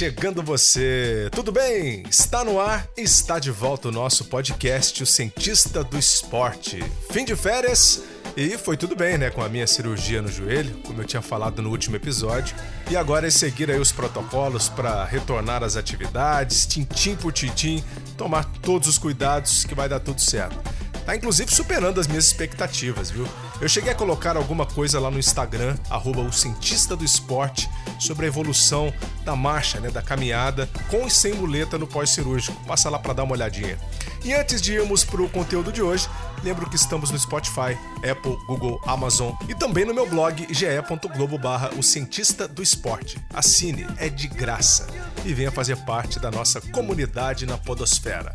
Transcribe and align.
Chegando 0.00 0.42
você. 0.42 1.28
Tudo 1.30 1.52
bem? 1.52 2.04
Está 2.08 2.42
no 2.42 2.58
ar, 2.58 2.88
está 2.96 3.38
de 3.38 3.50
volta 3.50 3.88
o 3.88 3.92
nosso 3.92 4.24
podcast 4.24 5.02
O 5.02 5.04
Cientista 5.04 5.84
do 5.84 5.98
Esporte. 5.98 6.82
Fim 7.10 7.22
de 7.22 7.36
férias 7.36 8.02
e 8.34 8.56
foi 8.56 8.78
tudo 8.78 8.96
bem, 8.96 9.18
né, 9.18 9.28
com 9.28 9.42
a 9.42 9.48
minha 9.50 9.66
cirurgia 9.66 10.22
no 10.22 10.28
joelho, 10.28 10.74
como 10.86 11.02
eu 11.02 11.04
tinha 11.04 11.20
falado 11.20 11.60
no 11.60 11.68
último 11.68 11.96
episódio. 11.96 12.56
E 12.90 12.96
agora 12.96 13.26
é 13.26 13.30
seguir 13.30 13.70
aí 13.70 13.78
os 13.78 13.92
protocolos 13.92 14.70
para 14.70 15.04
retornar 15.04 15.62
às 15.62 15.76
atividades, 15.76 16.64
tintim 16.64 17.14
por 17.14 17.30
tintim, 17.30 17.84
tomar 18.16 18.44
todos 18.62 18.88
os 18.88 18.96
cuidados 18.96 19.64
que 19.64 19.74
vai 19.74 19.86
dar 19.86 20.00
tudo 20.00 20.18
certo. 20.18 20.58
Tá 21.04 21.16
inclusive 21.16 21.52
superando 21.54 22.00
as 22.00 22.06
minhas 22.06 22.26
expectativas, 22.26 23.10
viu? 23.10 23.26
Eu 23.60 23.68
cheguei 23.68 23.92
a 23.92 23.94
colocar 23.94 24.36
alguma 24.36 24.64
coisa 24.64 25.00
lá 25.00 25.10
no 25.10 25.18
Instagram, 25.18 25.76
arroba 25.88 26.20
o 26.20 26.32
cientista 26.32 26.94
do 26.96 27.04
esporte, 27.04 27.68
sobre 27.98 28.26
a 28.26 28.28
evolução 28.28 28.92
da 29.24 29.36
marcha, 29.36 29.80
né, 29.80 29.90
da 29.90 30.02
caminhada, 30.02 30.68
com 30.88 31.06
e 31.06 31.10
sem 31.10 31.34
muleta 31.34 31.76
no 31.76 31.86
pós-cirúrgico. 31.86 32.56
Passa 32.66 32.88
lá 32.88 32.98
para 32.98 33.12
dar 33.12 33.24
uma 33.24 33.32
olhadinha. 33.32 33.78
E 34.24 34.34
antes 34.34 34.60
de 34.60 34.74
irmos 34.74 35.02
para 35.02 35.22
o 35.22 35.28
conteúdo 35.28 35.72
de 35.72 35.82
hoje, 35.82 36.08
lembro 36.42 36.68
que 36.68 36.76
estamos 36.76 37.10
no 37.10 37.18
Spotify, 37.18 37.76
Apple, 37.98 38.36
Google, 38.46 38.80
Amazon 38.86 39.32
e 39.48 39.54
também 39.54 39.84
no 39.84 39.94
meu 39.94 40.06
blog 40.06 40.46
ge.globo 40.50 41.38
barra 41.38 41.70
o 41.76 41.82
cientista 41.82 42.46
do 42.46 42.62
esporte. 42.62 43.18
Assine, 43.32 43.86
é 43.96 44.08
de 44.08 44.28
graça 44.28 44.86
e 45.24 45.32
venha 45.32 45.50
fazer 45.50 45.76
parte 45.84 46.20
da 46.20 46.30
nossa 46.30 46.60
comunidade 46.60 47.46
na 47.46 47.56
podosfera. 47.56 48.32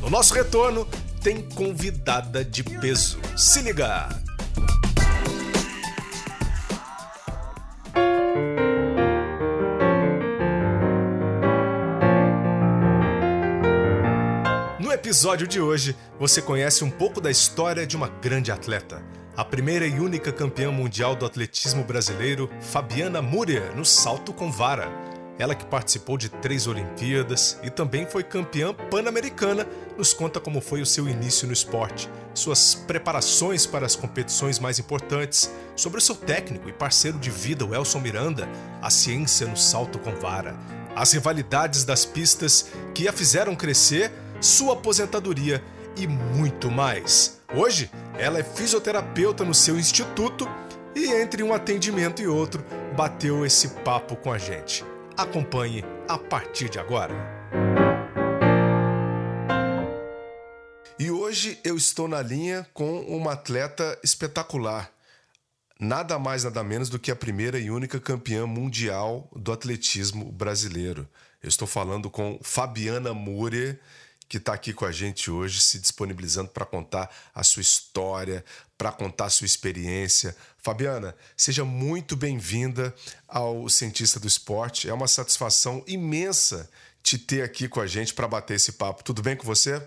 No 0.00 0.08
nosso 0.08 0.34
retorno, 0.34 0.86
tem 1.24 1.40
convidada 1.40 2.44
de 2.44 2.62
peso. 2.62 3.18
Se 3.34 3.62
liga! 3.62 4.10
No 14.78 14.92
episódio 14.92 15.48
de 15.48 15.58
hoje, 15.58 15.96
você 16.20 16.42
conhece 16.42 16.84
um 16.84 16.90
pouco 16.90 17.22
da 17.22 17.30
história 17.30 17.86
de 17.86 17.96
uma 17.96 18.08
grande 18.08 18.52
atleta. 18.52 19.02
A 19.34 19.42
primeira 19.42 19.86
e 19.86 19.98
única 19.98 20.30
campeã 20.30 20.70
mundial 20.70 21.16
do 21.16 21.24
atletismo 21.24 21.84
brasileiro, 21.84 22.50
Fabiana 22.60 23.22
Múria, 23.22 23.72
no 23.74 23.84
salto 23.84 24.30
com 24.30 24.52
vara. 24.52 25.13
Ela 25.38 25.54
que 25.54 25.64
participou 25.64 26.16
de 26.16 26.28
três 26.28 26.66
Olimpíadas 26.66 27.58
e 27.62 27.70
também 27.70 28.06
foi 28.06 28.22
campeã 28.22 28.72
pan-americana, 28.72 29.66
nos 29.98 30.12
conta 30.12 30.38
como 30.38 30.60
foi 30.60 30.80
o 30.80 30.86
seu 30.86 31.08
início 31.08 31.46
no 31.46 31.52
esporte, 31.52 32.08
suas 32.32 32.74
preparações 32.74 33.66
para 33.66 33.84
as 33.84 33.96
competições 33.96 34.60
mais 34.60 34.78
importantes, 34.78 35.50
sobre 35.74 35.98
o 35.98 36.00
seu 36.00 36.14
técnico 36.14 36.68
e 36.68 36.72
parceiro 36.72 37.18
de 37.18 37.30
vida, 37.30 37.64
o 37.64 37.74
Elson 37.74 37.98
Miranda, 37.98 38.48
a 38.80 38.90
ciência 38.90 39.46
no 39.46 39.56
salto 39.56 39.98
com 39.98 40.14
vara, 40.14 40.54
as 40.94 41.12
rivalidades 41.12 41.84
das 41.84 42.04
pistas 42.04 42.70
que 42.94 43.08
a 43.08 43.12
fizeram 43.12 43.56
crescer, 43.56 44.12
sua 44.40 44.74
aposentadoria 44.74 45.62
e 45.96 46.06
muito 46.06 46.70
mais. 46.70 47.40
Hoje, 47.52 47.90
ela 48.16 48.38
é 48.38 48.44
fisioterapeuta 48.44 49.44
no 49.44 49.54
seu 49.54 49.76
instituto 49.78 50.48
e 50.94 51.12
entre 51.12 51.42
um 51.42 51.52
atendimento 51.52 52.22
e 52.22 52.28
outro, 52.28 52.64
bateu 52.96 53.44
esse 53.44 53.68
papo 53.68 54.14
com 54.14 54.32
a 54.32 54.38
gente. 54.38 54.84
Acompanhe 55.16 55.84
a 56.08 56.18
partir 56.18 56.68
de 56.68 56.80
agora. 56.80 57.14
E 60.98 61.08
hoje 61.08 61.56
eu 61.62 61.76
estou 61.76 62.08
na 62.08 62.20
linha 62.20 62.66
com 62.74 62.98
uma 63.02 63.34
atleta 63.34 63.96
espetacular. 64.02 64.90
Nada 65.78 66.18
mais, 66.18 66.42
nada 66.42 66.64
menos 66.64 66.88
do 66.88 66.98
que 66.98 67.12
a 67.12 67.16
primeira 67.16 67.60
e 67.60 67.70
única 67.70 68.00
campeã 68.00 68.44
mundial 68.44 69.30
do 69.36 69.52
atletismo 69.52 70.32
brasileiro. 70.32 71.08
Eu 71.40 71.48
estou 71.48 71.68
falando 71.68 72.10
com 72.10 72.40
Fabiana 72.42 73.14
Mure, 73.14 73.78
que 74.34 74.38
está 74.38 74.52
aqui 74.52 74.72
com 74.72 74.84
a 74.84 74.90
gente 74.90 75.30
hoje, 75.30 75.60
se 75.60 75.78
disponibilizando 75.78 76.48
para 76.48 76.66
contar 76.66 77.08
a 77.32 77.44
sua 77.44 77.62
história, 77.62 78.44
para 78.76 78.90
contar 78.90 79.26
a 79.26 79.30
sua 79.30 79.44
experiência. 79.44 80.34
Fabiana, 80.58 81.14
seja 81.36 81.64
muito 81.64 82.16
bem-vinda 82.16 82.92
ao 83.28 83.68
Cientista 83.68 84.18
do 84.18 84.26
Esporte. 84.26 84.88
É 84.88 84.92
uma 84.92 85.06
satisfação 85.06 85.84
imensa 85.86 86.68
te 87.00 87.16
ter 87.16 87.42
aqui 87.42 87.68
com 87.68 87.78
a 87.78 87.86
gente 87.86 88.12
para 88.12 88.26
bater 88.26 88.54
esse 88.54 88.72
papo. 88.72 89.04
Tudo 89.04 89.22
bem 89.22 89.36
com 89.36 89.46
você? 89.46 89.80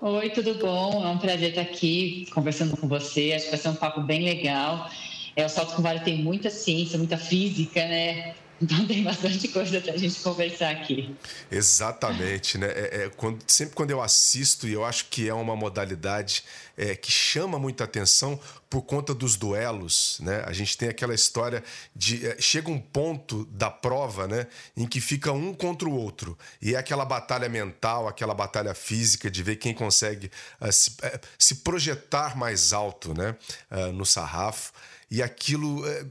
Oi, 0.00 0.30
tudo 0.30 0.54
bom? 0.54 1.04
É 1.04 1.08
um 1.08 1.18
prazer 1.18 1.50
estar 1.50 1.60
aqui 1.60 2.26
conversando 2.32 2.74
com 2.74 2.88
você. 2.88 3.34
Acho 3.34 3.44
que 3.44 3.50
vai 3.50 3.60
ser 3.60 3.68
um 3.68 3.74
papo 3.74 4.00
bem 4.00 4.24
legal. 4.24 4.90
É, 5.36 5.44
o 5.44 5.48
salto 5.50 5.76
com 5.76 5.82
vara 5.82 6.00
tem 6.00 6.16
muita 6.22 6.48
ciência, 6.48 6.96
muita 6.96 7.18
física, 7.18 7.86
né? 7.86 8.34
Então 8.60 8.86
tem 8.86 9.02
bastante 9.02 9.48
coisa 9.48 9.80
para 9.80 9.94
a 9.94 9.96
gente 9.96 10.20
conversar 10.20 10.70
aqui. 10.70 11.14
Exatamente, 11.50 12.58
né? 12.58 12.66
É, 12.68 13.04
é, 13.04 13.10
quando, 13.16 13.38
sempre 13.46 13.74
quando 13.74 13.90
eu 13.90 14.02
assisto, 14.02 14.68
e 14.68 14.72
eu 14.72 14.84
acho 14.84 15.06
que 15.06 15.28
é 15.28 15.32
uma 15.32 15.56
modalidade 15.56 16.44
é, 16.76 16.94
que 16.94 17.10
chama 17.10 17.58
muita 17.58 17.84
atenção 17.84 18.38
por 18.68 18.82
conta 18.82 19.14
dos 19.14 19.36
duelos, 19.36 20.18
né? 20.20 20.44
A 20.46 20.52
gente 20.52 20.76
tem 20.76 20.90
aquela 20.90 21.14
história 21.14 21.64
de 21.96 22.26
é, 22.26 22.36
chega 22.38 22.70
um 22.70 22.78
ponto 22.78 23.46
da 23.46 23.70
prova, 23.70 24.28
né, 24.28 24.46
em 24.76 24.86
que 24.86 25.00
fica 25.00 25.32
um 25.32 25.54
contra 25.54 25.88
o 25.88 25.92
outro 25.92 26.38
e 26.60 26.74
é 26.74 26.78
aquela 26.78 27.04
batalha 27.04 27.48
mental, 27.48 28.06
aquela 28.06 28.34
batalha 28.34 28.74
física 28.74 29.30
de 29.30 29.42
ver 29.42 29.56
quem 29.56 29.74
consegue 29.74 30.30
uh, 30.60 30.70
se, 30.70 30.90
uh, 30.90 31.20
se, 31.38 31.56
projetar 31.56 32.36
mais 32.36 32.72
alto, 32.72 33.14
né, 33.14 33.36
no 33.92 34.06
sarrafo 34.06 34.72
e 35.10 35.22
aquilo, 35.22 35.84
eh, 35.88 36.06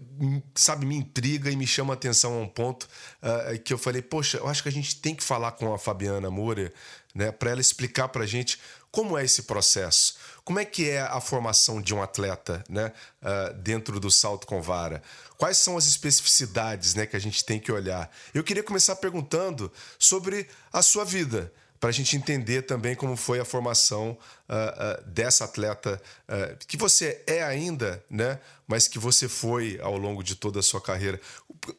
sabe, 0.54 0.86
me 0.86 0.96
intriga 0.96 1.50
e 1.50 1.56
me 1.56 1.66
chama 1.66 1.94
a 1.94 1.96
atenção 1.96 2.34
a 2.34 2.42
um 2.42 2.48
ponto 2.48 2.86
uh, 3.24 3.58
que 3.60 3.74
eu 3.74 3.78
falei, 3.78 4.02
poxa, 4.02 4.38
eu 4.38 4.48
acho 4.48 4.62
que 4.62 4.68
a 4.68 4.72
gente 4.72 4.98
tem 4.98 5.16
que 5.16 5.24
falar 5.24 5.54
com 5.54 5.74
a 5.74 5.80
Fabiana 5.80 6.30
Moura, 6.30 6.74
né, 7.16 7.32
para 7.32 7.52
ela 7.52 7.62
explicar 7.62 8.10
para 8.10 8.26
a 8.26 8.28
gente 8.28 8.60
como 8.92 9.18
é 9.18 9.24
esse 9.24 9.44
processo, 9.44 10.16
como 10.44 10.60
é 10.60 10.66
que 10.66 10.90
é 10.90 11.02
a 11.02 11.22
formação 11.22 11.82
de 11.82 11.94
um 11.94 12.04
atleta, 12.04 12.62
né, 12.68 12.92
uh, 13.22 13.54
dentro 13.54 14.02
do 14.02 14.12
salto 14.12 14.46
com 14.46 14.62
vara, 14.62 15.02
quais 15.38 15.58
são 15.58 15.78
as 15.78 15.88
especificidades, 15.88 16.94
né, 16.94 17.06
que 17.06 17.16
a 17.16 17.20
gente 17.20 17.46
tem 17.46 17.58
que 17.58 17.72
olhar. 17.72 18.12
Eu 18.34 18.44
queria 18.44 18.64
começar 18.64 18.98
perguntando 18.98 19.72
sobre 19.98 20.46
a 20.74 20.82
sua 20.82 21.06
vida 21.06 21.54
para 21.80 21.90
a 21.90 21.94
gente 21.94 22.16
entender 22.18 22.64
também 22.64 22.96
como 22.96 23.16
foi 23.16 23.40
a 23.40 23.46
formação 23.46 24.12
uh, 24.12 25.02
uh, 25.02 25.10
dessa 25.10 25.46
atleta 25.46 26.02
uh, 26.28 26.66
que 26.68 26.76
você 26.76 27.24
é 27.26 27.42
ainda, 27.42 28.04
né? 28.10 28.40
Mas 28.68 28.88
que 28.88 29.00
você 29.00 29.30
foi 29.30 29.80
ao 29.82 29.98
longo 29.98 30.22
de 30.22 30.36
toda 30.36 30.60
a 30.60 30.64
sua 30.64 30.82
carreira. 30.82 31.20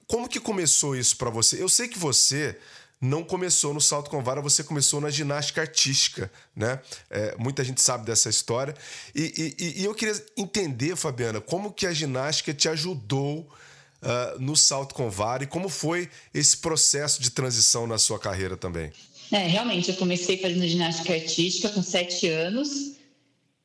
Como 0.06 0.28
que 0.28 0.41
começou 0.41 0.97
isso 0.97 1.16
para 1.16 1.31
você? 1.31 1.62
Eu 1.62 1.69
sei 1.69 1.87
que 1.87 1.99
você 1.99 2.59
não 3.00 3.22
começou 3.22 3.72
no 3.72 3.81
salto 3.81 4.11
com 4.11 4.22
vara, 4.22 4.41
você 4.41 4.65
começou 4.65 5.00
na 5.00 5.11
ginástica 5.11 5.61
artística, 5.61 6.31
né? 6.56 6.81
É, 7.09 7.34
muita 7.38 7.62
gente 7.62 7.81
sabe 7.81 8.05
dessa 8.05 8.28
história. 8.28 8.75
E, 9.15 9.55
e, 9.59 9.81
e, 9.81 9.84
eu 9.84 9.94
queria 9.94 10.21
entender, 10.37 10.97
Fabiana, 10.97 11.41
como 11.41 11.72
que 11.72 11.87
a 11.87 11.93
ginástica 11.93 12.53
te 12.53 12.69
ajudou 12.69 13.49
no 14.38 14.56
salto 14.56 14.94
com 14.94 15.11
vara 15.11 15.44
e 15.44 15.46
como 15.46 15.69
foi 15.69 16.08
esse 16.32 16.56
processo 16.56 17.20
de 17.20 17.31
transição 17.31 17.87
na 17.87 17.99
sua 17.99 18.19
carreira 18.19 18.56
também. 18.56 18.91
É, 19.32 19.47
realmente, 19.47 19.88
eu 19.91 19.97
comecei 19.97 20.38
fazendo 20.38 20.67
ginástica 20.67 21.15
artística 21.15 21.69
com 21.69 21.82
sete 21.82 22.29
anos 22.29 22.97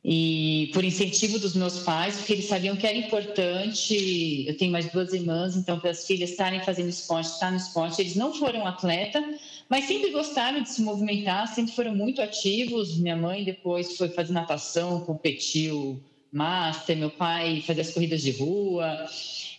e 0.07 0.69
por 0.71 0.83
incentivo 0.83 1.39
dos 1.39 1.55
meus 1.55 1.79
pais, 1.79 2.17
porque 2.17 2.33
eles 2.33 2.45
sabiam 2.45 2.75
que 2.75 2.85
era 2.85 2.95
importante. 2.95 4.45
Eu 4.47 4.55
tenho 4.55 4.71
mais 4.71 4.91
duas 4.91 5.11
irmãs, 5.11 5.55
então 5.55 5.79
para 5.79 5.89
as 5.89 6.05
filhas 6.05 6.29
estarem 6.29 6.63
fazendo 6.63 6.89
esporte, 6.89 7.31
estar 7.31 7.49
no 7.49 7.57
esporte, 7.57 7.99
eles 7.99 8.15
não 8.15 8.31
foram 8.31 8.67
atleta, 8.67 9.23
mas 9.67 9.85
sempre 9.85 10.11
gostaram 10.11 10.61
de 10.61 10.69
se 10.69 10.83
movimentar, 10.83 11.47
sempre 11.47 11.73
foram 11.73 11.95
muito 11.95 12.21
ativos. 12.21 12.95
Minha 12.99 13.15
mãe 13.15 13.43
depois 13.43 13.97
foi 13.97 14.09
fazer 14.09 14.33
natação, 14.33 15.01
competiu 15.01 15.99
master, 16.31 16.95
meu 16.95 17.09
pai 17.09 17.63
fazia 17.65 17.81
as 17.81 17.89
corridas 17.91 18.21
de 18.21 18.29
rua. 18.29 19.07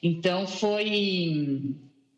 Então 0.00 0.46
foi 0.46 1.74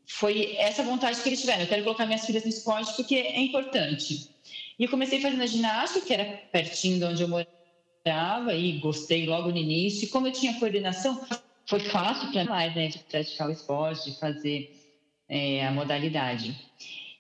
foi 0.09 0.57
essa 0.57 0.83
vontade 0.83 1.21
que 1.21 1.29
eles 1.29 1.41
tiveram. 1.41 1.63
Eu 1.63 1.69
quero 1.69 1.85
colocar 1.85 2.07
minhas 2.07 2.25
filhas 2.25 2.43
no 2.43 2.49
esporte 2.49 2.97
porque 2.97 3.15
é 3.15 3.41
importante. 3.41 4.31
E 4.79 4.85
eu 4.85 4.89
comecei 4.89 5.21
fazendo 5.21 5.43
a 5.43 5.47
ginástica, 5.47 6.07
que 6.07 6.15
era 6.15 6.25
pertinho 6.51 6.99
de 6.99 7.05
onde 7.05 7.23
eu 7.23 7.29
morava, 7.29 8.55
e 8.55 8.79
gostei 8.79 9.27
logo 9.27 9.51
no 9.51 9.59
início. 9.59 10.05
E 10.05 10.09
como 10.09 10.27
eu 10.27 10.33
tinha 10.33 10.59
coordenação, 10.59 11.21
foi 11.67 11.81
fácil 11.81 12.33
para 12.33 12.45
mais, 12.47 12.75
né, 12.75 12.89
de 12.89 12.99
praticar 13.01 13.49
o 13.49 13.53
esporte, 13.53 14.11
de 14.11 14.19
fazer 14.19 14.75
é, 15.29 15.67
a 15.67 15.71
modalidade. 15.71 16.57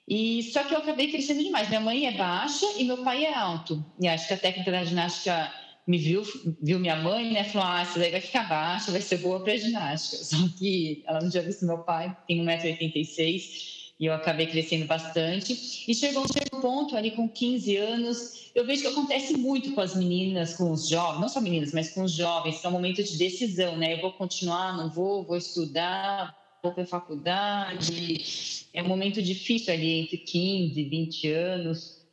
E 0.08 0.42
só 0.44 0.64
que 0.64 0.72
eu 0.72 0.78
acabei 0.78 1.10
crescendo 1.10 1.42
demais. 1.42 1.68
Minha 1.68 1.82
mãe 1.82 2.06
é 2.06 2.12
baixa 2.12 2.64
e 2.78 2.84
meu 2.84 3.04
pai 3.04 3.26
é 3.26 3.34
alto. 3.34 3.84
E 4.00 4.08
acho 4.08 4.26
que 4.26 4.34
a 4.34 4.38
técnica 4.38 4.70
da 4.70 4.82
ginástica 4.82 5.52
me 5.88 5.96
viu, 5.96 6.22
viu 6.60 6.78
minha 6.78 6.96
mãe, 6.96 7.32
né? 7.32 7.44
Falou: 7.44 7.66
ah, 7.66 7.80
essa 7.80 7.98
daí 7.98 8.10
vai 8.10 8.20
ficar 8.20 8.46
baixa, 8.46 8.92
vai 8.92 9.00
ser 9.00 9.16
boa 9.18 9.40
para 9.42 9.56
ginástica. 9.56 10.18
Só 10.22 10.36
que 10.58 11.02
ela 11.06 11.22
não 11.22 11.30
tinha 11.30 11.42
visto 11.42 11.64
meu 11.64 11.78
pai, 11.78 12.14
tem 12.28 12.44
1,86m, 12.44 13.94
e 13.98 14.04
eu 14.04 14.12
acabei 14.12 14.46
crescendo 14.46 14.84
bastante. 14.84 15.84
E 15.88 15.94
chegou 15.94 16.22
um 16.22 16.28
certo 16.28 16.60
ponto, 16.60 16.94
ali 16.94 17.12
com 17.12 17.26
15 17.26 17.76
anos, 17.78 18.50
eu 18.54 18.66
vejo 18.66 18.82
que 18.82 18.88
acontece 18.88 19.32
muito 19.32 19.72
com 19.72 19.80
as 19.80 19.96
meninas, 19.96 20.54
com 20.54 20.70
os 20.70 20.86
jovens, 20.86 21.20
não 21.22 21.28
só 21.28 21.40
meninas, 21.40 21.72
mas 21.72 21.90
com 21.90 22.02
os 22.02 22.12
jovens, 22.12 22.60
que 22.60 22.66
é 22.66 22.68
um 22.68 22.72
momento 22.72 23.02
de 23.02 23.16
decisão, 23.16 23.78
né? 23.78 23.94
Eu 23.94 24.02
vou 24.02 24.12
continuar, 24.12 24.76
não 24.76 24.90
vou, 24.90 25.24
vou 25.24 25.38
estudar, 25.38 26.36
vou 26.62 26.72
para 26.72 26.84
faculdade. 26.84 28.66
É 28.74 28.82
um 28.82 28.88
momento 28.88 29.22
difícil 29.22 29.72
ali 29.72 30.00
entre 30.00 30.18
15 30.18 30.78
e 30.78 30.84
20 30.84 31.32
anos, 31.32 32.06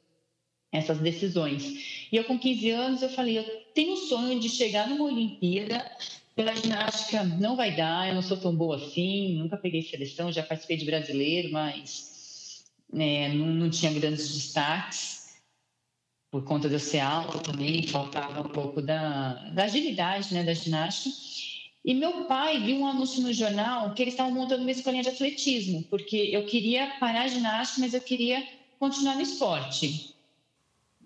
essas 0.71 0.99
decisões. 0.99 2.04
E 2.11 2.17
eu, 2.17 2.23
com 2.23 2.37
15 2.37 2.69
anos, 2.69 3.01
eu 3.01 3.09
falei, 3.09 3.37
eu 3.37 3.43
tenho 3.73 3.93
o 3.93 3.97
sonho 3.97 4.39
de 4.39 4.49
chegar 4.49 4.87
numa 4.87 5.05
Olimpíada 5.05 5.83
pela 6.35 6.53
ginástica 6.53 7.23
não 7.23 7.55
vai 7.55 7.75
dar, 7.75 8.09
eu 8.09 8.15
não 8.15 8.21
sou 8.21 8.35
tão 8.35 8.53
boa 8.53 8.75
assim, 8.75 9.37
nunca 9.37 9.55
peguei 9.55 9.81
seleção, 9.81 10.31
já 10.31 10.43
participei 10.43 10.75
de 10.75 10.85
brasileiro, 10.85 11.51
mas 11.51 12.65
é, 12.93 13.29
não, 13.29 13.47
não, 13.47 13.69
tinha 13.69 13.93
grandes 13.93 14.33
destaques. 14.33 15.15
Por 16.29 16.43
conta 16.43 16.67
de 16.67 16.75
eu 16.75 16.79
ser 16.79 16.99
alta 16.99 17.39
também, 17.39 17.87
faltava 17.87 18.41
um 18.41 18.51
pouco 18.51 18.81
da, 18.81 19.35
da 19.51 19.63
agilidade 19.63 20.33
né, 20.33 20.43
da 20.43 20.53
ginástica. 20.53 21.15
E 21.85 21.93
meu 21.93 22.25
pai 22.25 22.59
viu 22.59 22.79
um 22.79 22.87
anúncio 22.87 23.21
no 23.21 23.31
jornal 23.31 23.93
que 23.93 24.01
eles 24.01 24.15
estavam 24.15 24.33
montando 24.33 24.63
uma 24.63 24.71
escolinha 24.71 25.03
de 25.03 25.09
atletismo, 25.09 25.83
porque 25.83 26.17
eu 26.17 26.45
queria 26.45 26.87
parar 26.99 27.21
a 27.21 27.27
ginástica, 27.27 27.79
mas 27.79 27.93
eu 27.93 28.01
queria 28.01 28.45
continuar 28.77 29.15
no 29.15 29.21
esporte. 29.21 30.14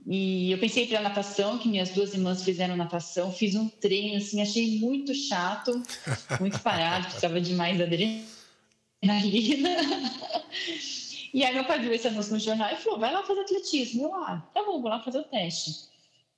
E 0.06 0.51
eu 0.51 0.57
pensei 0.57 0.88
para 0.88 1.01
natação, 1.01 1.57
que 1.57 1.68
minhas 1.68 1.90
duas 1.90 2.13
irmãs 2.13 2.44
fizeram 2.44 2.75
natação, 2.75 3.31
fiz 3.31 3.56
um 3.56 3.68
treino, 3.68 4.18
assim, 4.18 4.42
achei 4.42 4.80
muito 4.80 5.13
chato, 5.13 5.84
muito 6.40 6.60
parado, 6.60 7.06
precisava 7.06 7.40
de 7.40 7.54
mais 7.54 7.80
adrenalina. 7.80 8.25
E 11.31 11.44
aí 11.44 11.54
meu 11.54 11.63
pai 11.63 11.80
viu 11.80 11.94
esse 11.94 12.07
anúncio 12.07 12.34
no 12.34 12.40
jornal 12.40 12.74
e 12.74 12.75
falou, 12.78 13.00
vai 13.00 13.13
lá 13.13 13.22
fazer 13.22 13.42
atletismo. 13.42 14.06
Eu, 14.06 14.16
ah, 14.16 14.50
tá 14.51 14.63
bom, 14.63 14.81
vou 14.81 14.90
lá 14.90 15.00
fazer 15.00 15.19
o 15.19 15.24
teste. 15.24 15.88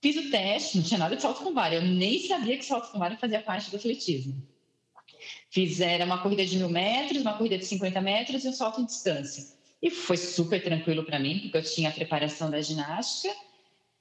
Fiz 0.01 0.17
o 0.17 0.29
teste, 0.29 0.77
não 0.77 0.83
tinha 0.83 0.97
nada 0.97 1.15
de 1.15 1.21
salto 1.21 1.43
com 1.43 1.53
vara, 1.53 1.75
eu 1.75 1.81
nem 1.81 2.19
sabia 2.27 2.57
que 2.57 2.65
salto 2.65 2.91
com 2.91 2.99
vara 2.99 3.15
fazia 3.15 3.41
parte 3.41 3.69
do 3.69 3.77
atletismo. 3.77 4.35
Fiz, 5.49 5.79
era 5.79 6.03
uma 6.03 6.17
corrida 6.17 6.45
de 6.45 6.57
mil 6.57 6.69
metros, 6.69 7.21
uma 7.21 7.37
corrida 7.37 7.57
de 7.57 7.65
50 7.65 8.01
metros 8.01 8.43
e 8.43 8.49
um 8.49 8.53
salto 8.53 8.81
em 8.81 8.85
distância. 8.85 9.45
E 9.81 9.89
foi 9.89 10.17
super 10.17 10.61
tranquilo 10.63 11.03
para 11.03 11.19
mim, 11.19 11.39
porque 11.39 11.57
eu 11.57 11.63
tinha 11.63 11.89
a 11.89 11.93
preparação 11.93 12.49
da 12.49 12.61
ginástica 12.61 13.33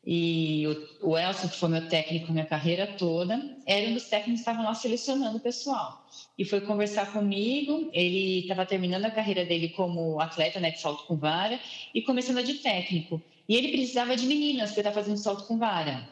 e 0.04 0.66
o, 1.02 1.10
o 1.12 1.48
que 1.48 1.56
foi 1.56 1.68
meu 1.68 1.88
técnico 1.88 2.32
minha 2.32 2.46
carreira 2.46 2.86
toda, 2.86 3.56
era 3.66 3.88
um 3.88 3.94
dos 3.94 4.04
técnicos 4.04 4.42
que 4.42 4.50
estavam 4.50 4.64
lá 4.64 4.74
selecionando 4.74 5.36
o 5.36 5.40
pessoal. 5.40 6.06
E 6.38 6.44
foi 6.44 6.60
conversar 6.62 7.12
comigo. 7.12 7.90
Ele 7.92 8.40
estava 8.40 8.64
terminando 8.64 9.04
a 9.04 9.10
carreira 9.10 9.44
dele 9.44 9.68
como 9.70 10.18
atleta, 10.18 10.58
né, 10.58 10.70
de 10.70 10.80
salto 10.80 11.04
com 11.04 11.16
vara, 11.16 11.60
e 11.94 12.00
começando 12.00 12.42
de 12.42 12.54
técnico. 12.54 13.20
E 13.48 13.54
ele 13.56 13.68
precisava 13.68 14.16
de 14.16 14.26
meninas 14.26 14.72
para 14.72 14.80
estar 14.80 14.92
fazendo 14.92 15.18
salto 15.18 15.46
com 15.46 15.58
vara. 15.58 16.08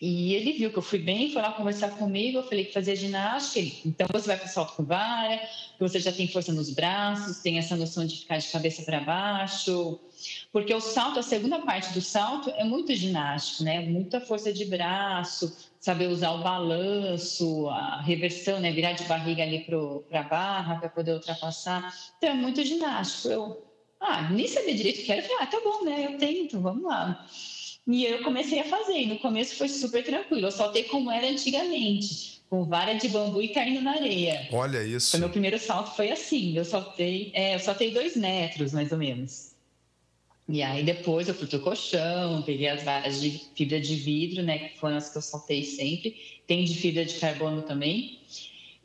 E 0.00 0.34
ele 0.34 0.52
viu 0.52 0.70
que 0.70 0.78
eu 0.78 0.82
fui 0.82 0.98
bem, 0.98 1.32
foi 1.32 1.42
lá 1.42 1.52
conversar 1.52 1.90
comigo. 1.90 2.38
Eu 2.38 2.44
falei 2.44 2.64
que 2.64 2.72
fazia 2.72 2.94
ginástica. 2.94 3.58
Ele, 3.58 3.74
então 3.84 4.06
você 4.12 4.28
vai 4.28 4.36
para 4.36 4.46
salto 4.46 4.76
com 4.76 4.84
vara, 4.84 5.38
que 5.38 5.80
você 5.80 5.98
já 5.98 6.12
tem 6.12 6.28
força 6.28 6.52
nos 6.52 6.70
braços, 6.70 7.38
tem 7.38 7.58
essa 7.58 7.74
noção 7.74 8.06
de 8.06 8.18
ficar 8.18 8.38
de 8.38 8.48
cabeça 8.48 8.82
para 8.82 9.00
baixo. 9.00 9.98
Porque 10.52 10.72
o 10.72 10.80
salto, 10.80 11.18
a 11.18 11.22
segunda 11.22 11.60
parte 11.60 11.92
do 11.92 12.00
salto 12.00 12.50
é 12.50 12.64
muito 12.64 12.94
ginástico, 12.94 13.64
né? 13.64 13.80
Muita 13.80 14.20
força 14.20 14.52
de 14.52 14.64
braço, 14.64 15.56
saber 15.80 16.08
usar 16.08 16.30
o 16.32 16.42
balanço, 16.42 17.68
a 17.68 18.00
reversão, 18.00 18.60
né? 18.60 18.70
Virar 18.70 18.92
de 18.92 19.04
barriga 19.04 19.42
ali 19.42 19.60
para 19.60 20.20
a 20.20 20.22
barra 20.22 20.76
para 20.76 20.88
poder 20.88 21.12
ultrapassar. 21.12 21.92
Então 22.18 22.30
é 22.30 22.34
muito 22.34 22.64
ginástico. 22.64 23.28
Eu, 23.28 23.64
ah, 24.00 24.30
nem 24.30 24.46
sabia 24.46 24.74
direito 24.74 25.00
o 25.00 25.04
que 25.04 25.12
era. 25.12 25.20
Eu 25.20 25.24
falei, 25.24 25.42
ah, 25.42 25.46
tá 25.46 25.60
bom, 25.62 25.84
né? 25.84 26.06
Eu 26.06 26.18
tento, 26.18 26.60
vamos 26.60 26.84
lá. 26.84 27.26
E 27.88 28.04
eu 28.04 28.22
comecei 28.22 28.60
a 28.60 28.64
fazer. 28.64 29.00
E 29.00 29.06
no 29.06 29.18
começo 29.18 29.56
foi 29.56 29.68
super 29.68 30.04
tranquilo. 30.04 30.46
Eu 30.46 30.52
saltei 30.52 30.84
como 30.84 31.10
era 31.10 31.26
antigamente, 31.26 32.42
com 32.50 32.64
vara 32.64 32.92
de 32.92 33.08
bambu 33.08 33.40
e 33.40 33.48
caindo 33.48 33.80
na 33.80 33.92
areia. 33.92 34.46
Olha 34.52 34.84
isso. 34.84 35.12
Foi 35.12 35.20
meu 35.20 35.30
primeiro 35.30 35.58
salto 35.58 35.96
foi 35.96 36.12
assim. 36.12 36.54
Eu 36.54 36.66
saltei, 36.66 37.30
é, 37.32 37.54
eu 37.54 37.58
saltei 37.58 37.90
dois 37.90 38.14
metros, 38.14 38.74
mais 38.74 38.92
ou 38.92 38.98
menos. 38.98 39.56
E 40.46 40.62
aí 40.62 40.82
depois 40.82 41.28
eu 41.28 41.34
fui 41.34 41.46
pro 41.46 41.60
colchão, 41.60 42.42
peguei 42.42 42.68
as 42.68 42.82
varas 42.82 43.20
de 43.20 43.42
fibra 43.54 43.80
de 43.80 43.94
vidro, 43.96 44.42
né, 44.42 44.58
que 44.58 44.78
foram 44.78 44.96
as 44.96 45.10
que 45.10 45.18
eu 45.18 45.22
saltei 45.22 45.62
sempre. 45.64 46.16
Tem 46.46 46.64
de 46.64 46.74
fibra 46.74 47.04
de 47.04 47.14
carbono 47.14 47.62
também. 47.62 48.18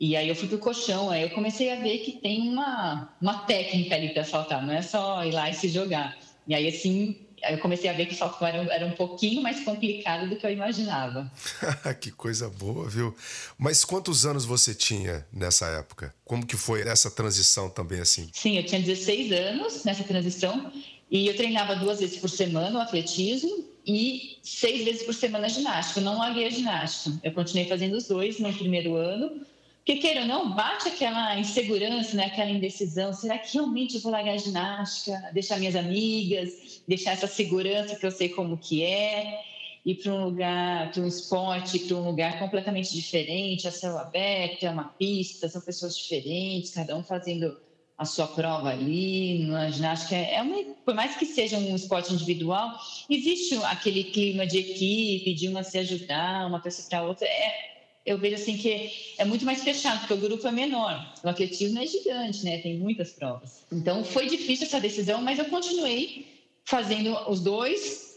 E 0.00 0.16
aí 0.16 0.28
eu 0.28 0.36
fui 0.36 0.48
pro 0.48 0.58
colchão, 0.58 1.08
aí 1.08 1.22
eu 1.22 1.30
comecei 1.30 1.70
a 1.70 1.76
ver 1.76 1.98
que 1.98 2.12
tem 2.12 2.48
uma, 2.48 3.14
uma 3.20 3.38
técnica 3.40 3.94
ali 3.94 4.10
para 4.10 4.24
saltar, 4.24 4.66
não 4.66 4.74
é 4.74 4.82
só 4.82 5.24
ir 5.24 5.30
lá 5.30 5.48
e 5.48 5.54
se 5.54 5.68
jogar. 5.68 6.18
E 6.46 6.54
aí 6.54 6.68
assim, 6.68 7.16
eu 7.50 7.58
comecei 7.58 7.88
a 7.88 7.92
ver 7.92 8.06
que 8.06 8.14
o 8.14 8.16
salto 8.16 8.44
era, 8.44 8.58
era 8.72 8.86
um 8.86 8.92
pouquinho 8.92 9.42
mais 9.42 9.60
complicado 9.60 10.28
do 10.28 10.36
que 10.36 10.46
eu 10.46 10.50
imaginava. 10.50 11.30
que 12.00 12.10
coisa 12.10 12.48
boa, 12.48 12.88
viu? 12.88 13.14
Mas 13.58 13.84
quantos 13.84 14.24
anos 14.26 14.44
você 14.44 14.74
tinha 14.74 15.26
nessa 15.32 15.66
época? 15.66 16.14
Como 16.24 16.46
que 16.46 16.56
foi 16.56 16.82
essa 16.82 17.10
transição 17.10 17.68
também 17.68 18.00
assim? 18.00 18.28
Sim, 18.32 18.56
eu 18.56 18.64
tinha 18.64 18.80
16 18.80 19.32
anos 19.32 19.84
nessa 19.84 20.04
transição 20.04 20.72
e 21.10 21.26
eu 21.26 21.36
treinava 21.36 21.76
duas 21.76 22.00
vezes 22.00 22.16
por 22.18 22.30
semana 22.30 22.78
o 22.78 22.82
atletismo 22.82 23.64
e 23.86 24.38
seis 24.42 24.84
vezes 24.84 25.02
por 25.02 25.14
semana 25.14 25.46
a 25.46 25.48
ginástica. 25.48 26.00
Eu 26.00 26.04
não 26.04 26.18
larguei 26.18 26.46
a 26.46 26.50
ginástica. 26.50 27.18
Eu 27.22 27.32
continuei 27.32 27.68
fazendo 27.68 27.96
os 27.96 28.08
dois 28.08 28.38
no 28.38 28.52
primeiro 28.52 28.96
ano, 28.96 29.44
porque, 29.84 29.96
queira 29.96 30.22
ou 30.22 30.26
não, 30.26 30.54
bate 30.54 30.88
aquela 30.88 31.38
insegurança, 31.38 32.16
né? 32.16 32.24
aquela 32.24 32.50
indecisão. 32.50 33.12
Será 33.12 33.36
que 33.36 33.52
realmente 33.52 33.96
eu 33.96 34.00
vou 34.00 34.10
largar 34.10 34.32
a 34.32 34.38
ginástica, 34.38 35.30
deixar 35.34 35.58
minhas 35.58 35.76
amigas, 35.76 36.82
deixar 36.88 37.10
essa 37.10 37.26
segurança 37.26 37.94
que 37.94 38.06
eu 38.06 38.10
sei 38.10 38.30
como 38.30 38.56
que 38.56 38.82
é, 38.82 39.42
ir 39.84 39.96
para 39.96 40.10
um 40.10 40.24
lugar, 40.24 40.90
para 40.90 41.02
um 41.02 41.06
esporte, 41.06 41.78
para 41.80 41.96
um 41.98 42.06
lugar 42.06 42.38
completamente 42.38 42.94
diferente, 42.94 43.68
a 43.68 43.70
céu 43.70 43.98
aberto, 43.98 44.64
é 44.64 44.70
uma 44.70 44.84
pista, 44.84 45.50
são 45.50 45.60
pessoas 45.60 45.94
diferentes, 45.98 46.72
cada 46.72 46.96
um 46.96 47.04
fazendo 47.04 47.54
a 47.98 48.06
sua 48.06 48.26
prova 48.26 48.70
ali, 48.70 49.44
na 49.44 49.70
ginástica, 49.70 50.16
é 50.16 50.40
uma, 50.40 50.64
por 50.82 50.94
mais 50.94 51.14
que 51.14 51.26
seja 51.26 51.58
um 51.58 51.76
esporte 51.76 52.10
individual, 52.10 52.72
existe 53.10 53.54
aquele 53.64 54.04
clima 54.04 54.46
de 54.46 54.60
equipe, 54.60 55.34
de 55.34 55.46
uma 55.46 55.62
se 55.62 55.76
ajudar, 55.76 56.46
uma 56.46 56.58
pessoa 56.58 56.88
para 56.88 57.02
outra. 57.02 57.28
É, 57.28 57.73
eu 58.04 58.18
vejo 58.18 58.34
assim 58.34 58.58
que 58.58 58.90
é 59.16 59.24
muito 59.24 59.46
mais 59.46 59.64
fechado, 59.64 60.00
porque 60.00 60.14
o 60.14 60.18
grupo 60.18 60.46
é 60.46 60.52
menor. 60.52 61.14
O 61.22 61.28
atletismo 61.28 61.78
é 61.78 61.86
gigante, 61.86 62.44
né? 62.44 62.58
Tem 62.58 62.78
muitas 62.78 63.12
provas. 63.12 63.64
Então 63.72 64.04
foi 64.04 64.26
difícil 64.26 64.66
essa 64.66 64.78
decisão, 64.78 65.22
mas 65.22 65.38
eu 65.38 65.46
continuei 65.46 66.26
fazendo 66.64 67.16
os 67.30 67.40
dois. 67.40 68.12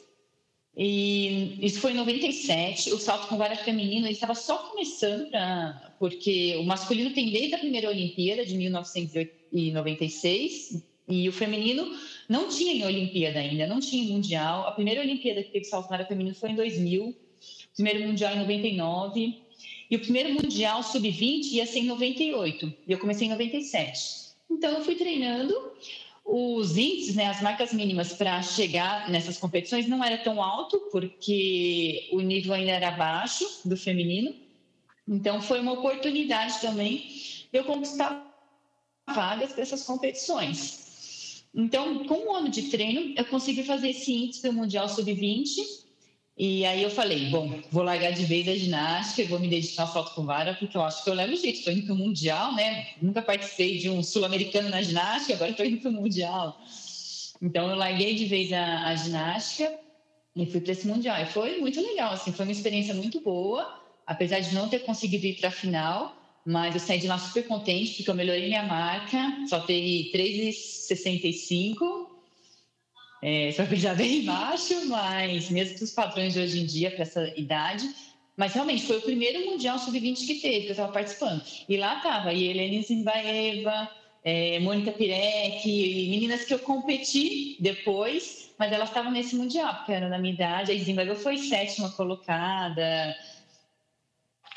E 0.75 1.57
isso 1.65 1.79
foi 1.79 1.93
em 1.93 1.95
97. 1.95 2.91
O 2.91 2.99
salto 2.99 3.27
com 3.27 3.37
vara 3.37 3.55
feminino 3.55 4.05
estava 4.07 4.35
só 4.35 4.57
começando, 4.57 5.29
pra, 5.29 5.95
porque 5.97 6.57
o 6.57 6.63
masculino 6.63 7.11
tem 7.11 7.31
desde 7.31 7.55
a 7.55 7.59
primeira 7.59 7.89
Olimpíada 7.89 8.45
de 8.45 8.55
1996 8.55 10.83
e 11.07 11.29
o 11.29 11.31
feminino 11.31 11.89
não 12.27 12.49
tinha 12.49 12.73
em 12.73 12.85
Olimpíada 12.85 13.39
ainda, 13.39 13.65
não 13.65 13.79
tinha 13.79 14.03
em 14.03 14.11
Mundial. 14.11 14.67
A 14.67 14.73
primeira 14.73 14.99
Olimpíada 14.99 15.41
que 15.41 15.49
teve 15.49 15.63
salto 15.63 15.85
com 15.85 15.91
vara 15.91 16.05
feminino 16.05 16.35
foi 16.35 16.51
em 16.51 16.55
2000, 16.55 17.05
o 17.05 17.15
primeiro 17.73 18.05
Mundial 18.05 18.35
em 18.35 18.39
99 18.39 19.46
e 19.89 19.95
o 19.95 19.99
primeiro 19.99 20.33
Mundial 20.33 20.83
Sub-20 20.83 21.51
ia 21.53 21.65
ser 21.65 21.79
em 21.79 21.85
98, 21.85 22.73
e 22.87 22.91
eu 22.91 22.99
comecei 22.99 23.27
em 23.27 23.31
97. 23.31 24.27
Então, 24.49 24.71
eu 24.71 24.83
fui 24.83 24.95
treinando. 24.95 25.53
Os 26.25 26.75
índices, 26.75 27.15
né, 27.15 27.27
as 27.27 27.41
marcas 27.41 27.71
mínimas 27.71 28.11
para 28.11 28.41
chegar 28.41 29.09
nessas 29.09 29.37
competições 29.37 29.87
não 29.87 30.03
era 30.03 30.17
tão 30.17 30.43
alto, 30.43 30.77
porque 30.91 32.09
o 32.11 32.19
nível 32.19 32.53
ainda 32.53 32.71
era 32.71 32.91
baixo 32.91 33.45
do 33.63 33.77
feminino. 33.77 34.35
Então, 35.07 35.41
foi 35.41 35.61
uma 35.61 35.71
oportunidade 35.71 36.59
também 36.59 36.97
de 36.97 37.49
eu 37.53 37.63
conquistar 37.63 38.25
vagas 39.07 39.53
para 39.53 39.61
essas 39.61 39.83
competições. 39.83 41.45
Então, 41.55 42.03
com 42.03 42.15
um 42.25 42.35
ano 42.35 42.49
de 42.49 42.63
treino, 42.63 43.13
eu 43.15 43.23
consegui 43.25 43.63
fazer 43.63 43.91
esse 43.91 44.11
índice 44.11 44.43
do 44.43 44.51
Mundial 44.51 44.89
Sub-20 44.89 45.86
e 46.37 46.63
aí 46.65 46.83
eu 46.83 46.91
falei, 46.91 47.29
bom, 47.29 47.59
vou 47.71 47.81
largar 47.81 48.11
de 48.11 48.23
vez 48.23 48.47
a 48.47 48.55
ginástica 48.55 49.23
e 49.23 49.25
vou 49.25 49.39
me 49.39 49.47
dedicar 49.47 49.83
ao 49.83 49.91
salto 49.91 50.13
com 50.13 50.23
vara, 50.23 50.53
porque 50.53 50.77
eu 50.77 50.83
acho 50.83 51.03
que 51.03 51.09
eu 51.09 51.15
levo 51.15 51.35
jeito. 51.35 51.57
Estou 51.57 51.73
indo 51.73 51.87
para 51.87 51.95
o 51.95 51.97
Mundial, 51.97 52.53
né? 52.53 52.89
Nunca 53.01 53.23
participei 53.23 53.79
de 53.79 53.89
um 53.89 54.03
sul-americano 54.03 54.69
na 54.69 54.83
ginástica, 54.83 55.33
agora 55.33 55.49
estou 55.49 55.65
indo 55.65 55.81
para 55.81 55.89
o 55.89 55.93
Mundial. 55.93 56.61
Então 57.41 57.67
eu 57.71 57.75
larguei 57.75 58.13
de 58.13 58.25
vez 58.25 58.53
a, 58.53 58.85
a 58.85 58.95
ginástica 58.95 59.73
e 60.35 60.45
fui 60.45 60.61
para 60.61 60.73
esse 60.73 60.85
Mundial. 60.85 61.19
E 61.23 61.25
foi 61.25 61.59
muito 61.59 61.81
legal, 61.81 62.13
assim, 62.13 62.31
foi 62.31 62.45
uma 62.45 62.51
experiência 62.51 62.93
muito 62.93 63.19
boa, 63.19 63.81
apesar 64.05 64.39
de 64.39 64.53
não 64.53 64.69
ter 64.69 64.79
conseguido 64.79 65.25
ir 65.25 65.39
para 65.39 65.49
a 65.49 65.51
final, 65.51 66.15
mas 66.45 66.75
eu 66.75 66.79
saí 66.79 66.99
de 66.99 67.07
lá 67.07 67.17
super 67.17 67.47
contente, 67.47 67.95
porque 67.95 68.11
eu 68.11 68.15
melhorei 68.15 68.47
minha 68.47 68.61
marca, 68.61 69.17
faltei 69.49 70.11
3,65. 70.13 72.06
É, 73.21 73.51
só 73.51 73.65
que 73.65 73.75
já 73.75 73.93
bem 73.93 74.23
baixo, 74.25 74.87
mas 74.87 75.49
mesmo 75.49 75.79
dos 75.79 75.91
padrões 75.91 76.33
de 76.33 76.39
hoje 76.39 76.59
em 76.59 76.65
dia 76.65 76.91
para 76.91 77.01
essa 77.01 77.33
idade. 77.35 77.89
Mas 78.35 78.53
realmente 78.53 78.83
foi 78.83 78.97
o 78.97 79.01
primeiro 79.01 79.49
Mundial 79.49 79.79
Sub-20 79.79 80.27
que 80.27 80.35
teve, 80.35 80.61
que 80.61 80.67
eu 80.67 80.71
estava 80.71 80.91
participando. 80.91 81.41
E 81.67 81.75
lá 81.75 81.97
estava 81.97 82.31
Helene 82.31 82.83
Zimbaeva, 82.83 83.89
é, 84.23 84.59
Mônica 84.59 84.91
Pirek, 84.91 85.65
meninas 86.09 86.43
que 86.43 86.53
eu 86.53 86.59
competi 86.59 87.57
depois, 87.59 88.51
mas 88.59 88.71
elas 88.71 88.89
estavam 88.89 89.11
nesse 89.11 89.35
Mundial, 89.35 89.73
porque 89.75 89.91
eram 89.91 90.09
da 90.09 90.19
minha 90.19 90.35
idade. 90.35 90.71
A 90.71 90.77
Zimbaeva 90.77 91.15
foi 91.15 91.37
sétima 91.37 91.89
colocada, 91.89 93.15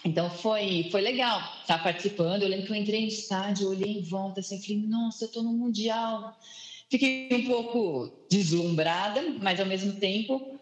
então 0.04 0.30
foi, 0.30 0.88
foi 0.90 1.00
legal 1.00 1.40
estar 1.60 1.82
participando. 1.82 2.42
Eu 2.42 2.48
lembro 2.48 2.66
que 2.66 2.72
eu 2.72 2.76
entrei 2.76 3.02
no 3.02 3.08
estádio, 3.08 3.68
olhei 3.68 3.98
em 3.98 4.02
volta 4.02 4.40
assim, 4.40 4.60
falei, 4.60 4.82
nossa, 4.86 5.24
eu 5.24 5.28
estou 5.28 5.42
no 5.42 5.52
Mundial. 5.52 6.36
Fiquei 6.90 7.28
um 7.30 7.46
pouco 7.46 8.26
deslumbrada, 8.28 9.22
mas 9.40 9.60
ao 9.60 9.66
mesmo 9.66 9.92
tempo 9.92 10.58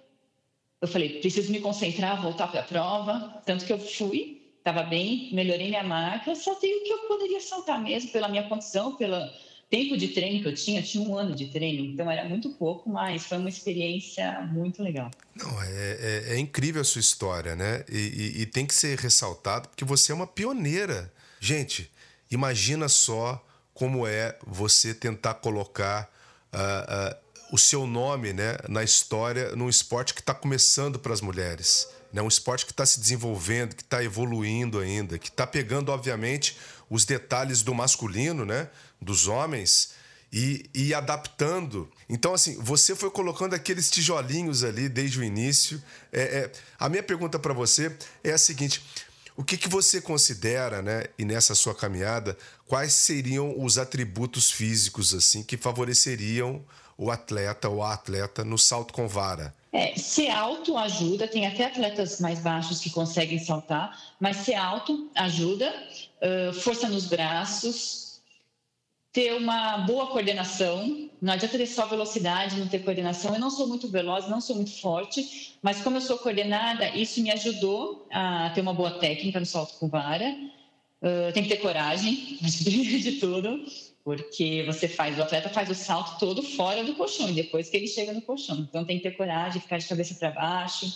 eu 0.81 0.87
falei, 0.87 1.21
preciso 1.21 1.51
me 1.51 1.59
concentrar, 1.59 2.21
voltar 2.21 2.49
para 2.49 2.61
a 2.61 2.65
prova. 2.65 3.43
Tanto 3.47 3.65
que 3.65 3.73
eu 3.73 3.79
fui, 3.79 4.53
estava 4.59 4.83
bem, 4.83 5.31
melhorei 5.33 5.69
minha 5.69 5.83
marca, 5.83 6.33
tenho 6.61 6.81
o 6.81 6.85
que 6.85 6.93
eu 6.93 6.99
poderia 7.09 7.41
saltar 7.41 7.83
mesmo, 7.83 8.11
pela 8.11 8.29
minha 8.29 8.47
condição, 8.47 8.95
pelo 8.95 9.17
tempo 9.71 9.97
de 9.97 10.09
treino 10.09 10.43
que 10.43 10.49
eu 10.49 10.55
tinha, 10.55 10.81
eu 10.81 10.85
tinha 10.85 11.09
um 11.09 11.17
ano 11.17 11.35
de 11.35 11.47
treino, 11.47 11.85
então 11.85 12.11
era 12.11 12.29
muito 12.29 12.51
pouco, 12.51 12.89
mas 12.89 13.25
foi 13.25 13.39
uma 13.39 13.49
experiência 13.49 14.41
muito 14.53 14.83
legal. 14.83 15.11
Não, 15.35 15.63
é, 15.63 15.67
é, 16.29 16.35
é 16.35 16.39
incrível 16.39 16.83
a 16.83 16.85
sua 16.85 17.01
história, 17.01 17.57
né? 17.57 17.85
E, 17.91 17.97
e, 17.97 18.43
e, 18.43 18.47
tem 18.47 18.67
que 18.67 18.75
ser 18.75 18.99
ressaltado 18.99 19.69
porque 19.69 19.85
você 19.85 20.13
é 20.13 20.15
uma 20.15 20.27
pioneira. 20.27 21.13
Gente, 21.41 21.91
imagina 22.31 22.89
só 22.89 23.45
como 23.75 24.07
é 24.07 24.37
você 24.47 24.95
tentar 24.95 25.35
colocar 25.35 26.18
uh, 26.53 27.15
uh, 27.15 27.29
o 27.53 27.59
seu 27.59 27.87
nome 27.87 28.33
né, 28.33 28.57
na 28.69 28.83
história 28.83 29.55
num 29.57 29.69
esporte 29.69 30.15
que 30.15 30.21
está 30.21 30.35
começando 30.35 30.99
para 30.99 31.13
as 31.13 31.21
mulheres. 31.21 31.89
Né? 32.13 32.23
Um 32.23 32.29
esporte 32.29 32.65
que 32.65 32.73
está 32.73 32.85
se 32.85 33.01
desenvolvendo, 33.01 33.75
que 33.75 33.83
está 33.83 34.03
evoluindo 34.03 34.79
ainda, 34.79 35.19
que 35.19 35.29
está 35.29 35.47
pegando, 35.47 35.91
obviamente, 35.91 36.57
os 36.89 37.05
detalhes 37.05 37.63
do 37.63 37.75
masculino, 37.75 38.45
né? 38.45 38.69
dos 39.01 39.29
homens, 39.29 39.95
e, 40.33 40.69
e 40.75 40.95
adaptando. 40.95 41.91
Então, 42.09 42.35
assim, 42.35 42.57
você 42.61 42.95
foi 42.95 43.11
colocando 43.11 43.55
aqueles 43.55 43.91
tijolinhos 43.91 44.63
ali 44.63 44.89
desde 44.89 45.19
o 45.19 45.25
início. 45.25 45.83
É, 46.13 46.21
é 46.23 46.53
a 46.79 46.89
minha 46.89 47.03
pergunta 47.03 47.39
para 47.39 47.55
você 47.55 47.97
é 48.23 48.33
a 48.33 48.39
seguinte: 48.39 48.83
o 49.39 49.45
que, 49.45 49.57
que 49.57 49.69
você 49.69 50.01
considera, 50.01 50.83
né, 50.83 51.05
e 51.17 51.25
nessa 51.25 51.55
sua 51.55 51.73
caminhada, 51.73 52.37
quais 52.67 52.93
seriam 52.93 53.55
os 53.57 53.79
atributos 53.79 54.51
físicos 54.51 55.15
assim 55.15 55.45
que 55.45 55.57
favoreceriam 55.57 56.61
o 56.97 57.09
atleta 57.09 57.69
ou 57.69 57.81
a 57.81 57.95
atleta 57.95 58.43
no 58.43 58.59
salto 58.59 58.93
com 58.93 59.07
vara? 59.07 59.55
É, 59.73 59.97
ser 59.97 60.29
alto 60.31 60.77
ajuda, 60.77 61.29
tem 61.29 61.47
até 61.47 61.67
atletas 61.67 62.19
mais 62.19 62.41
baixos 62.41 62.81
que 62.81 62.91
conseguem 62.91 63.39
saltar, 63.39 63.97
mas 64.19 64.39
ser 64.39 64.57
alto 64.57 65.09
ajuda, 65.15 65.73
uh, 66.21 66.53
força 66.53 66.89
nos 66.89 67.07
braços, 67.07 68.08
ter 69.13 69.35
uma 69.35 69.79
boa 69.79 70.07
coordenação. 70.09 71.09
Não 71.21 71.33
adianta 71.33 71.59
ter 71.59 71.67
só 71.67 71.87
velocidade, 71.87 72.59
não 72.59 72.69
ter 72.69 72.81
coordenação. 72.81 73.35
Eu 73.35 73.41
não 73.41 73.51
sou 73.51 73.67
muito 73.67 73.89
veloz, 73.89 74.29
não 74.29 74.41
sou 74.41 74.57
muito 74.57 74.81
forte, 74.81 75.57
mas 75.63 75.81
como 75.81 75.97
eu 75.97 76.01
sou 76.01 76.19
coordenada, 76.19 76.89
isso 76.91 77.21
me 77.21 77.31
ajudou 77.31 78.07
a 78.11 78.51
ter 78.51 78.61
uma 78.61 78.75
boa 78.75 78.93
técnica 78.93 79.41
no 79.41 79.47
salto 79.47 79.79
com 79.79 79.89
vara. 79.89 80.37
Uh, 81.01 81.33
tem 81.33 81.45
que 81.45 81.49
ter 81.49 81.59
coragem, 81.59 82.39
de 82.43 83.13
tudo, 83.21 83.65
porque 84.05 84.65
você 84.67 84.89
faz, 84.89 85.19
o 85.19 85.23
atleta 85.23 85.49
faz 85.49 85.71
o 85.71 85.75
salto 85.75 86.19
todo 86.19 86.43
fora 86.43 86.83
do 86.83 86.95
colchão, 86.95 87.31
e 87.31 87.35
depois 87.35 87.71
que 87.71 87.77
ele 87.77 87.87
chega 87.87 88.13
no 88.13 88.23
colchão. 88.23 88.59
Então 88.59 88.85
tem 88.85 88.97
que 88.97 89.05
ter 89.05 89.17
coragem, 89.17 89.61
ficar 89.61 89.79
de 89.79 89.87
cabeça 89.87 90.15
para 90.15 90.31
baixo. 90.31 90.87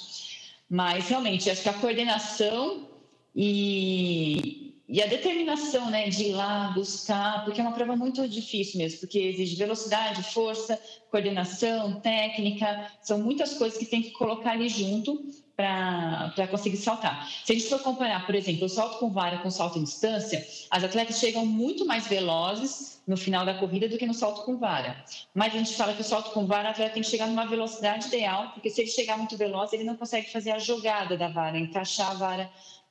Mas 0.68 1.08
realmente, 1.08 1.50
acho 1.50 1.62
que 1.62 1.68
a 1.68 1.74
coordenação 1.74 2.88
e, 3.34 4.71
e 4.92 5.02
a 5.02 5.06
determinação 5.06 5.88
né, 5.90 6.10
de 6.10 6.24
ir 6.24 6.32
lá 6.32 6.70
buscar, 6.74 7.46
porque 7.46 7.58
é 7.58 7.64
uma 7.64 7.72
prova 7.72 7.96
muito 7.96 8.28
difícil 8.28 8.76
mesmo, 8.76 9.00
porque 9.00 9.18
exige 9.18 9.56
velocidade, 9.56 10.22
força, 10.22 10.78
coordenação, 11.10 11.98
técnica, 12.00 12.92
são 13.00 13.18
muitas 13.18 13.54
coisas 13.54 13.78
que 13.78 13.86
tem 13.86 14.02
que 14.02 14.10
colocar 14.10 14.50
ali 14.50 14.68
junto 14.68 15.24
para 15.56 16.46
conseguir 16.50 16.76
saltar. 16.76 17.26
Se 17.42 17.52
a 17.52 17.54
gente 17.54 17.70
for 17.70 17.78
comparar, 17.82 18.26
por 18.26 18.34
exemplo, 18.34 18.66
o 18.66 18.68
salto 18.68 18.98
com 18.98 19.08
vara 19.08 19.38
com 19.38 19.50
salto 19.50 19.78
em 19.78 19.84
distância, 19.84 20.46
as 20.70 20.84
atletas 20.84 21.18
chegam 21.18 21.46
muito 21.46 21.86
mais 21.86 22.06
velozes 22.06 23.00
no 23.06 23.16
final 23.16 23.46
da 23.46 23.54
corrida 23.54 23.88
do 23.88 23.96
que 23.96 24.04
no 24.04 24.12
salto 24.12 24.44
com 24.44 24.58
vara. 24.58 25.02
Mas 25.34 25.54
a 25.54 25.56
gente 25.56 25.74
fala 25.74 25.94
que 25.94 26.02
o 26.02 26.04
salto 26.04 26.32
com 26.32 26.44
vara, 26.44 26.68
a 26.68 26.70
atleta 26.72 26.92
tem 26.92 27.02
que 27.02 27.08
chegar 27.08 27.28
numa 27.28 27.46
velocidade 27.46 28.08
ideal, 28.08 28.50
porque 28.50 28.68
se 28.68 28.82
ele 28.82 28.90
chegar 28.90 29.16
muito 29.16 29.38
veloz, 29.38 29.72
ele 29.72 29.84
não 29.84 29.96
consegue 29.96 30.30
fazer 30.30 30.50
a 30.50 30.58
jogada 30.58 31.16
da 31.16 31.28
vara, 31.28 31.58
encaixar 31.58 32.10
a 32.10 32.14
vara 32.14 32.50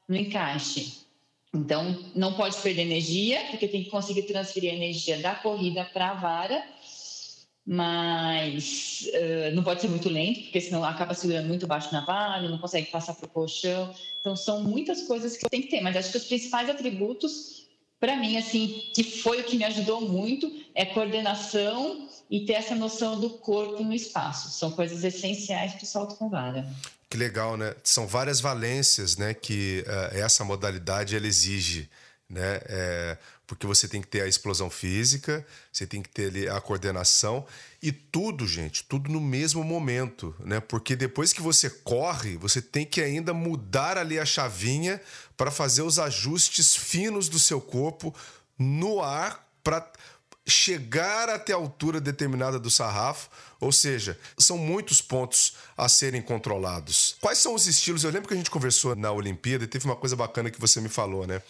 no 0.10 0.15
encaixe. 0.15 1.11
Então, 1.53 1.98
não 2.15 2.34
pode 2.34 2.55
perder 2.58 2.84
energia, 2.84 3.46
porque 3.50 3.67
tem 3.67 3.84
que 3.84 3.89
conseguir 3.89 4.24
transferir 4.24 4.72
a 4.72 4.75
energia 4.75 5.17
da 5.17 5.36
corrida 5.36 5.84
para 5.84 6.12
a 6.12 6.13
vara, 6.13 6.63
mas 7.65 9.05
uh, 9.08 9.55
não 9.55 9.62
pode 9.62 9.81
ser 9.81 9.89
muito 9.89 10.10
lento, 10.10 10.41
porque 10.43 10.62
senão 10.62 10.84
acaba 10.84 11.13
segurando 11.13 11.48
muito 11.48 11.67
baixo 11.67 11.91
na 11.91 12.05
vara, 12.05 12.48
não 12.48 12.58
consegue 12.58 12.89
passar 12.89 13.15
para 13.15 13.25
o 13.25 13.29
colchão. 13.29 13.93
Então, 14.22 14.34
são 14.36 14.63
muitas 14.63 15.01
coisas 15.01 15.36
que 15.36 15.50
tem 15.50 15.62
que 15.62 15.67
ter, 15.67 15.81
mas 15.81 15.98
acho 15.98 16.12
que 16.12 16.17
os 16.17 16.24
principais 16.24 16.70
atributos, 16.70 17.67
para 18.00 18.15
mim, 18.15 18.38
assim, 18.38 18.89
que 18.96 19.03
foi 19.03 19.41
o 19.41 19.43
que 19.43 19.58
me 19.58 19.65
ajudou 19.65 20.01
muito, 20.01 20.50
é 20.74 20.86
coordenação 20.86 22.08
e 22.29 22.46
ter 22.46 22.53
essa 22.53 22.75
noção 22.75 23.20
do 23.20 23.29
corpo 23.29 23.84
no 23.84 23.93
espaço. 23.93 24.58
São 24.58 24.72
coisas 24.72 25.03
essenciais 25.03 25.74
para 25.74 25.84
o 25.84 25.86
salto 25.86 26.15
com 26.15 26.29
vara. 26.29 26.65
Que 27.12 27.18
legal, 27.18 27.58
né? 27.58 27.75
São 27.84 28.08
várias 28.08 28.39
valências, 28.39 29.18
né, 29.18 29.34
que 29.34 29.84
uh, 29.86 30.18
essa 30.18 30.46
modalidade 30.46 31.13
ela 31.13 31.27
exige, 31.27 31.89
né? 32.30 32.62
É, 32.63 33.18
porque 33.46 33.68
você 33.68 33.86
tem 33.86 34.01
que 34.01 34.08
ter 34.08 34.22
a 34.22 34.27
explosão 34.27 34.70
física, 34.70 35.46
você 35.74 35.86
tem 35.86 36.01
que 36.01 36.08
ter 36.08 36.27
ali 36.27 36.48
a 36.48 36.62
coordenação 36.62 37.46
e 37.84 37.91
tudo, 37.91 38.48
gente, 38.48 38.86
tudo 38.86 39.12
no 39.12 39.20
mesmo 39.20 39.62
momento, 39.62 40.34
né? 40.39 40.62
Porque 40.62 40.96
depois 40.96 41.34
que 41.34 41.41
você 41.41 41.70
corre, 41.70 42.38
você 42.38 42.62
tem 42.62 42.86
que 42.86 43.01
ainda 43.01 43.34
mudar 43.34 43.98
ali 43.98 44.18
a 44.18 44.25
chavinha 44.25 45.01
para 45.36 45.51
fazer 45.51 45.82
os 45.82 46.00
ajustes 46.00 46.77
finos 46.77 47.27
do 47.27 47.39
seu 47.39 47.60
corpo 47.60 48.15
no 48.58 49.01
ar 49.01 49.46
para 49.62 49.91
chegar 50.51 51.29
até 51.29 51.53
a 51.53 51.55
altura 51.55 52.00
determinada 52.00 52.60
do 52.60 52.70
sarrafo, 52.70 53.29
ou 53.60 53.72
seja, 53.72 54.20
são 54.38 54.58
muitos 54.58 55.01
pontos 55.01 55.53
a 55.77 55.88
serem 55.88 56.22
controlados. 56.22 57.15
Quais 57.22 57.38
são 57.38 57.55
os 57.55 57.65
estilos? 57.65 58.03
Eu 58.03 58.12
lembro 58.12 58.27
que 58.27 58.34
a 58.34 58.38
gente 58.38 58.51
conversou 58.51 58.96
na 58.96 59.12
Olimpíada 59.12 59.63
e 59.63 59.67
teve 59.67 59.86
uma 59.86 59.96
coisa 59.96 60.15
bacana 60.15 60.51
que 60.51 60.60
você 60.60 60.81
me 60.81 60.89
falou, 60.89 61.25
né? 61.25 61.41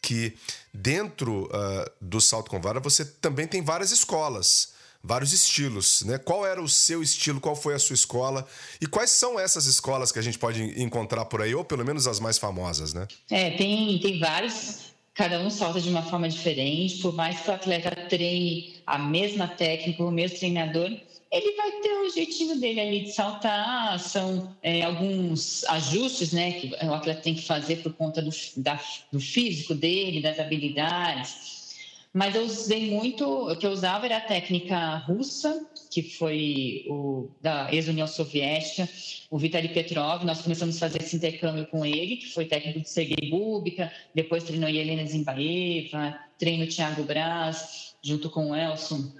Que 0.00 0.36
dentro 0.72 1.44
uh, 1.44 1.90
do 2.00 2.20
salto 2.20 2.50
com 2.50 2.60
vara 2.60 2.80
você 2.80 3.04
também 3.04 3.46
tem 3.46 3.62
várias 3.62 3.92
escolas 3.92 4.74
vários 5.06 5.32
estilos, 5.32 6.02
né? 6.02 6.18
Qual 6.18 6.44
era 6.44 6.60
o 6.60 6.68
seu 6.68 7.00
estilo? 7.00 7.40
Qual 7.40 7.54
foi 7.54 7.74
a 7.74 7.78
sua 7.78 7.94
escola? 7.94 8.44
E 8.80 8.86
quais 8.86 9.10
são 9.10 9.38
essas 9.38 9.66
escolas 9.66 10.10
que 10.10 10.18
a 10.18 10.22
gente 10.22 10.36
pode 10.36 10.60
encontrar 10.82 11.26
por 11.26 11.40
aí, 11.40 11.54
ou 11.54 11.64
pelo 11.64 11.84
menos 11.84 12.08
as 12.08 12.18
mais 12.18 12.38
famosas, 12.38 12.92
né? 12.92 13.06
É, 13.30 13.52
tem, 13.52 14.00
tem 14.00 14.18
vários 14.18 14.95
cada 15.16 15.40
um 15.40 15.48
salta 15.48 15.80
de 15.80 15.88
uma 15.88 16.02
forma 16.02 16.28
diferente, 16.28 16.98
por 16.98 17.14
mais 17.14 17.40
que 17.40 17.50
o 17.50 17.54
atleta 17.54 17.90
treine 17.90 18.74
a 18.86 18.98
mesma 18.98 19.48
técnica, 19.48 20.04
o 20.04 20.10
mesmo 20.10 20.38
treinador, 20.38 20.94
ele 21.32 21.56
vai 21.56 21.72
ter 21.80 21.92
o 21.92 22.10
jeitinho 22.10 22.60
dele 22.60 22.80
ali 22.80 23.00
de 23.00 23.12
saltar, 23.12 23.98
são 23.98 24.54
é, 24.62 24.82
alguns 24.82 25.64
ajustes 25.64 26.32
né, 26.32 26.52
que 26.52 26.68
o 26.84 26.92
atleta 26.92 27.22
tem 27.22 27.34
que 27.34 27.42
fazer 27.42 27.76
por 27.76 27.94
conta 27.94 28.20
do, 28.20 28.30
da, 28.58 28.78
do 29.10 29.18
físico 29.18 29.74
dele, 29.74 30.20
das 30.20 30.38
habilidades. 30.38 31.74
Mas 32.12 32.34
eu 32.34 32.44
usei 32.44 32.90
muito, 32.90 33.26
o 33.26 33.56
que 33.56 33.66
eu 33.66 33.70
usava 33.70 34.04
era 34.04 34.18
a 34.18 34.20
técnica 34.20 34.98
russa, 34.98 35.66
que 35.90 36.02
foi 36.02 36.84
o 36.88 37.28
da 37.40 37.72
ex-União 37.72 38.06
Soviética, 38.06 38.88
o 39.30 39.38
Vitaly 39.38 39.68
Petrov. 39.68 40.24
Nós 40.24 40.42
começamos 40.42 40.76
a 40.76 40.80
fazer 40.80 41.02
esse 41.02 41.16
intercâmbio 41.16 41.66
com 41.66 41.84
ele, 41.84 42.16
que 42.16 42.32
foi 42.32 42.46
técnico 42.46 42.80
de 42.80 42.88
Sergei 42.88 43.30
Bubika, 43.30 43.92
depois 44.14 44.44
treinou 44.44 44.68
Helena 44.68 45.06
Zimbaeva, 45.06 46.18
treino 46.38 46.64
o 46.64 46.68
Thiago 46.68 47.02
Braz, 47.04 47.94
junto 48.02 48.30
com 48.30 48.50
o 48.50 48.56
Elson, 48.56 49.12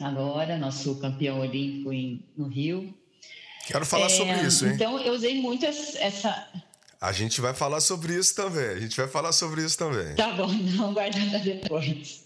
agora, 0.00 0.56
nosso 0.56 0.98
campeão 1.00 1.40
olímpico 1.40 1.92
em, 1.92 2.22
no 2.36 2.48
Rio. 2.48 2.94
Quero 3.66 3.84
falar 3.84 4.06
é, 4.06 4.10
sobre 4.10 4.40
isso, 4.42 4.66
hein? 4.66 4.72
Então, 4.74 4.98
eu 5.00 5.12
usei 5.12 5.40
muito 5.40 5.66
essa 5.66 6.48
a 7.00 7.12
gente 7.12 7.40
vai 7.40 7.54
falar 7.54 7.80
sobre 7.80 8.14
isso 8.14 8.34
também. 8.34 8.70
A 8.70 8.80
gente 8.80 8.96
vai 8.96 9.06
falar 9.06 9.32
sobre 9.32 9.64
isso 9.64 9.78
também. 9.78 10.16
Tá 10.16 10.32
bom, 10.32 10.48
não 10.76 10.92
guardando 10.92 11.38
depois. 11.42 12.24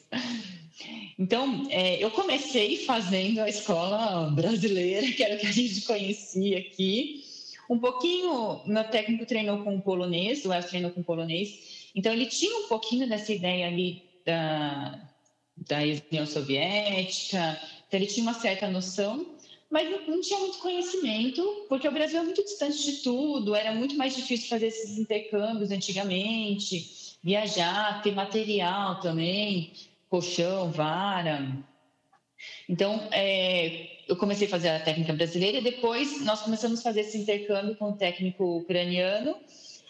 Então, 1.19 1.67
é, 1.71 2.03
eu 2.03 2.11
comecei 2.11 2.79
fazendo 2.79 3.41
a 3.41 3.49
escola 3.49 4.31
brasileira, 4.31 5.07
que 5.13 5.23
era 5.23 5.37
o 5.37 5.39
que 5.39 5.47
a 5.47 5.53
gente 5.53 5.83
conhecia 5.83 6.59
aqui. 6.59 7.25
Um 7.69 7.79
pouquinho, 7.79 8.61
meu 8.67 8.85
técnico 8.85 9.27
treinou 9.27 9.63
com 9.63 9.81
polonês, 9.81 10.45
o 10.45 10.53
Elcio 10.53 10.71
treinou 10.71 10.91
com 10.91 11.03
polonês, 11.03 11.91
Então, 11.95 12.13
ele 12.13 12.27
tinha 12.27 12.57
um 12.59 12.69
pouquinho 12.69 13.09
dessa 13.09 13.33
ideia 13.33 13.67
ali 13.67 14.03
da, 14.25 15.09
da 15.57 15.79
União 16.11 16.27
Soviética, 16.27 17.61
então 17.87 18.01
ele 18.01 18.07
tinha 18.07 18.23
uma 18.23 18.35
certa 18.35 18.69
noção, 18.69 19.27
mas 19.71 19.89
não 20.07 20.21
tinha 20.21 20.39
muito 20.39 20.59
conhecimento, 20.59 21.67
porque 21.69 21.89
o 21.89 21.93
Brasil 21.93 22.21
é 22.21 22.23
muito 22.23 22.43
distante 22.43 22.85
de 22.85 23.03
tudo, 23.03 23.55
era 23.55 23.73
muito 23.75 23.97
mais 23.97 24.15
difícil 24.15 24.49
fazer 24.49 24.67
esses 24.67 24.99
intercâmbios 24.99 25.71
antigamente, 25.71 27.17
viajar, 27.23 28.03
ter 28.03 28.15
material 28.15 29.01
também, 29.01 29.73
colchão, 30.13 30.71
vara. 30.71 31.49
Então, 32.69 33.09
é, 33.13 34.05
eu 34.07 34.15
comecei 34.15 34.47
a 34.47 34.51
fazer 34.51 34.69
a 34.69 34.81
técnica 34.81 35.15
brasileira 35.15 35.57
e 35.57 35.63
depois 35.63 36.23
nós 36.23 36.43
começamos 36.43 36.81
a 36.81 36.83
fazer 36.83 37.01
esse 37.01 37.17
intercâmbio 37.17 37.77
com 37.77 37.93
o 37.93 37.97
técnico 37.97 38.59
ucraniano, 38.59 39.35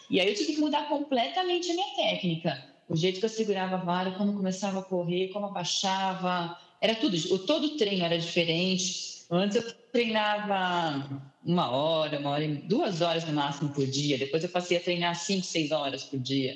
e 0.09 0.21
aí 0.21 0.29
eu 0.29 0.33
tive 0.33 0.53
que 0.53 0.61
mudar 0.61 0.87
completamente 0.87 1.69
a 1.69 1.73
minha 1.73 1.95
técnica. 1.95 2.63
O 2.87 2.95
jeito 2.95 3.19
que 3.19 3.25
eu 3.25 3.29
segurava 3.29 3.75
a 3.75 3.79
vara, 3.79 4.11
quando 4.11 4.31
começava 4.31 4.79
a 4.79 4.83
correr, 4.83 5.27
como 5.29 5.47
abaixava, 5.47 6.57
era 6.79 6.95
tudo. 6.95 7.17
O, 7.33 7.39
todo 7.39 7.65
o 7.65 7.77
treino 7.77 8.05
era 8.05 8.17
diferente. 8.17 9.25
Antes 9.29 9.57
eu 9.57 9.73
treinava 9.91 11.21
uma 11.43 11.69
hora, 11.71 12.19
uma 12.19 12.29
hora, 12.29 12.47
duas 12.65 13.01
horas 13.01 13.25
no 13.25 13.33
máximo 13.33 13.73
por 13.73 13.85
dia. 13.85 14.17
Depois 14.17 14.43
eu 14.43 14.49
passei 14.49 14.77
a 14.77 14.81
treinar 14.81 15.15
cinco, 15.15 15.45
seis 15.45 15.71
horas 15.71 16.03
por 16.03 16.19
dia. 16.19 16.55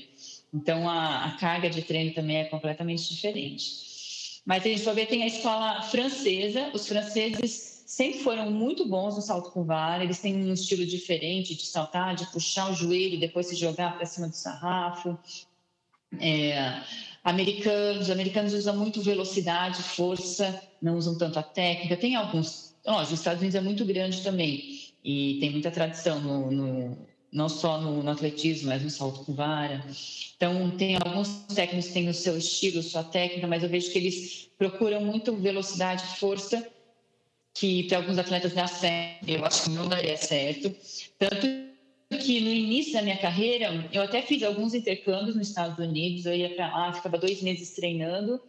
Então 0.57 0.89
a, 0.89 1.25
a 1.25 1.31
carga 1.37 1.69
de 1.69 1.83
treino 1.83 2.13
também 2.13 2.37
é 2.37 2.45
completamente 2.45 3.13
diferente. 3.13 4.41
Mas 4.43 4.65
a 4.65 4.67
gente 4.67 4.81
for 4.81 4.95
ver, 4.95 5.05
tem 5.05 5.21
a 5.23 5.27
escola 5.27 5.81
francesa. 5.83 6.71
Os 6.73 6.87
franceses 6.87 7.83
sempre 7.85 8.19
foram 8.21 8.49
muito 8.49 8.87
bons 8.87 9.15
no 9.15 9.21
salto 9.21 9.51
com 9.51 9.63
vara. 9.63 10.03
Eles 10.03 10.19
têm 10.19 10.35
um 10.35 10.53
estilo 10.53 10.85
diferente 10.85 11.53
de 11.53 11.65
saltar, 11.65 12.15
de 12.15 12.25
puxar 12.31 12.71
o 12.71 12.73
joelho 12.73 13.15
e 13.15 13.19
depois 13.19 13.47
se 13.47 13.55
jogar 13.55 13.95
para 13.97 14.05
cima 14.05 14.27
do 14.27 14.35
sarrafo. 14.35 15.17
É, 16.19 16.81
americanos, 17.23 18.09
americanos 18.09 18.53
usam 18.53 18.75
muito 18.75 19.01
velocidade, 19.01 19.83
força, 19.83 20.59
não 20.81 20.97
usam 20.97 21.17
tanto 21.17 21.37
a 21.37 21.43
técnica. 21.43 21.97
Tem 21.97 22.15
alguns, 22.15 22.73
os 22.83 23.11
Estados 23.11 23.41
Unidos 23.41 23.55
é 23.55 23.61
muito 23.61 23.85
grande 23.85 24.23
também 24.23 24.79
e 25.03 25.37
tem 25.39 25.51
muita 25.51 25.69
tradição 25.69 26.19
no, 26.19 26.49
no 26.51 26.97
não 27.31 27.49
só 27.49 27.79
no, 27.79 28.01
no, 28.01 28.11
atletismo, 28.11 28.69
mas 28.69 28.81
no 28.81 28.89
salto 28.89 29.25
com 29.25 29.33
vara. 29.33 29.83
Então, 30.35 30.71
tem 30.71 30.95
alguns 30.95 31.29
técnicos 31.53 31.87
que 31.87 31.93
têm 31.93 32.09
o 32.09 32.13
seu 32.13 32.37
estilo, 32.37 32.81
sua 32.81 33.03
técnica, 33.03 33.47
mas 33.47 33.63
eu 33.63 33.69
vejo 33.69 33.91
que 33.91 33.97
eles 33.97 34.49
procuram 34.57 35.01
muito 35.01 35.35
velocidade, 35.35 36.03
força, 36.17 36.65
que 37.53 37.83
para 37.83 37.97
alguns 37.97 38.17
atletas 38.17 38.53
dá 38.53 38.67
certo. 38.67 39.27
Eu 39.27 39.45
acho 39.45 39.63
que 39.63 39.69
não 39.71 39.87
daria 39.87 40.17
certo. 40.17 40.73
Tanto 41.17 41.67
que 42.15 42.39
no 42.39 42.49
início 42.49 42.93
da 42.93 43.01
minha 43.01 43.17
carreira, 43.17 43.89
eu 43.91 44.01
até 44.01 44.21
fiz 44.21 44.41
alguns 44.43 44.73
intercâmbios 44.73 45.35
nos 45.35 45.49
Estados 45.49 45.77
Unidos, 45.77 46.25
eu 46.25 46.33
ia 46.33 46.55
para 46.55 46.71
lá, 46.71 46.93
ficava 46.93 47.17
dois 47.17 47.41
meses 47.41 47.71
treinando, 47.71 48.41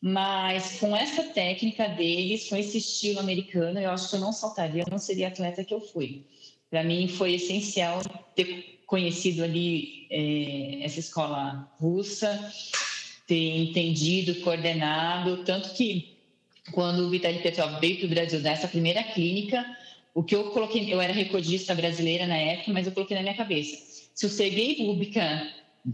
mas 0.00 0.78
com 0.78 0.94
essa 0.94 1.22
técnica 1.22 1.88
deles, 1.88 2.48
com 2.48 2.56
esse 2.56 2.76
estilo 2.76 3.20
americano, 3.20 3.80
eu 3.80 3.90
acho 3.90 4.10
que 4.10 4.16
eu 4.16 4.20
não 4.20 4.32
saltaria, 4.32 4.82
eu 4.82 4.90
não 4.90 4.98
seria 4.98 5.28
atleta 5.28 5.64
que 5.64 5.72
eu 5.72 5.80
fui. 5.80 6.26
Para 6.74 6.82
mim 6.82 7.06
foi 7.06 7.34
essencial 7.34 8.02
ter 8.34 8.80
conhecido 8.84 9.44
ali 9.44 10.08
é, 10.10 10.80
essa 10.82 10.98
escola 10.98 11.72
russa, 11.78 12.52
ter 13.28 13.58
entendido, 13.58 14.34
coordenado, 14.40 15.44
tanto 15.44 15.72
que 15.74 16.16
quando 16.72 17.06
o 17.06 17.10
Vitaly 17.10 17.38
Petrov 17.38 17.78
veio 17.78 17.98
para 17.98 18.06
o 18.06 18.08
Brasil 18.08 18.40
nessa 18.40 18.66
primeira 18.66 19.04
clínica, 19.04 19.64
o 20.12 20.24
que 20.24 20.34
eu 20.34 20.50
coloquei, 20.50 20.92
eu 20.92 21.00
era 21.00 21.12
recordista 21.12 21.76
brasileira 21.76 22.26
na 22.26 22.38
época, 22.38 22.72
mas 22.72 22.88
eu 22.88 22.92
coloquei 22.92 23.16
na 23.16 23.22
minha 23.22 23.36
cabeça. 23.36 23.80
Se 24.12 24.26
o 24.26 24.28
Sergei 24.28 24.74
Bubka 24.84 25.46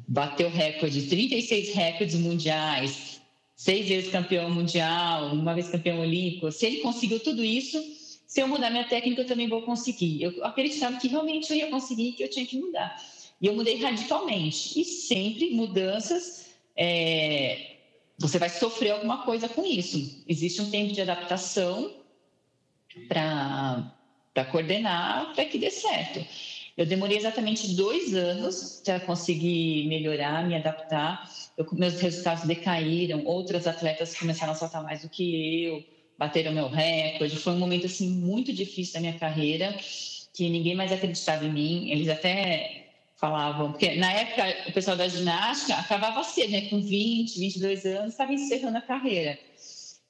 bateu 0.09 0.49
recorde, 0.49 1.03
36 1.03 1.75
recordes 1.75 2.15
mundiais, 2.15 3.21
seis 3.55 3.87
vezes 3.87 4.11
campeão 4.11 4.51
mundial, 4.51 5.27
uma 5.35 5.53
vez 5.53 5.69
campeão 5.69 6.01
olímpico, 6.01 6.51
se 6.51 6.65
ele 6.65 6.79
conseguiu 6.79 7.21
tudo 7.21 7.45
isso, 7.45 8.00
se 8.31 8.41
eu 8.41 8.47
mudar 8.47 8.71
minha 8.71 8.85
técnica, 8.85 9.23
eu 9.23 9.27
também 9.27 9.49
vou 9.49 9.63
conseguir. 9.63 10.23
Eu 10.23 10.45
acreditava 10.45 10.97
que 10.99 11.09
realmente 11.09 11.51
eu 11.51 11.57
ia 11.57 11.69
conseguir, 11.69 12.13
que 12.13 12.23
eu 12.23 12.31
tinha 12.31 12.47
que 12.47 12.61
mudar. 12.61 12.97
E 13.41 13.47
eu 13.47 13.57
mudei 13.57 13.83
radicalmente. 13.83 14.81
E 14.81 14.85
sempre 14.85 15.51
mudanças, 15.51 16.47
é, 16.77 17.79
você 18.17 18.39
vai 18.39 18.49
sofrer 18.49 18.91
alguma 18.91 19.25
coisa 19.25 19.49
com 19.49 19.67
isso. 19.67 20.23
Existe 20.29 20.63
um 20.63 20.71
tempo 20.71 20.93
de 20.93 21.01
adaptação 21.01 21.93
para 23.09 24.45
coordenar 24.53 25.35
para 25.35 25.45
que 25.45 25.59
dê 25.59 25.69
certo. 25.69 26.25
Eu 26.77 26.87
demorei 26.87 27.17
exatamente 27.17 27.75
dois 27.75 28.15
anos 28.15 28.81
para 28.85 29.01
conseguir 29.01 29.89
melhorar, 29.89 30.47
me 30.47 30.55
adaptar. 30.55 31.29
Eu, 31.57 31.67
meus 31.73 32.01
resultados 32.01 32.45
decaíram, 32.45 33.25
outras 33.25 33.67
atletas 33.67 34.17
começaram 34.17 34.53
a 34.53 34.57
saltar 34.57 34.85
mais 34.85 35.03
do 35.03 35.09
que 35.09 35.65
eu, 35.65 36.00
bateram 36.21 36.53
meu 36.53 36.69
recorde. 36.69 37.35
Foi 37.37 37.55
um 37.55 37.59
momento 37.59 37.87
assim 37.87 38.11
muito 38.11 38.53
difícil 38.53 38.93
da 38.93 39.01
minha 39.01 39.19
carreira, 39.19 39.75
que 40.35 40.51
ninguém 40.51 40.75
mais 40.75 40.93
acreditava 40.93 41.47
em 41.47 41.53
mim. 41.53 41.91
Eles 41.91 42.11
até 42.11 42.89
falavam, 43.17 43.73
porque 43.73 43.97
na 43.97 44.13
época 44.13 44.69
o 44.69 44.73
pessoal 44.73 44.97
da 44.99 45.09
ginástica 45.09 45.75
acabava 45.75 46.23
cedo, 46.23 46.53
né, 46.53 46.63
com 46.69 46.81
20, 46.81 47.39
22 47.39 47.87
anos, 47.87 48.13
estava 48.13 48.33
encerrando 48.35 48.77
a 48.77 48.83
carreira. 48.83 49.39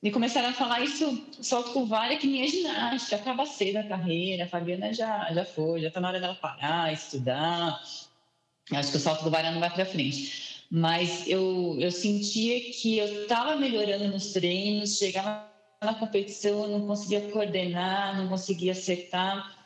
E 0.03 0.11
começaram 0.11 0.49
a 0.49 0.53
falar 0.53 0.81
isso, 0.81 1.27
salto 1.43 1.73
com 1.73 1.87
vara 1.87 2.17
que 2.17 2.27
nem 2.27 2.43
a 2.43 2.47
ginástica, 2.47 3.17
acaba 3.17 3.47
cedo 3.47 3.77
a 3.77 3.83
carreira, 3.85 4.45
a 4.45 4.49
Fabiana 4.49 4.93
já, 4.93 5.33
já 5.33 5.45
foi, 5.45 5.81
já 5.81 5.89
está 5.89 6.01
na 6.01 6.09
hora 6.09 6.21
dela 6.21 6.35
parar, 6.35 6.93
estudar. 6.93 7.81
Acho 8.73 8.91
que 8.91 8.97
o 8.97 9.01
salto 9.01 9.25
com 9.25 9.31
vara 9.31 9.51
não 9.51 9.61
vai 9.61 9.71
para 9.71 9.85
frente. 9.85 10.65
Mas 10.71 11.29
eu, 11.29 11.77
eu 11.79 11.91
sentia 11.91 12.61
que 12.73 12.97
eu 12.97 13.23
estava 13.23 13.57
melhorando 13.57 14.09
nos 14.09 14.33
treinos, 14.33 14.97
chegava 14.97 15.50
na 15.83 15.95
competição, 15.95 16.69
não 16.69 16.87
conseguia 16.87 17.31
coordenar, 17.31 18.17
não 18.17 18.29
conseguia 18.29 18.73
acertar. 18.73 19.59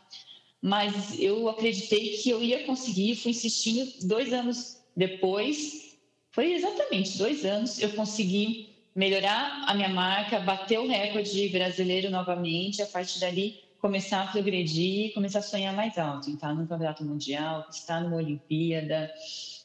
Mas 0.63 1.19
eu 1.19 1.49
acreditei 1.49 2.17
que 2.19 2.31
eu 2.31 2.43
ia 2.43 2.65
conseguir, 2.65 3.17
fui 3.17 3.33
insistindo. 3.33 4.07
Dois 4.07 4.33
anos 4.33 4.81
depois, 4.97 5.99
foi 6.31 6.55
exatamente 6.55 7.19
dois 7.19 7.45
anos, 7.45 7.81
eu 7.81 7.91
consegui 7.91 8.69
melhorar 8.95 9.65
a 9.67 9.75
minha 9.75 9.89
marca, 9.89 10.39
bater 10.39 10.79
o 10.79 10.87
recorde 10.87 11.49
brasileiro 11.49 12.11
novamente, 12.11 12.81
a 12.81 12.87
partir 12.87 13.19
dali 13.19 13.65
começar 13.81 14.23
a 14.23 14.27
progredir, 14.29 15.13
começar 15.13 15.41
a 15.41 15.43
sonhar 15.43 15.75
mais 15.75 15.99
alto, 15.99 16.31
estar 16.31 16.55
no 16.55 16.67
campeonato 16.67 17.05
mundial, 17.05 17.67
estar 17.69 18.01
numa 18.01 18.17
Olimpíada. 18.17 19.13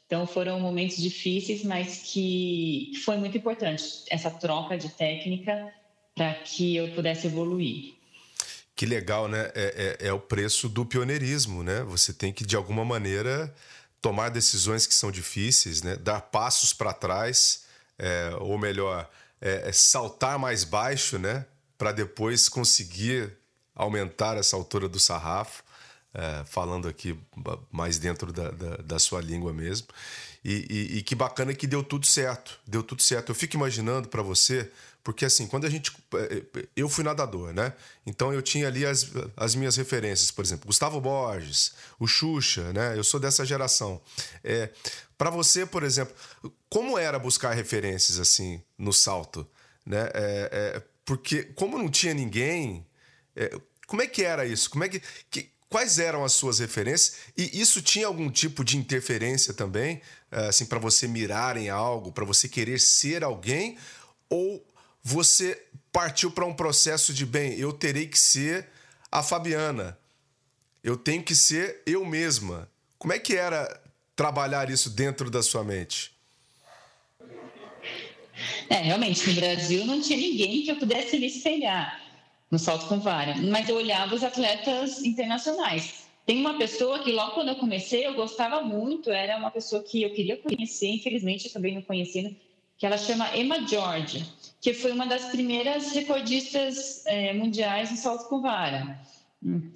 Então 0.07 0.25
foram 0.25 0.59
momentos 0.59 0.97
difíceis, 0.97 1.63
mas 1.63 2.11
que 2.11 2.91
foi 3.05 3.17
muito 3.17 3.37
importante 3.37 3.83
essa 4.09 4.31
troca 4.31 4.75
de 4.75 4.89
técnica 4.89 5.71
para 6.19 6.33
que 6.33 6.75
eu 6.75 6.89
pudesse 6.89 7.27
evoluir. 7.27 7.93
Que 8.75 8.85
legal, 8.85 9.29
né? 9.29 9.49
É, 9.55 9.97
é, 10.01 10.07
é, 10.07 10.13
o 10.13 10.19
preço 10.19 10.67
do 10.67 10.85
pioneirismo, 10.85 11.63
né? 11.63 11.81
Você 11.83 12.11
tem 12.11 12.33
que, 12.33 12.45
de 12.45 12.57
alguma 12.57 12.83
maneira, 12.83 13.55
tomar 14.01 14.27
decisões 14.27 14.85
que 14.85 14.93
são 14.93 15.11
difíceis, 15.11 15.81
né? 15.81 15.95
Dar 15.95 16.19
passos 16.19 16.73
para 16.73 16.91
trás 16.91 17.63
é, 17.97 18.31
ou 18.41 18.57
melhor, 18.57 19.09
é, 19.39 19.69
é 19.69 19.71
saltar 19.71 20.37
mais 20.37 20.65
baixo, 20.65 21.17
né? 21.17 21.45
Para 21.77 21.93
depois 21.93 22.49
conseguir 22.49 23.31
aumentar 23.73 24.35
essa 24.35 24.57
altura 24.57 24.89
do 24.89 24.99
sarrafo, 24.99 25.63
é, 26.13 26.43
falando 26.43 26.89
aqui 26.89 27.17
mais 27.71 27.97
dentro 27.97 28.33
da, 28.33 28.51
da, 28.51 28.75
da 28.75 28.99
sua 28.99 29.21
língua 29.21 29.53
mesmo. 29.53 29.87
E, 30.43 30.67
e, 30.69 30.97
e, 30.97 31.01
que 31.01 31.15
bacana 31.15 31.53
que 31.53 31.67
deu 31.67 31.81
tudo 31.81 32.05
certo, 32.05 32.59
deu 32.67 32.83
tudo 32.83 33.01
certo. 33.01 33.29
Eu 33.29 33.35
fico 33.35 33.55
imaginando 33.55 34.09
para 34.09 34.21
você 34.21 34.69
porque 35.09 35.25
assim, 35.25 35.47
quando 35.47 35.65
a 35.65 35.69
gente. 35.71 35.91
Eh, 36.13 36.43
eh, 36.55 36.67
eu 36.75 36.87
fui 36.87 37.03
nadador, 37.03 37.51
né? 37.51 37.73
Então 38.05 38.31
eu 38.31 38.43
tinha 38.43 38.67
ali 38.67 38.85
as, 38.85 39.07
as 39.35 39.55
minhas 39.55 39.75
referências, 39.75 40.29
por 40.29 40.45
exemplo, 40.45 40.67
Gustavo 40.67 41.01
Borges, 41.01 41.73
o 41.99 42.05
Xuxa, 42.05 42.71
né? 42.73 42.95
Eu 42.95 43.03
sou 43.03 43.19
dessa 43.19 43.43
geração. 43.43 43.99
É, 44.43 44.69
para 45.17 45.31
você, 45.31 45.65
por 45.65 45.81
exemplo, 45.81 46.13
como 46.69 46.95
era 46.95 47.17
buscar 47.17 47.55
referências 47.55 48.19
assim 48.19 48.61
no 48.77 48.93
salto? 48.93 49.47
Né? 49.83 50.11
É, 50.13 50.49
é, 50.75 50.83
porque, 51.03 51.41
como 51.55 51.75
não 51.75 51.89
tinha 51.89 52.13
ninguém, 52.13 52.85
é, 53.35 53.59
como 53.87 54.03
é 54.03 54.05
que 54.05 54.23
era 54.23 54.45
isso? 54.45 54.69
Como 54.69 54.83
é 54.83 54.89
que, 54.89 55.01
que, 55.31 55.49
quais 55.67 55.97
eram 55.97 56.23
as 56.23 56.33
suas 56.33 56.59
referências? 56.59 57.15
E 57.35 57.59
isso 57.59 57.81
tinha 57.81 58.05
algum 58.05 58.29
tipo 58.29 58.63
de 58.63 58.77
interferência 58.77 59.55
também, 59.55 60.03
é, 60.31 60.49
assim, 60.49 60.67
para 60.67 60.77
você 60.77 61.07
mirar 61.07 61.57
em 61.57 61.67
algo, 61.67 62.11
para 62.11 62.25
você 62.25 62.47
querer 62.47 62.79
ser 62.79 63.23
alguém? 63.23 63.75
Ou 64.29 64.63
você 65.03 65.61
partiu 65.91 66.31
para 66.31 66.45
um 66.45 66.53
processo 66.53 67.13
de 67.13 67.25
bem, 67.25 67.53
eu 67.53 67.73
terei 67.73 68.07
que 68.07 68.19
ser 68.19 68.67
a 69.11 69.23
Fabiana. 69.23 69.97
Eu 70.83 70.95
tenho 70.95 71.23
que 71.23 71.35
ser 71.35 71.81
eu 71.85 72.05
mesma. 72.05 72.69
Como 72.97 73.13
é 73.13 73.19
que 73.19 73.35
era 73.35 73.81
trabalhar 74.15 74.69
isso 74.69 74.89
dentro 74.89 75.29
da 75.29 75.41
sua 75.41 75.63
mente? 75.63 76.11
É, 78.69 78.75
realmente, 78.75 79.27
no 79.27 79.35
Brasil 79.35 79.85
não 79.85 80.01
tinha 80.01 80.17
ninguém 80.17 80.63
que 80.63 80.71
eu 80.71 80.77
pudesse 80.77 81.17
me 81.19 81.27
espelhar 81.27 81.99
no 82.49 82.57
salto 82.57 82.87
com 82.87 82.99
vara, 82.99 83.35
mas 83.35 83.67
eu 83.67 83.75
olhava 83.75 84.15
os 84.15 84.23
atletas 84.23 85.03
internacionais. 85.03 86.07
Tem 86.25 86.39
uma 86.39 86.57
pessoa 86.57 86.99
que 86.99 87.11
logo 87.11 87.31
quando 87.31 87.49
eu 87.49 87.55
comecei 87.55 88.05
eu 88.05 88.13
gostava 88.13 88.61
muito, 88.61 89.11
era 89.11 89.37
uma 89.37 89.51
pessoa 89.51 89.83
que 89.83 90.03
eu 90.03 90.13
queria 90.13 90.37
conhecer, 90.37 90.87
infelizmente 90.87 91.45
eu 91.45 91.51
acabei 91.51 91.73
não 91.73 91.81
conhecendo, 91.81 92.35
que 92.77 92.85
ela 92.85 92.97
chama 92.97 93.35
Emma 93.35 93.67
George, 93.67 94.25
que 94.61 94.73
foi 94.73 94.91
uma 94.91 95.05
das 95.05 95.25
primeiras 95.25 95.91
recordistas 95.91 97.05
é, 97.05 97.33
mundiais 97.33 97.91
em 97.91 97.95
salto 97.95 98.27
com 98.27 98.41
vara. 98.41 98.99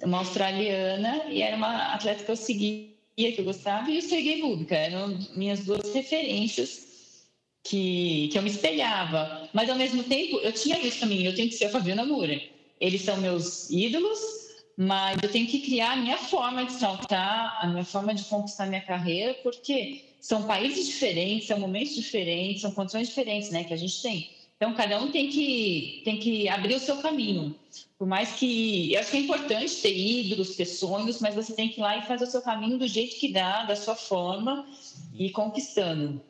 Uma 0.02 0.18
australiana 0.18 1.24
e 1.28 1.40
era 1.40 1.56
uma 1.56 1.94
atleta 1.94 2.22
que 2.22 2.30
eu 2.30 2.36
seguia, 2.36 2.92
que 3.16 3.36
eu 3.38 3.44
gostava, 3.44 3.90
e 3.90 3.98
o 3.98 4.02
Sergei 4.02 4.42
Bubka, 4.42 4.74
eram 4.74 5.18
minhas 5.34 5.60
duas 5.60 5.94
referências 5.94 6.84
que, 7.62 8.28
que 8.30 8.36
eu 8.36 8.42
me 8.42 8.50
espelhava. 8.50 9.48
Mas, 9.54 9.70
ao 9.70 9.76
mesmo 9.76 10.02
tempo, 10.02 10.36
eu 10.38 10.52
tinha 10.52 10.78
visto 10.78 11.00
também, 11.00 11.24
eu 11.24 11.34
tenho 11.34 11.48
que 11.48 11.54
ser 11.54 11.66
a 11.66 11.70
Fabiana 11.70 12.04
Moura. 12.04 12.38
Eles 12.78 13.00
são 13.00 13.16
meus 13.16 13.70
ídolos, 13.70 14.18
mas 14.76 15.22
eu 15.22 15.30
tenho 15.30 15.46
que 15.46 15.60
criar 15.60 15.92
a 15.92 15.96
minha 15.96 16.18
forma 16.18 16.66
de 16.66 16.72
saltar, 16.72 17.58
a 17.62 17.66
minha 17.66 17.84
forma 17.84 18.14
de 18.14 18.24
conquistar 18.24 18.66
minha 18.66 18.82
carreira, 18.82 19.32
porque 19.42 20.04
são 20.20 20.42
países 20.42 20.86
diferentes, 20.86 21.46
são 21.46 21.58
momentos 21.58 21.94
diferentes, 21.94 22.60
são 22.60 22.72
condições 22.72 23.08
diferentes, 23.08 23.50
né, 23.50 23.64
que 23.64 23.72
a 23.72 23.76
gente 23.76 24.02
tem. 24.02 24.33
Então, 24.56 24.74
cada 24.74 25.00
um 25.00 25.10
tem 25.10 25.28
que, 25.28 26.02
tem 26.04 26.18
que 26.18 26.48
abrir 26.48 26.74
o 26.76 26.80
seu 26.80 26.96
caminho. 26.98 27.54
Por 27.98 28.06
mais 28.06 28.32
que. 28.32 28.92
Eu 28.92 29.00
acho 29.00 29.10
que 29.10 29.16
é 29.16 29.20
importante 29.20 29.76
ter 29.76 29.96
ídolos, 29.96 30.56
ter 30.56 30.66
sonhos, 30.66 31.20
mas 31.20 31.34
você 31.34 31.52
tem 31.54 31.68
que 31.68 31.80
ir 31.80 31.82
lá 31.82 31.96
e 31.98 32.06
fazer 32.06 32.24
o 32.24 32.30
seu 32.30 32.40
caminho 32.40 32.78
do 32.78 32.86
jeito 32.86 33.16
que 33.16 33.32
dá, 33.32 33.64
da 33.64 33.76
sua 33.76 33.96
forma, 33.96 34.66
e 35.12 35.30
conquistando. 35.30 36.20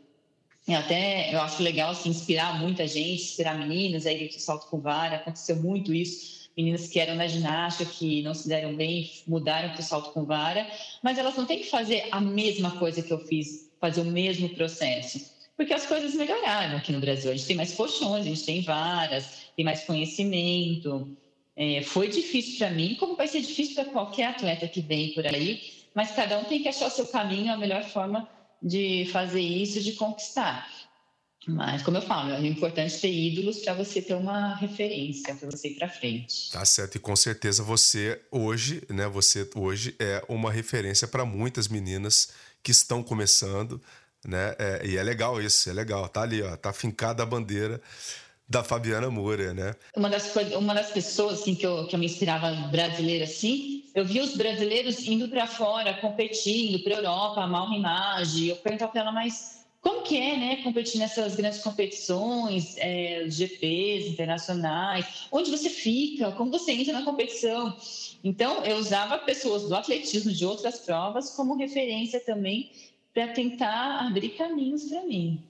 E 0.67 0.75
até 0.75 1.35
eu 1.35 1.41
acho 1.43 1.63
legal 1.63 1.91
assim, 1.91 2.09
inspirar 2.09 2.59
muita 2.59 2.87
gente, 2.87 3.23
inspirar 3.23 3.59
meninas 3.59 4.07
aí 4.07 4.29
que 4.29 4.41
salto 4.41 4.67
com 4.69 4.81
vara. 4.81 5.17
Aconteceu 5.17 5.57
muito 5.57 5.93
isso 5.93 6.45
meninas 6.57 6.87
que 6.87 7.01
eram 7.01 7.17
na 7.17 7.27
ginástica, 7.27 7.91
que 7.91 8.23
não 8.23 8.35
se 8.35 8.49
deram 8.49 8.75
bem, 8.75 9.11
mudaram 9.27 9.71
para 9.71 9.81
o 9.81 9.83
salto 9.83 10.13
com 10.13 10.25
vara, 10.25 10.67
mas 11.03 11.19
elas 11.19 11.37
não 11.37 11.47
têm 11.47 11.59
que 11.59 11.71
fazer 11.71 12.07
a 12.11 12.21
mesma 12.21 12.73
coisa 12.79 13.03
que 13.03 13.13
eu 13.13 13.19
fiz, 13.27 13.71
fazer 13.81 14.01
o 14.01 14.05
mesmo 14.05 14.49
processo, 14.51 15.34
porque 15.57 15.73
as 15.73 15.87
coisas 15.87 16.15
melhoraram 16.15 16.77
aqui 16.77 16.93
no 16.93 17.01
Brasil. 17.01 17.31
A 17.31 17.35
gente 17.35 17.47
tem 17.47 17.57
mais 17.57 17.73
colchões, 17.75 18.27
a 18.27 18.29
gente 18.29 18.45
tem 18.45 18.63
varas, 18.63 19.45
tem 19.57 19.65
mais 19.65 19.85
conhecimento. 19.85 21.17
É, 21.57 21.83
foi 21.83 22.09
difícil 22.09 22.59
para 22.59 22.71
mim, 22.71 22.97
como 22.97 23.17
vai 23.17 23.29
ser 23.29 23.41
difícil 23.41 23.75
para 23.75 23.85
qualquer 23.85 24.27
atleta 24.27 24.67
que 24.67 24.81
vem 24.81 25.13
por 25.15 25.25
aí, 25.27 25.63
mas 25.95 26.11
cada 26.11 26.39
um 26.39 26.45
tem 26.45 26.61
que 26.61 26.69
achar 26.69 26.89
o 26.89 26.91
seu 26.91 27.07
caminho, 27.07 27.53
a 27.53 27.57
melhor 27.57 27.85
forma 27.85 28.29
de 28.61 29.09
fazer 29.13 29.41
isso, 29.41 29.81
de 29.81 29.93
conquistar. 29.93 30.69
Mas, 31.47 31.83
como 31.83 31.99
eu 31.99 32.03
falo, 32.03 32.33
é 32.33 32.47
importante 32.47 32.99
ter 32.99 33.13
ídolos 33.13 33.59
para 33.59 33.75
você 33.75 34.01
ter 34.01 34.15
uma 34.15 34.55
referência, 34.57 35.35
para 35.35 35.51
você 35.51 35.69
ir 35.69 35.75
para 35.75 35.89
frente. 35.89 36.51
Tá 36.51 36.65
certo, 36.65 36.97
e 36.97 36.99
com 36.99 37.15
certeza 37.15 37.63
você 37.63 38.21
hoje, 38.31 38.83
né? 38.89 39.07
Você 39.09 39.49
hoje 39.55 39.95
é 39.99 40.25
uma 40.29 40.51
referência 40.51 41.07
para 41.07 41.25
muitas 41.25 41.69
meninas 41.69 42.33
que 42.63 42.71
estão 42.71 43.03
começando, 43.03 43.81
né? 44.27 44.55
É, 44.59 44.87
e 44.87 44.97
é 44.97 45.03
legal 45.03 45.41
isso, 45.41 45.69
é 45.69 45.73
legal. 45.73 46.09
Tá 46.09 46.23
ali, 46.23 46.43
ó, 46.43 46.57
tá 46.57 46.73
fincada 46.73 47.23
a 47.23 47.27
bandeira 47.27 47.81
da 48.49 48.63
Fabiana 48.63 49.11
Moura, 49.11 49.55
né? 49.55 49.75
Uma 49.97 50.11
das, 50.11 50.35
uma 50.57 50.75
das 50.75 50.91
pessoas 50.91 51.41
assim, 51.41 51.55
que, 51.55 51.67
eu, 51.67 51.87
que 51.87 51.95
eu 51.95 51.99
me 51.99 52.07
inspirava 52.07 52.51
brasileira 52.69 53.25
assim, 53.25 53.85
eu 53.95 54.05
vi 54.05 54.21
os 54.21 54.37
brasileiros 54.37 55.07
indo 55.07 55.29
para 55.29 55.47
fora, 55.47 55.95
competindo 55.95 56.83
para 56.83 56.95
Europa, 56.95 57.47
mal 57.47 57.73
imagem. 57.73 58.49
Eu 58.49 58.57
perguntava 58.57 58.93
para 58.93 59.01
ela, 59.01 59.13
mas 59.13 59.65
como 59.81 60.03
que 60.03 60.17
é, 60.17 60.37
né, 60.37 60.57
competir 60.63 60.99
nessas 60.99 61.37
grandes 61.37 61.61
competições, 61.61 62.75
é, 62.79 63.27
GPs 63.29 64.09
internacionais, 64.09 65.27
onde 65.31 65.51
você 65.51 65.69
fica, 65.69 66.33
como 66.33 66.51
você 66.51 66.73
entra 66.73 66.95
na 66.95 67.03
competição. 67.03 67.77
Então, 68.25 68.65
eu 68.65 68.79
usava 68.79 69.19
pessoas 69.19 69.65
do 69.65 69.77
atletismo 69.77 70.33
de 70.33 70.45
outras 70.45 70.79
provas 70.79 71.31
como 71.31 71.57
referência 71.57 72.19
também 72.19 72.73
para 73.15 73.29
tentar 73.29 74.07
abrir 74.07 74.31
caminhos 74.31 74.83
para 74.85 75.03
mim. 75.05 75.43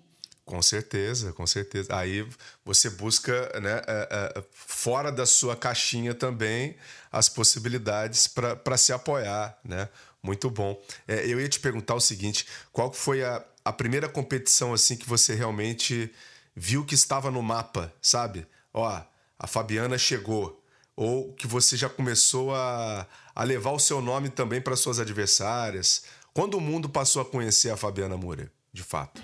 Com 0.44 0.60
certeza, 0.60 1.32
com 1.32 1.46
certeza. 1.46 1.96
Aí 1.96 2.28
você 2.64 2.90
busca, 2.90 3.32
né, 3.60 3.80
é, 3.86 4.34
é, 4.36 4.44
fora 4.52 5.10
da 5.10 5.24
sua 5.24 5.56
caixinha 5.56 6.14
também, 6.14 6.76
as 7.10 7.30
possibilidades 7.30 8.26
para 8.26 8.76
se 8.76 8.92
apoiar, 8.92 9.58
né? 9.64 9.88
Muito 10.22 10.50
bom. 10.50 10.80
É, 11.08 11.26
eu 11.26 11.40
ia 11.40 11.48
te 11.48 11.60
perguntar 11.60 11.94
o 11.94 12.00
seguinte: 12.00 12.46
qual 12.72 12.92
foi 12.92 13.24
a, 13.24 13.42
a 13.64 13.72
primeira 13.72 14.08
competição 14.08 14.74
assim 14.74 14.96
que 14.96 15.08
você 15.08 15.34
realmente 15.34 16.12
viu 16.54 16.84
que 16.84 16.94
estava 16.94 17.30
no 17.30 17.42
mapa, 17.42 17.92
sabe? 18.00 18.46
Ó, 18.72 19.02
a 19.38 19.46
Fabiana 19.46 19.96
chegou. 19.96 20.60
Ou 20.96 21.32
que 21.32 21.46
você 21.46 21.76
já 21.76 21.88
começou 21.88 22.54
a, 22.54 23.06
a 23.34 23.42
levar 23.42 23.72
o 23.72 23.80
seu 23.80 24.00
nome 24.00 24.28
também 24.28 24.60
para 24.60 24.76
suas 24.76 25.00
adversárias. 25.00 26.04
Quando 26.34 26.54
o 26.54 26.60
mundo 26.60 26.88
passou 26.88 27.22
a 27.22 27.24
conhecer 27.24 27.70
a 27.70 27.76
Fabiana 27.76 28.16
Moura, 28.16 28.50
de 28.72 28.82
fato? 28.82 29.22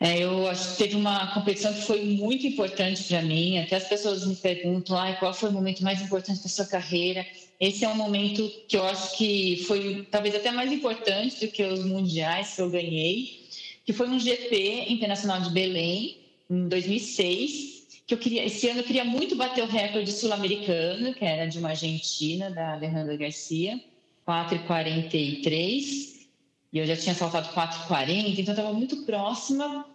É, 0.00 0.18
eu 0.18 0.48
acho 0.48 0.72
que 0.72 0.78
teve 0.78 0.96
uma 0.96 1.32
competição 1.32 1.72
que 1.72 1.82
foi 1.82 2.04
muito 2.04 2.44
importante 2.44 3.04
para 3.04 3.22
mim. 3.22 3.58
Até 3.58 3.76
as 3.76 3.84
pessoas 3.84 4.26
me 4.26 4.34
perguntam 4.34 4.98
ah, 4.98 5.14
qual 5.14 5.32
foi 5.32 5.48
o 5.48 5.52
momento 5.52 5.84
mais 5.84 6.02
importante 6.02 6.42
da 6.42 6.48
sua 6.48 6.66
carreira. 6.66 7.24
Esse 7.60 7.84
é 7.84 7.88
um 7.88 7.94
momento 7.94 8.50
que 8.66 8.76
eu 8.76 8.84
acho 8.84 9.16
que 9.16 9.64
foi 9.68 10.04
talvez 10.10 10.34
até 10.34 10.50
mais 10.50 10.72
importante 10.72 11.46
do 11.46 11.52
que 11.52 11.62
os 11.62 11.84
mundiais 11.84 12.56
que 12.56 12.62
eu 12.62 12.68
ganhei, 12.68 13.46
que 13.86 13.92
foi 13.92 14.08
um 14.08 14.18
GP 14.18 14.86
internacional 14.88 15.40
de 15.40 15.50
Belém, 15.50 16.18
em 16.50 16.66
2006, 16.66 18.02
que 18.08 18.12
eu 18.12 18.18
queria, 18.18 18.44
esse 18.44 18.68
ano 18.68 18.80
eu 18.80 18.84
queria 18.84 19.04
muito 19.04 19.36
bater 19.36 19.62
o 19.62 19.68
recorde 19.68 20.10
sul-americano, 20.10 21.14
que 21.14 21.24
era 21.24 21.46
de 21.46 21.60
uma 21.60 21.68
argentina, 21.68 22.50
da 22.50 22.72
Alejandra 22.72 23.16
Garcia, 23.16 23.80
4,43, 24.26 26.26
e 26.72 26.78
eu 26.78 26.86
já 26.86 26.96
tinha 26.96 27.14
saltado 27.14 27.48
4,40, 27.48 28.38
então 28.38 28.52
estava 28.52 28.72
muito 28.72 29.04
próxima, 29.04 29.86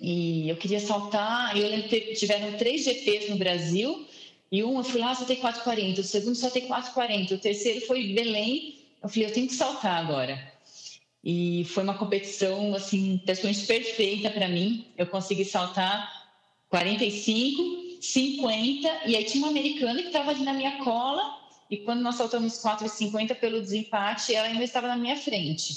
e 0.00 0.48
eu 0.48 0.56
queria 0.56 0.80
saltar, 0.80 1.56
eu 1.56 1.68
lembro 1.68 1.88
que 1.88 2.14
tiveram 2.14 2.56
três 2.58 2.84
GPs 2.84 3.30
no 3.30 3.36
Brasil, 3.36 4.06
e 4.50 4.62
um, 4.62 4.78
eu 4.78 4.84
fui 4.84 5.00
lá, 5.00 5.14
saltei 5.14 5.36
4,40. 5.36 5.98
O 5.98 6.04
segundo, 6.04 6.34
saltei 6.34 6.62
4,40. 6.62 7.32
O 7.32 7.38
terceiro 7.38 7.84
foi 7.86 8.12
Belém. 8.12 8.78
Eu 9.02 9.08
falei, 9.08 9.26
eu 9.26 9.32
tenho 9.32 9.48
que 9.48 9.54
saltar 9.54 10.04
agora. 10.04 10.52
E 11.24 11.64
foi 11.64 11.82
uma 11.82 11.94
competição, 11.94 12.74
assim, 12.74 13.20
praticamente 13.24 13.66
perfeita 13.66 14.30
para 14.30 14.48
mim. 14.48 14.86
Eu 14.96 15.06
consegui 15.06 15.44
saltar 15.44 16.28
45, 16.68 18.00
50. 18.00 18.88
E 19.06 19.16
aí 19.16 19.24
tinha 19.24 19.42
uma 19.42 19.50
americana 19.50 20.00
que 20.00 20.08
estava 20.08 20.30
ali 20.30 20.44
na 20.44 20.52
minha 20.52 20.78
cola. 20.84 21.45
E 21.70 21.78
quando 21.78 22.00
nós 22.00 22.14
saltamos 22.14 22.54
4,50 22.62 23.34
pelo 23.36 23.60
desempate, 23.60 24.34
ela 24.34 24.48
ainda 24.48 24.64
estava 24.64 24.88
na 24.88 24.96
minha 24.96 25.16
frente. 25.16 25.74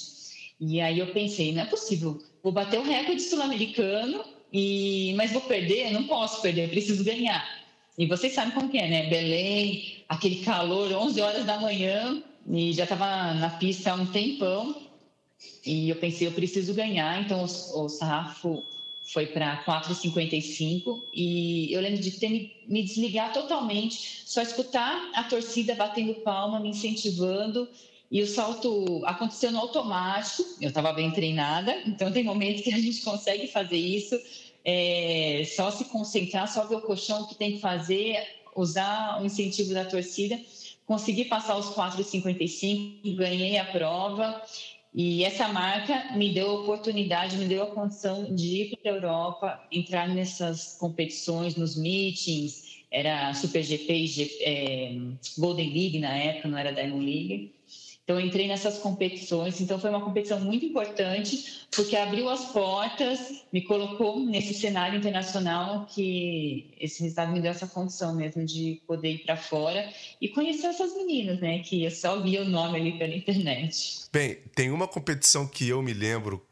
E 0.60 0.80
aí 0.82 0.99
eu 0.99 1.08
pensei, 1.08 1.54
não 1.54 1.63
é 1.63 1.65
possível. 1.65 2.21
Vou 2.43 2.52
bater 2.52 2.80
o 2.80 2.84
recorde 2.84 3.21
sul-americano, 3.21 4.23
e... 4.52 5.13
mas 5.15 5.32
vou 5.32 5.41
perder? 5.41 5.91
Não 5.91 6.04
posso 6.04 6.41
perder, 6.41 6.69
preciso 6.69 7.04
ganhar. 7.04 7.43
E 7.97 8.06
vocês 8.06 8.34
sabem 8.34 8.54
como 8.54 8.69
que 8.69 8.78
é, 8.78 8.88
né? 8.88 9.10
Belém, 9.10 10.04
aquele 10.08 10.43
calor, 10.43 10.91
11 10.91 11.21
horas 11.21 11.45
da 11.45 11.60
manhã, 11.60 12.21
e 12.47 12.73
já 12.73 12.84
estava 12.84 13.34
na 13.34 13.49
pista 13.49 13.91
há 13.91 13.95
um 13.95 14.06
tempão. 14.06 14.75
E 15.65 15.89
eu 15.89 15.95
pensei, 15.95 16.28
eu 16.28 16.32
preciso 16.32 16.73
ganhar, 16.73 17.21
então 17.21 17.39
o, 17.41 17.84
o 17.86 17.89
sarrafo 17.89 18.63
foi 19.13 19.28
para 19.28 19.63
4,55 19.63 21.02
e 21.13 21.74
eu 21.74 21.82
lembro 21.82 22.02
de 22.02 22.12
ter 22.12 22.30
me, 22.30 22.54
me 22.67 22.84
desligar 22.84 23.34
totalmente, 23.34 24.24
só 24.26 24.41
escutar 24.41 25.12
a 25.15 25.24
torcida 25.24 25.74
batendo 25.74 26.13
palma, 26.15 26.60
me 26.60 26.69
incentivando 26.69 27.67
e 28.12 28.22
o 28.22 28.28
salto 28.28 29.02
aconteceu 29.06 29.52
no 29.52 29.60
automático. 29.60 30.43
Eu 30.62 30.69
estava 30.69 30.93
bem 30.93 31.12
treinada, 31.12 31.76
então 31.86 32.12
tem 32.12 32.24
momentos 32.24 32.62
que 32.62 32.74
a 32.74 32.78
gente 32.78 33.02
consegue 33.02 33.48
fazer 33.48 33.78
isso 33.78 34.19
é, 34.63 35.43
só 35.56 35.72
se 35.72 35.86
concentrar, 35.86 36.52
só 36.52 36.65
ver 36.65 36.76
o 36.76 36.82
colchão 36.82 37.26
que 37.28 37.36
tem 37.36 37.54
que 37.54 37.60
fazer, 37.60 38.22
usar 38.56 39.22
o 39.22 39.26
incentivo 39.26 39.74
da 39.74 39.86
torcida, 39.86 40.39
consegui 40.86 41.26
passar 41.26 41.58
os 41.58 41.67
4,55, 41.67 43.15
ganhei 43.15 43.58
a 43.58 43.65
prova 43.65 44.41
e 44.93 45.23
essa 45.23 45.47
marca 45.47 46.15
me 46.15 46.34
deu 46.34 46.49
a 46.49 46.62
oportunidade, 46.62 47.38
me 47.38 47.45
deu 47.45 47.63
a 47.63 47.67
condição 47.67 48.34
de 48.34 48.62
ir 48.62 48.78
para 48.78 48.91
a 48.91 48.95
Europa, 48.95 49.67
entrar 49.71 50.10
nessas 50.10 50.78
competições, 50.80 51.56
nos 51.56 51.75
meetings, 51.75 52.84
era 52.91 53.34
Super 53.36 53.62
GP, 53.62 54.39
é, 54.41 54.97
Golden 55.38 55.71
League 55.71 55.99
na 55.99 56.15
época, 56.15 56.47
não 56.47 56.58
era 56.58 56.73
Diamond 56.73 57.06
League. 57.06 57.54
Então, 58.10 58.19
entrei 58.19 58.48
nessas 58.48 58.80
competições. 58.80 59.62
Então, 59.62 59.80
foi 59.80 59.91
uma 59.91 60.02
competição 60.02 60.39
muito 60.39 60.65
importante, 60.65 61.67
porque 61.69 61.95
abriu 61.95 62.28
as 62.28 62.45
portas, 62.45 63.43
me 63.54 63.62
colocou 63.62 64.19
nesse 64.26 64.56
cenário 64.56 64.98
internacional 64.98 65.86
que 65.86 66.74
esse 66.80 67.04
resultado 67.04 67.32
me 67.32 67.39
deu 67.39 67.52
essa 67.52 67.67
condição 67.67 68.15
mesmo 68.15 68.43
de 68.43 68.82
poder 68.88 69.12
ir 69.12 69.19
para 69.19 69.38
fora 69.38 69.88
e 70.19 70.28
conhecer 70.28 70.65
essas 70.65 70.95
meninas, 70.95 71.39
né? 71.39 71.60
Que 71.60 71.84
eu 71.84 71.91
só 71.91 72.19
via 72.19 72.41
o 72.41 72.45
nome 72.45 72.80
ali 72.80 72.98
pela 72.98 73.13
internet. 73.13 74.00
Bem, 74.12 74.39
tem 74.56 74.72
uma 74.72 74.88
competição 74.88 75.45
que 75.45 75.69
eu 75.69 75.80
me 75.84 75.93
lembro, 75.93 76.43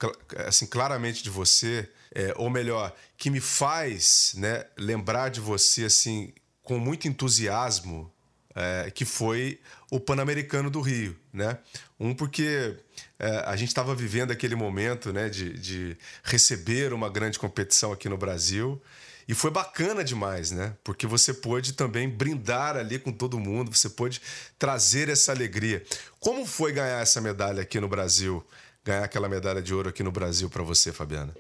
assim, 0.46 0.68
claramente 0.68 1.24
de 1.24 1.32
você, 1.32 1.90
é, 2.14 2.36
ou 2.38 2.52
melhor, 2.52 2.94
que 3.18 3.32
me 3.32 3.40
faz 3.40 4.36
né, 4.38 4.64
lembrar 4.78 5.30
de 5.30 5.40
você, 5.40 5.86
assim, 5.86 6.32
com 6.62 6.78
muito 6.78 7.08
entusiasmo, 7.08 8.14
é, 8.58 8.90
que 8.90 9.06
foi 9.06 9.60
o 9.92 10.00
Pan-Americano 10.00 10.68
do 10.72 10.82
Rio, 10.82 11.16
né? 11.32 11.60
Um 12.00 12.16
porque 12.16 12.76
é, 13.20 13.44
a 13.46 13.56
gente 13.56 13.68
estava 13.68 13.94
vivendo 13.94 14.32
aquele 14.32 14.56
momento, 14.56 15.14
né, 15.14 15.30
de, 15.30 15.54
de 15.54 15.98
receber 16.24 16.92
uma 16.92 17.08
grande 17.08 17.38
competição 17.38 17.92
aqui 17.92 18.10
no 18.10 18.18
Brasil. 18.18 18.82
E 19.28 19.36
foi 19.36 19.52
bacana 19.52 20.04
demais, 20.04 20.52
né? 20.52 20.74
Porque 20.84 21.06
você 21.06 21.34
pôde 21.34 21.74
também 21.74 22.10
brindar 22.10 22.78
ali 22.78 22.98
com 22.98 23.12
todo 23.12 23.38
mundo, 23.38 23.76
você 23.76 23.90
pôde 23.90 24.22
trazer 24.58 25.08
essa 25.10 25.32
alegria. 25.32 25.84
Como 26.20 26.46
foi 26.46 26.72
ganhar 26.72 27.02
essa 27.02 27.22
medalha 27.22 27.62
aqui 27.62 27.80
no 27.80 27.88
Brasil? 27.88 28.44
Ganhar 28.84 29.04
aquela 29.04 29.30
medalha 29.30 29.62
de 29.62 29.74
ouro 29.74 29.90
aqui 29.90 30.02
no 30.02 30.12
Brasil 30.12 30.50
para 30.50 30.64
você, 30.64 30.92
Fabiana? 30.92 31.36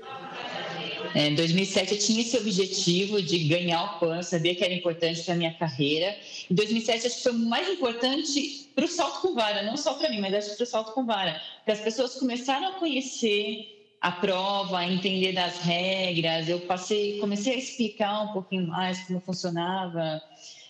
É, 1.17 1.30
em 1.30 1.34
2007 1.34 1.93
eu 1.93 1.99
tinha 1.99 2.21
esse 2.21 2.38
objetivo 2.38 3.19
de 3.19 3.39
ganhar 3.39 3.84
o 3.84 3.99
PAN, 3.99 4.21
sabia 4.21 4.53
que 4.53 4.63
era 4.63 4.71
importante 4.71 5.23
para 5.23 5.34
minha 5.34 5.51
carreira. 5.51 6.15
Em 6.47 6.53
2007 6.53 7.08
acho 7.08 7.15
que 7.15 7.23
foi 7.23 7.32
mais 7.32 7.67
importante 7.67 8.69
para 8.75 8.86
o 8.86 8.88
salto 8.88 9.21
com 9.21 9.34
vara, 9.34 9.63
não 9.63 9.75
só 9.75 9.95
para 9.95 10.12
mim, 10.12 10.19
mas 10.19 10.32
acho 10.36 10.51
que 10.51 10.58
para 10.58 10.63
o 10.63 10.67
salto 10.67 10.91
com 10.91 11.08
vara, 11.08 11.41
porque 11.56 11.71
as 11.71 11.80
pessoas 11.80 12.13
começaram 12.13 12.67
a 12.67 12.71
conhecer 12.73 13.88
a 13.99 14.12
prova, 14.12 14.77
a 14.77 14.88
entender 14.88 15.34
das 15.34 15.58
regras. 15.62 16.47
Eu 16.47 16.60
passei, 16.60 17.17
comecei 17.17 17.56
a 17.56 17.58
explicar 17.58 18.21
um 18.21 18.34
pouquinho 18.34 18.67
mais 18.67 18.99
como 19.08 19.19
funcionava. 19.19 20.21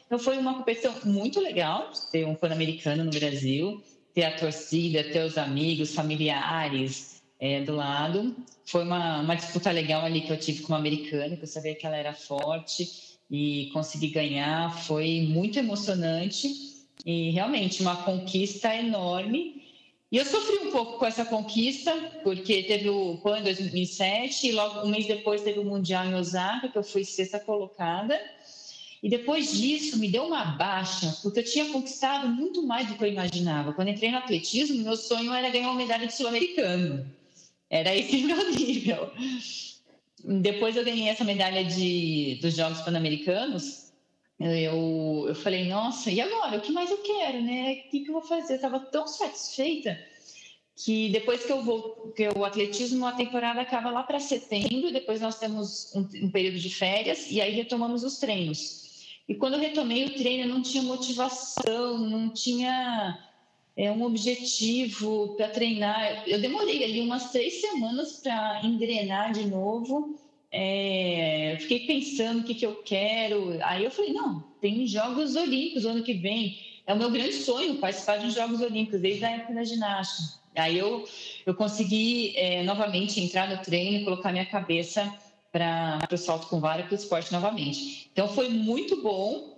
Então 0.05 0.17
foi 0.17 0.37
uma 0.37 0.53
competição 0.53 0.95
muito 1.03 1.41
legal 1.41 1.91
ter 2.09 2.25
um 2.25 2.35
pan-americano 2.35 3.03
no 3.03 3.11
Brasil, 3.11 3.83
ter 4.13 4.23
a 4.23 4.31
torcida, 4.31 5.03
ter 5.03 5.25
os 5.25 5.37
amigos, 5.37 5.93
familiares 5.93 7.16
é, 7.39 7.61
do 7.61 7.75
lado. 7.75 8.35
Foi 8.65 8.83
uma, 8.83 9.21
uma 9.21 9.35
disputa 9.35 9.71
legal 9.71 10.03
ali 10.03 10.21
que 10.21 10.31
eu 10.31 10.39
tive 10.39 10.61
com 10.61 10.73
uma 10.73 10.79
americana, 10.79 11.35
que 11.35 11.43
eu 11.43 11.47
sabia 11.47 11.75
que 11.75 11.85
ela 11.85 11.97
era 11.97 12.13
forte 12.13 13.17
e 13.29 13.69
consegui 13.73 14.09
ganhar. 14.09 14.77
Foi 14.83 15.21
muito 15.29 15.57
emocionante 15.59 16.49
e 17.05 17.31
realmente 17.31 17.81
uma 17.81 17.95
conquista 17.97 18.73
enorme 18.75 19.57
e 20.09 20.15
eu 20.15 20.25
sofri 20.25 20.55
um 20.59 20.71
pouco 20.71 20.97
com 20.97 21.05
essa 21.05 21.25
conquista, 21.25 21.93
porque 22.23 22.63
teve 22.63 22.89
o 22.89 23.17
PAN 23.17 23.39
em 23.39 23.43
2007 23.43 24.47
e 24.47 24.51
logo 24.53 24.87
um 24.87 24.89
mês 24.89 25.05
depois 25.05 25.41
teve 25.41 25.59
o 25.59 25.65
Mundial 25.65 26.05
em 26.05 26.15
Osaka, 26.15 26.69
que 26.69 26.77
eu 26.77 26.83
fui 26.83 27.03
sexta 27.03 27.39
colocada. 27.41 28.17
E 29.03 29.09
depois 29.09 29.51
disso 29.51 29.97
me 29.99 30.07
deu 30.07 30.23
uma 30.23 30.45
baixa, 30.45 31.13
porque 31.21 31.39
eu 31.39 31.43
tinha 31.43 31.65
conquistado 31.65 32.29
muito 32.29 32.65
mais 32.65 32.87
do 32.87 32.95
que 32.95 33.03
eu 33.03 33.09
imaginava. 33.09 33.73
Quando 33.73 33.89
entrei 33.89 34.09
no 34.09 34.17
atletismo, 34.17 34.81
meu 34.81 34.95
sonho 34.95 35.33
era 35.33 35.49
ganhar 35.49 35.67
uma 35.67 35.75
medalha 35.75 36.07
de 36.07 36.13
sul-americano. 36.13 37.05
Era 37.69 37.93
esse 37.95 38.23
meu 38.23 38.51
nível. 38.51 39.11
Depois 40.23 40.75
eu 40.75 40.83
ganhei 40.83 41.09
essa 41.09 41.23
medalha 41.23 41.63
de, 41.63 42.39
dos 42.41 42.55
Jogos 42.55 42.81
Pan-Americanos 42.81 43.87
eu, 44.39 45.25
eu 45.27 45.35
falei, 45.35 45.67
nossa, 45.67 46.11
e 46.11 46.21
agora? 46.21 46.57
O 46.57 46.61
que 46.61 46.71
mais 46.71 46.91
eu 46.91 46.97
quero, 46.97 47.41
né? 47.41 47.73
O 47.73 47.89
que, 47.89 48.01
que 48.01 48.09
eu 48.09 48.13
vou 48.13 48.21
fazer? 48.21 48.53
Eu 48.53 48.57
estava 48.57 48.79
tão 48.79 49.07
satisfeita 49.07 49.99
que 50.75 51.09
depois 51.09 51.43
que 51.43 51.51
eu 51.51 51.63
vou, 51.63 52.13
que 52.15 52.29
o 52.29 52.45
atletismo, 52.45 53.07
a 53.07 53.13
temporada 53.13 53.61
acaba 53.61 53.89
lá 53.89 54.03
para 54.03 54.19
setembro, 54.19 54.91
depois 54.91 55.19
nós 55.19 55.39
temos 55.39 55.91
um, 55.95 56.01
um, 56.25 56.29
período 56.29 56.59
de 56.59 56.69
férias 56.69 57.31
e 57.31 57.41
aí 57.41 57.51
retomamos 57.51 58.03
os 58.03 58.19
treinos. 58.19 59.17
E 59.27 59.33
quando 59.33 59.55
eu 59.55 59.59
retomei 59.59 60.05
o 60.05 60.13
treino, 60.13 60.43
eu 60.43 60.49
não 60.53 60.61
tinha 60.61 60.83
motivação, 60.83 61.97
não 61.97 62.29
tinha 62.29 63.17
é, 63.77 63.91
um 63.91 64.03
objetivo 64.03 65.35
para 65.37 65.47
treinar. 65.49 66.23
Eu 66.27 66.41
demorei 66.41 66.83
ali 66.83 67.01
umas 67.01 67.31
três 67.31 67.61
semanas 67.61 68.19
para 68.23 68.61
engrenar 68.63 69.31
de 69.31 69.45
novo 69.45 70.17
é, 70.51 71.57
fiquei 71.59 71.81
pensando 71.81 72.39
o 72.39 72.43
que, 72.43 72.55
que 72.55 72.65
eu 72.65 72.75
quero. 72.83 73.57
Aí 73.63 73.83
eu 73.83 73.91
falei, 73.91 74.13
não, 74.13 74.43
tem 74.61 74.87
Jogos 74.87 75.35
Olímpicos 75.35 75.85
ano 75.85 76.03
que 76.03 76.13
vem. 76.13 76.57
É 76.85 76.93
o 76.93 76.97
meu 76.97 77.11
grande 77.11 77.33
sonho 77.33 77.75
participar 77.75 78.17
de 78.17 78.31
Jogos 78.31 78.61
Olímpicos, 78.61 79.01
desde 79.01 79.25
a 79.25 79.31
época 79.31 79.53
da 79.53 79.63
ginástica. 79.63 80.39
Aí 80.55 80.77
eu, 80.77 81.07
eu 81.45 81.53
consegui 81.53 82.35
é, 82.35 82.63
novamente 82.63 83.19
entrar 83.19 83.49
no 83.49 83.61
treino 83.61 83.99
e 83.99 84.03
colocar 84.03 84.31
minha 84.31 84.45
cabeça 84.45 85.13
para 85.51 86.07
o 86.11 86.17
salto 86.17 86.47
com 86.47 86.59
vara, 86.59 86.83
para 86.83 86.93
o 86.93 86.95
esporte 86.95 87.31
novamente. 87.31 88.09
Então 88.11 88.27
foi 88.27 88.49
muito 88.49 89.01
bom 89.01 89.56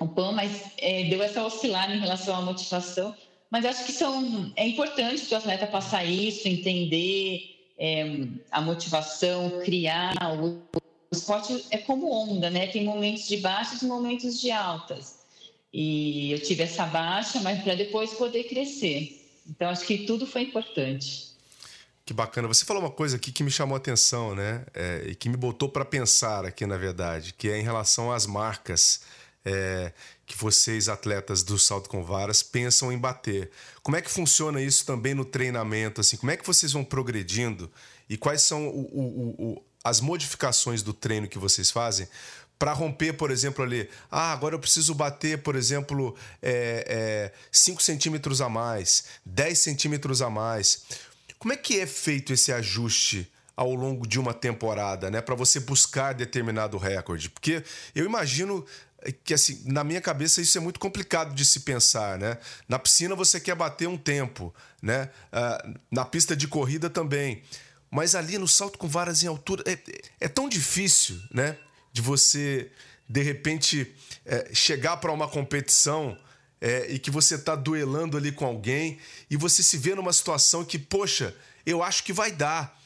o 0.00 0.08
PAN, 0.08 0.32
mas 0.32 0.62
é, 0.78 1.04
deu 1.04 1.22
essa 1.22 1.44
oscilar 1.44 1.90
em 1.90 1.98
relação 1.98 2.34
à 2.34 2.40
motivação. 2.40 3.14
Mas 3.50 3.64
acho 3.64 3.84
que 3.84 3.92
são, 3.92 4.52
é 4.56 4.66
importante 4.66 5.26
para 5.26 5.36
o 5.36 5.38
atleta 5.38 5.66
passar 5.66 6.04
isso, 6.04 6.48
entender 6.48 7.54
é, 7.78 8.26
a 8.50 8.60
motivação, 8.60 9.60
criar. 9.64 10.14
O, 10.40 10.58
o 10.74 10.80
esporte 11.12 11.64
é 11.70 11.78
como 11.78 12.10
onda, 12.10 12.50
né? 12.50 12.66
Tem 12.66 12.84
momentos 12.84 13.28
de 13.28 13.36
baixas 13.36 13.82
e 13.82 13.86
momentos 13.86 14.40
de 14.40 14.50
altas. 14.50 15.18
E 15.72 16.32
eu 16.32 16.40
tive 16.40 16.62
essa 16.64 16.86
baixa, 16.86 17.40
mas 17.40 17.62
para 17.62 17.74
depois 17.74 18.12
poder 18.14 18.44
crescer. 18.44 19.20
Então, 19.48 19.68
acho 19.68 19.84
que 19.84 19.98
tudo 19.98 20.26
foi 20.26 20.42
importante. 20.42 21.34
Que 22.06 22.12
bacana. 22.12 22.48
Você 22.48 22.64
falou 22.64 22.82
uma 22.82 22.90
coisa 22.90 23.16
aqui 23.16 23.32
que 23.32 23.42
me 23.42 23.50
chamou 23.50 23.74
a 23.74 23.78
atenção, 23.78 24.34
né? 24.34 24.64
É, 24.74 25.04
e 25.08 25.14
que 25.14 25.28
me 25.28 25.36
botou 25.36 25.68
para 25.68 25.84
pensar 25.84 26.44
aqui, 26.44 26.66
na 26.66 26.76
verdade, 26.76 27.32
que 27.32 27.48
é 27.48 27.58
em 27.58 27.62
relação 27.62 28.12
às 28.12 28.26
marcas 28.26 29.00
é, 29.44 29.92
que 30.26 30.36
vocês, 30.36 30.88
atletas 30.88 31.42
do 31.42 31.58
salto 31.58 31.88
com 31.88 32.02
varas, 32.02 32.42
pensam 32.42 32.92
em 32.92 32.98
bater. 32.98 33.50
Como 33.82 33.96
é 33.96 34.02
que 34.02 34.10
funciona 34.10 34.60
isso 34.60 34.86
também 34.86 35.14
no 35.14 35.24
treinamento? 35.24 36.00
Assim, 36.00 36.16
como 36.16 36.30
é 36.30 36.36
que 36.36 36.46
vocês 36.46 36.72
vão 36.72 36.84
progredindo 36.84 37.70
e 38.08 38.16
quais 38.16 38.42
são 38.42 38.66
o, 38.68 38.80
o, 38.80 39.44
o, 39.52 39.64
as 39.82 40.00
modificações 40.00 40.82
do 40.82 40.94
treino 40.94 41.28
que 41.28 41.38
vocês 41.38 41.70
fazem 41.70 42.08
para 42.58 42.72
romper, 42.72 43.12
por 43.14 43.30
exemplo, 43.30 43.64
ali, 43.64 43.88
ah, 44.10 44.32
agora 44.32 44.54
eu 44.54 44.58
preciso 44.58 44.94
bater, 44.94 45.42
por 45.42 45.56
exemplo, 45.56 46.16
5 46.16 46.18
é, 46.42 47.32
é, 47.52 47.82
centímetros 47.82 48.40
a 48.40 48.48
mais, 48.48 49.04
10 49.26 49.58
centímetros 49.58 50.22
a 50.22 50.30
mais. 50.30 50.84
Como 51.38 51.52
é 51.52 51.56
que 51.56 51.78
é 51.80 51.86
feito 51.86 52.32
esse 52.32 52.52
ajuste 52.52 53.30
ao 53.56 53.74
longo 53.74 54.06
de 54.06 54.18
uma 54.18 54.32
temporada, 54.32 55.10
né, 55.10 55.20
para 55.20 55.34
você 55.34 55.60
buscar 55.60 56.14
determinado 56.14 56.78
recorde? 56.78 57.28
Porque 57.28 57.62
eu 57.94 58.04
imagino 58.06 58.64
que 59.12 59.34
assim, 59.34 59.62
na 59.66 59.84
minha 59.84 60.00
cabeça 60.00 60.40
isso 60.40 60.56
é 60.56 60.60
muito 60.60 60.80
complicado 60.80 61.34
de 61.34 61.44
se 61.44 61.60
pensar, 61.60 62.18
né? 62.18 62.38
Na 62.68 62.78
piscina 62.78 63.14
você 63.14 63.38
quer 63.40 63.54
bater 63.54 63.88
um 63.88 63.96
tempo, 63.96 64.54
né? 64.82 65.10
Uh, 65.32 65.78
na 65.90 66.04
pista 66.04 66.34
de 66.36 66.48
corrida 66.48 66.88
também. 66.88 67.42
Mas 67.90 68.14
ali 68.14 68.38
no 68.38 68.48
salto 68.48 68.78
com 68.78 68.88
varas 68.88 69.22
em 69.22 69.26
altura 69.26 69.62
é, 69.66 69.78
é 70.20 70.28
tão 70.28 70.48
difícil, 70.48 71.20
né? 71.30 71.56
De 71.92 72.02
você, 72.02 72.70
de 73.08 73.22
repente, 73.22 73.94
é, 74.24 74.50
chegar 74.52 74.96
para 74.96 75.12
uma 75.12 75.28
competição 75.28 76.18
é, 76.60 76.86
e 76.90 76.98
que 76.98 77.10
você 77.10 77.36
está 77.36 77.54
duelando 77.54 78.16
ali 78.16 78.32
com 78.32 78.44
alguém 78.44 78.98
e 79.30 79.36
você 79.36 79.62
se 79.62 79.76
vê 79.76 79.94
numa 79.94 80.12
situação 80.12 80.64
que, 80.64 80.78
poxa, 80.78 81.34
eu 81.64 81.82
acho 81.82 82.02
que 82.02 82.12
vai 82.12 82.32
dar 82.32 82.82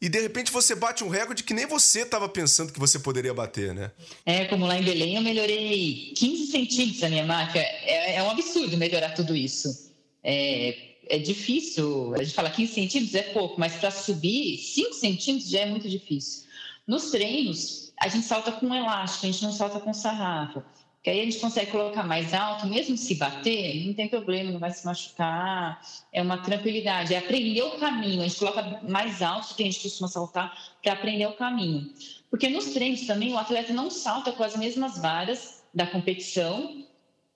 e 0.00 0.08
de 0.08 0.20
repente 0.20 0.52
você 0.52 0.74
bate 0.74 1.02
um 1.02 1.08
recorde 1.08 1.42
que 1.42 1.54
nem 1.54 1.66
você 1.66 2.02
estava 2.02 2.28
pensando 2.28 2.72
que 2.72 2.78
você 2.78 2.98
poderia 2.98 3.32
bater, 3.32 3.74
né? 3.74 3.90
É, 4.24 4.44
como 4.44 4.66
lá 4.66 4.78
em 4.78 4.84
Belém 4.84 5.16
eu 5.16 5.22
melhorei 5.22 6.12
15 6.16 6.50
centímetros 6.50 7.02
a 7.02 7.08
minha 7.08 7.24
marca. 7.24 7.58
É, 7.58 8.16
é 8.16 8.22
um 8.22 8.30
absurdo 8.30 8.76
melhorar 8.76 9.10
tudo 9.10 9.34
isso. 9.34 9.90
É, 10.22 10.76
é 11.08 11.18
difícil, 11.18 12.14
a 12.14 12.22
gente 12.22 12.34
fala 12.34 12.50
15 12.50 12.74
centímetros 12.74 13.14
é 13.14 13.22
pouco, 13.22 13.58
mas 13.58 13.74
para 13.74 13.90
subir 13.90 14.58
5 14.58 14.94
centímetros 14.94 15.50
já 15.50 15.60
é 15.60 15.66
muito 15.66 15.88
difícil. 15.88 16.44
Nos 16.86 17.10
treinos, 17.10 17.92
a 18.00 18.08
gente 18.08 18.26
salta 18.26 18.52
com 18.52 18.74
elástico, 18.74 19.26
a 19.26 19.30
gente 19.30 19.42
não 19.42 19.52
salta 19.52 19.80
com 19.80 19.94
sarrafo 19.94 20.62
que 21.06 21.10
aí 21.10 21.20
a 21.20 21.24
gente 21.24 21.38
consegue 21.38 21.70
colocar 21.70 22.02
mais 22.02 22.34
alto, 22.34 22.66
mesmo 22.66 22.96
se 22.96 23.14
bater, 23.14 23.86
não 23.86 23.94
tem 23.94 24.08
problema, 24.08 24.50
não 24.50 24.58
vai 24.58 24.72
se 24.72 24.84
machucar, 24.84 25.80
é 26.12 26.20
uma 26.20 26.38
tranquilidade, 26.38 27.14
é 27.14 27.18
aprender 27.18 27.62
o 27.62 27.78
caminho, 27.78 28.22
a 28.22 28.26
gente 28.26 28.40
coloca 28.40 28.80
mais 28.82 29.22
alto, 29.22 29.54
que 29.54 29.62
a 29.62 29.66
gente 29.66 29.78
costuma 29.78 30.08
saltar, 30.08 30.52
para 30.82 30.94
aprender 30.94 31.26
o 31.26 31.34
caminho. 31.34 31.88
Porque 32.28 32.48
nos 32.48 32.72
treinos 32.74 33.06
também 33.06 33.32
o 33.32 33.38
atleta 33.38 33.72
não 33.72 33.88
salta 33.88 34.32
com 34.32 34.42
as 34.42 34.56
mesmas 34.56 34.98
varas 34.98 35.62
da 35.72 35.86
competição, 35.86 36.84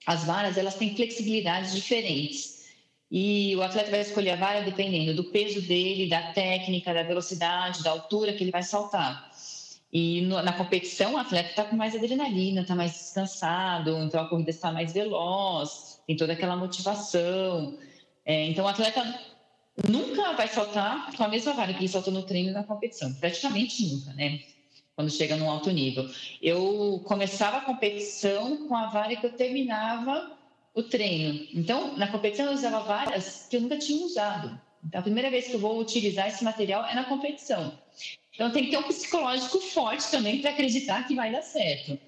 as 0.05 0.25
varas 0.25 0.57
elas 0.57 0.75
têm 0.75 0.93
flexibilidades 0.93 1.73
diferentes. 1.73 2.65
E 3.09 3.55
o 3.55 3.61
atleta 3.61 3.89
vai 3.89 4.01
escolher 4.01 4.31
a 4.31 4.35
vara 4.35 4.63
dependendo 4.63 5.15
do 5.15 5.31
peso 5.31 5.61
dele, 5.61 6.09
da 6.09 6.33
técnica, 6.33 6.93
da 6.93 7.03
velocidade, 7.03 7.83
da 7.83 7.91
altura 7.91 8.33
que 8.33 8.43
ele 8.43 8.51
vai 8.51 8.63
saltar. 8.63 9.30
E 9.91 10.21
no, 10.21 10.41
na 10.41 10.53
competição, 10.53 11.15
o 11.15 11.17
atleta 11.17 11.49
está 11.49 11.65
com 11.65 11.75
mais 11.75 11.95
adrenalina, 11.95 12.61
está 12.61 12.75
mais 12.75 12.93
descansado, 12.93 13.97
então 13.97 14.21
a 14.21 14.29
corrida 14.29 14.49
está 14.49 14.71
mais 14.71 14.93
veloz, 14.93 16.01
tem 16.07 16.15
toda 16.15 16.33
aquela 16.33 16.55
motivação. 16.55 17.77
É, 18.25 18.45
então, 18.47 18.63
o 18.65 18.67
atleta 18.67 19.19
nunca 19.89 20.33
vai 20.33 20.47
saltar 20.47 21.13
com 21.15 21.23
a 21.23 21.27
mesma 21.27 21.53
vara 21.53 21.73
que 21.73 21.87
saltou 21.87 22.13
no 22.13 22.23
treino 22.23 22.49
e 22.49 22.53
na 22.53 22.63
competição, 22.63 23.13
praticamente 23.15 23.85
nunca, 23.85 24.13
né? 24.13 24.39
Quando 24.95 25.09
chega 25.09 25.35
num 25.35 25.49
alto 25.49 25.71
nível. 25.71 26.09
Eu 26.41 27.01
começava 27.05 27.57
a 27.57 27.61
competição 27.61 28.67
com 28.67 28.75
a 28.75 28.87
vara 28.87 29.15
que 29.15 29.25
eu 29.25 29.33
terminava 29.33 30.31
o 30.73 30.83
treino. 30.83 31.47
Então, 31.53 31.97
na 31.97 32.07
competição, 32.07 32.45
eu 32.45 32.53
usava 32.53 32.79
varas 32.81 33.47
que 33.49 33.57
eu 33.57 33.61
nunca 33.61 33.77
tinha 33.77 34.05
usado. 34.05 34.59
Então, 34.85 34.99
a 34.99 35.03
primeira 35.03 35.29
vez 35.29 35.47
que 35.47 35.53
eu 35.53 35.59
vou 35.59 35.79
utilizar 35.79 36.27
esse 36.27 36.43
material 36.43 36.85
é 36.85 36.95
na 36.95 37.03
competição. 37.05 37.73
Então 38.33 38.51
tem 38.51 38.65
que 38.65 38.71
ter 38.71 38.77
um 38.77 38.83
psicológico 38.83 39.59
forte 39.59 40.09
também 40.09 40.41
para 40.41 40.51
acreditar 40.51 41.07
que 41.07 41.15
vai 41.15 41.31
dar 41.31 41.41
certo. 41.41 41.99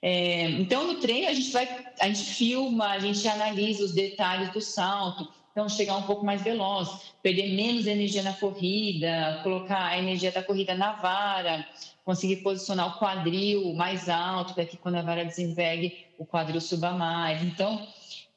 É, 0.00 0.50
então, 0.50 0.86
no 0.86 1.00
treino, 1.00 1.28
a 1.28 1.34
gente 1.34 1.50
vai, 1.50 1.68
a 1.98 2.06
gente 2.06 2.22
filma, 2.22 2.90
a 2.90 2.98
gente 2.98 3.26
analisa 3.26 3.84
os 3.84 3.92
detalhes 3.92 4.52
do 4.52 4.60
salto. 4.60 5.28
Então, 5.50 5.68
chegar 5.68 5.96
um 5.96 6.02
pouco 6.02 6.24
mais 6.24 6.40
veloz, 6.40 7.12
perder 7.20 7.52
menos 7.54 7.86
energia 7.86 8.22
na 8.22 8.32
corrida, 8.32 9.40
colocar 9.42 9.86
a 9.86 9.98
energia 9.98 10.30
da 10.30 10.40
corrida 10.40 10.72
na 10.74 10.92
vara, 10.92 11.66
conseguir 12.04 12.36
posicionar 12.36 12.94
o 12.94 12.98
quadril 13.00 13.74
mais 13.74 14.08
alto, 14.08 14.54
para 14.54 14.64
que 14.64 14.76
quando 14.76 14.94
a 14.94 15.02
vara 15.02 15.24
desenvergue, 15.24 16.06
o 16.16 16.24
quadril 16.24 16.60
suba 16.60 16.92
mais. 16.92 17.42
Então, 17.42 17.84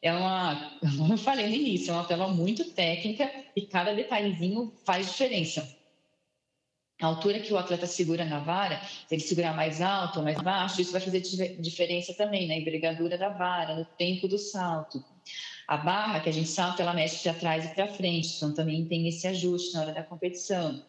é 0.02 0.12
uma, 0.12 0.72
como 0.98 1.14
eu 1.14 1.18
falei 1.18 1.48
no 1.48 1.56
início, 1.56 1.92
é 1.92 1.94
uma 1.94 2.06
prova 2.06 2.28
muito 2.28 2.66
técnica 2.72 3.32
e 3.56 3.62
cada 3.62 3.94
detalhezinho 3.94 4.74
faz 4.84 5.12
diferença. 5.12 5.81
A 7.02 7.08
altura 7.08 7.40
que 7.40 7.52
o 7.52 7.58
atleta 7.58 7.88
segura 7.88 8.24
na 8.24 8.40
vara, 8.40 8.80
se 9.08 9.16
ele 9.16 9.22
segurar 9.22 9.56
mais 9.56 9.82
alto 9.82 10.20
ou 10.20 10.24
mais 10.24 10.40
baixo, 10.40 10.80
isso 10.80 10.92
vai 10.92 11.02
fazer 11.02 11.20
diferença 11.60 12.14
também 12.14 12.48
na 12.48 12.56
envergadura 12.56 13.18
da 13.18 13.30
vara, 13.30 13.76
no 13.76 13.86
tempo 13.86 14.28
do 14.28 14.38
salto. 14.38 15.04
A 15.68 15.78
barra 15.78 16.20
que 16.20 16.30
a 16.30 16.34
gente 16.34 16.50
salta, 16.50 16.84
ela 16.84 16.94
mexe 16.94 17.24
para 17.24 17.34
trás 17.34 17.66
e 17.66 17.70
para 17.70 17.88
frente, 17.88 18.36
então 18.36 18.54
também 18.54 18.86
tem 18.86 19.08
esse 19.08 19.26
ajuste 19.28 19.74
na 19.74 19.82
hora 19.82 19.94
da 19.94 20.04
competição. 20.04 20.84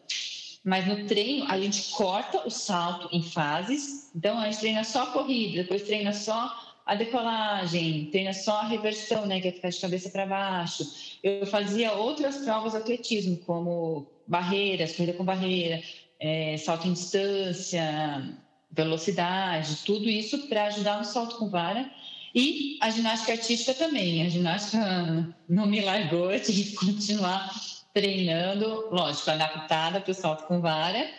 Mas 0.63 0.87
no 0.87 1.05
treino, 1.07 1.49
a 1.49 1.59
gente 1.59 1.91
corta 1.91 2.45
o 2.45 2.49
salto 2.49 3.09
em 3.11 3.23
fases, 3.23 4.11
então 4.15 4.39
a 4.39 4.45
gente 4.45 4.59
treina 4.59 4.83
só 4.83 5.03
a 5.03 5.07
corrida, 5.07 5.63
depois 5.63 5.83
treina 5.83 6.13
só 6.13 6.53
a 6.85 6.95
decolagem, 6.95 8.09
treina 8.11 8.33
só 8.33 8.59
a 8.59 8.67
reversão, 8.67 9.25
né, 9.25 9.39
que 9.39 9.47
é 9.47 9.51
ficar 9.51 9.69
de 9.69 9.79
cabeça 9.79 10.09
para 10.09 10.25
baixo. 10.25 10.85
Eu 11.23 11.45
fazia 11.47 11.93
outras 11.93 12.37
provas 12.37 12.73
de 12.73 12.77
atletismo, 12.77 13.37
como 13.37 14.07
barreiras, 14.27 14.95
corrida 14.95 15.13
com 15.17 15.23
barreira, 15.23 15.81
é, 16.23 16.55
salto 16.55 16.87
em 16.87 16.93
distância, 16.93 18.23
velocidade, 18.71 19.79
tudo 19.85 20.09
isso 20.09 20.47
para 20.47 20.67
ajudar 20.67 20.97
no 20.97 21.03
salto 21.03 21.35
com 21.35 21.49
vara. 21.49 21.91
E 22.33 22.77
a 22.81 22.89
ginástica 22.89 23.33
artística 23.33 23.73
também. 23.73 24.25
A 24.25 24.29
ginástica 24.29 24.79
não 25.49 25.65
me 25.65 25.81
largou, 25.81 26.31
eu 26.31 26.41
tive 26.41 26.63
que 26.63 26.75
continuar 26.75 27.51
treinando, 27.93 28.87
lógico, 28.89 29.29
adaptada 29.29 29.99
para 29.99 30.11
o 30.11 30.15
salto 30.15 30.47
com 30.47 30.61
vara, 30.61 31.11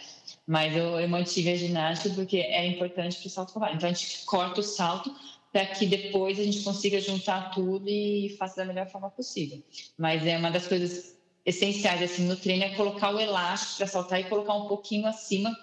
mas 0.46 0.74
eu, 0.74 0.98
eu 0.98 1.08
mantive 1.08 1.50
a 1.50 1.56
ginástica 1.56 2.14
porque 2.14 2.38
é 2.38 2.66
importante 2.66 3.18
para 3.18 3.26
o 3.26 3.30
salto 3.30 3.52
com 3.52 3.60
vara. 3.60 3.74
Então 3.74 3.90
a 3.90 3.92
gente 3.92 4.24
corta 4.24 4.60
o 4.60 4.64
salto 4.64 5.14
para 5.52 5.66
que 5.66 5.86
depois 5.86 6.40
a 6.40 6.42
gente 6.42 6.62
consiga 6.62 6.98
juntar 6.98 7.50
tudo 7.50 7.88
e 7.88 8.34
faça 8.38 8.56
da 8.56 8.64
melhor 8.64 8.88
forma 8.88 9.10
possível. 9.10 9.62
Mas 9.98 10.26
é 10.26 10.36
uma 10.36 10.50
das 10.50 10.66
coisas 10.66 11.14
essenciais 11.44 12.02
assim 12.02 12.26
no 12.26 12.36
treino 12.36 12.64
é 12.64 12.70
colocar 12.70 13.14
o 13.14 13.20
elástico 13.20 13.78
para 13.78 13.86
saltar 13.86 14.20
e 14.20 14.24
colocar 14.24 14.54
um 14.54 14.66
pouquinho 14.66 15.06
acima 15.06 15.56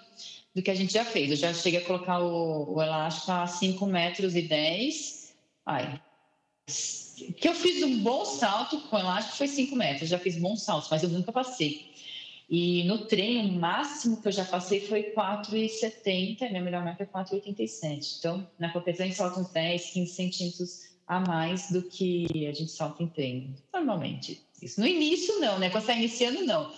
do 0.54 0.62
que 0.62 0.70
a 0.70 0.74
gente 0.74 0.92
já 0.92 1.04
fez. 1.04 1.30
Eu 1.30 1.36
já 1.36 1.52
cheguei 1.52 1.80
a 1.80 1.84
colocar 1.84 2.20
o, 2.20 2.74
o 2.74 2.82
elástico 2.82 3.32
a 3.32 3.46
5 3.46 3.84
metros 3.86 4.36
e 4.36 4.42
10. 4.42 5.34
Ai, 5.66 6.00
que 7.36 7.48
eu 7.48 7.54
fiz 7.54 7.82
um 7.82 8.02
bom 8.02 8.24
salto 8.24 8.80
com 8.82 8.98
elástico 8.98 9.36
foi 9.36 9.48
5 9.48 9.74
metros. 9.74 10.08
Já 10.08 10.18
fiz 10.18 10.36
bons 10.36 10.62
saltos, 10.62 10.90
mas 10.90 11.02
eu 11.02 11.08
nunca 11.08 11.32
passei. 11.32 11.90
E 12.48 12.84
no 12.84 13.06
treino, 13.06 13.48
o 13.48 13.52
máximo 13.52 14.20
que 14.20 14.28
eu 14.28 14.32
já 14.32 14.44
passei 14.44 14.80
foi 14.80 15.12
4,70. 15.14 16.50
Minha 16.50 16.62
melhor 16.62 16.84
marca 16.84 17.02
é 17.02 17.06
4,87. 17.06 18.18
Então, 18.18 18.46
na 18.58 18.70
competição, 18.70 19.04
a 19.04 19.08
gente 19.08 19.16
salta 19.16 19.40
uns 19.40 19.50
10, 19.50 19.90
15 19.90 20.12
centímetros 20.12 20.92
a 21.06 21.18
mais 21.20 21.70
do 21.70 21.82
que 21.82 22.46
a 22.46 22.52
gente 22.52 22.70
salta 22.70 23.02
em 23.02 23.08
treino, 23.08 23.54
normalmente 23.72 24.42
isso. 24.62 24.80
No 24.80 24.86
início, 24.86 25.38
não, 25.40 25.58
né? 25.58 25.70
Quando 25.70 25.84
você 25.84 25.92
está 25.92 26.02
iniciando, 26.02 26.44
não. 26.44 26.72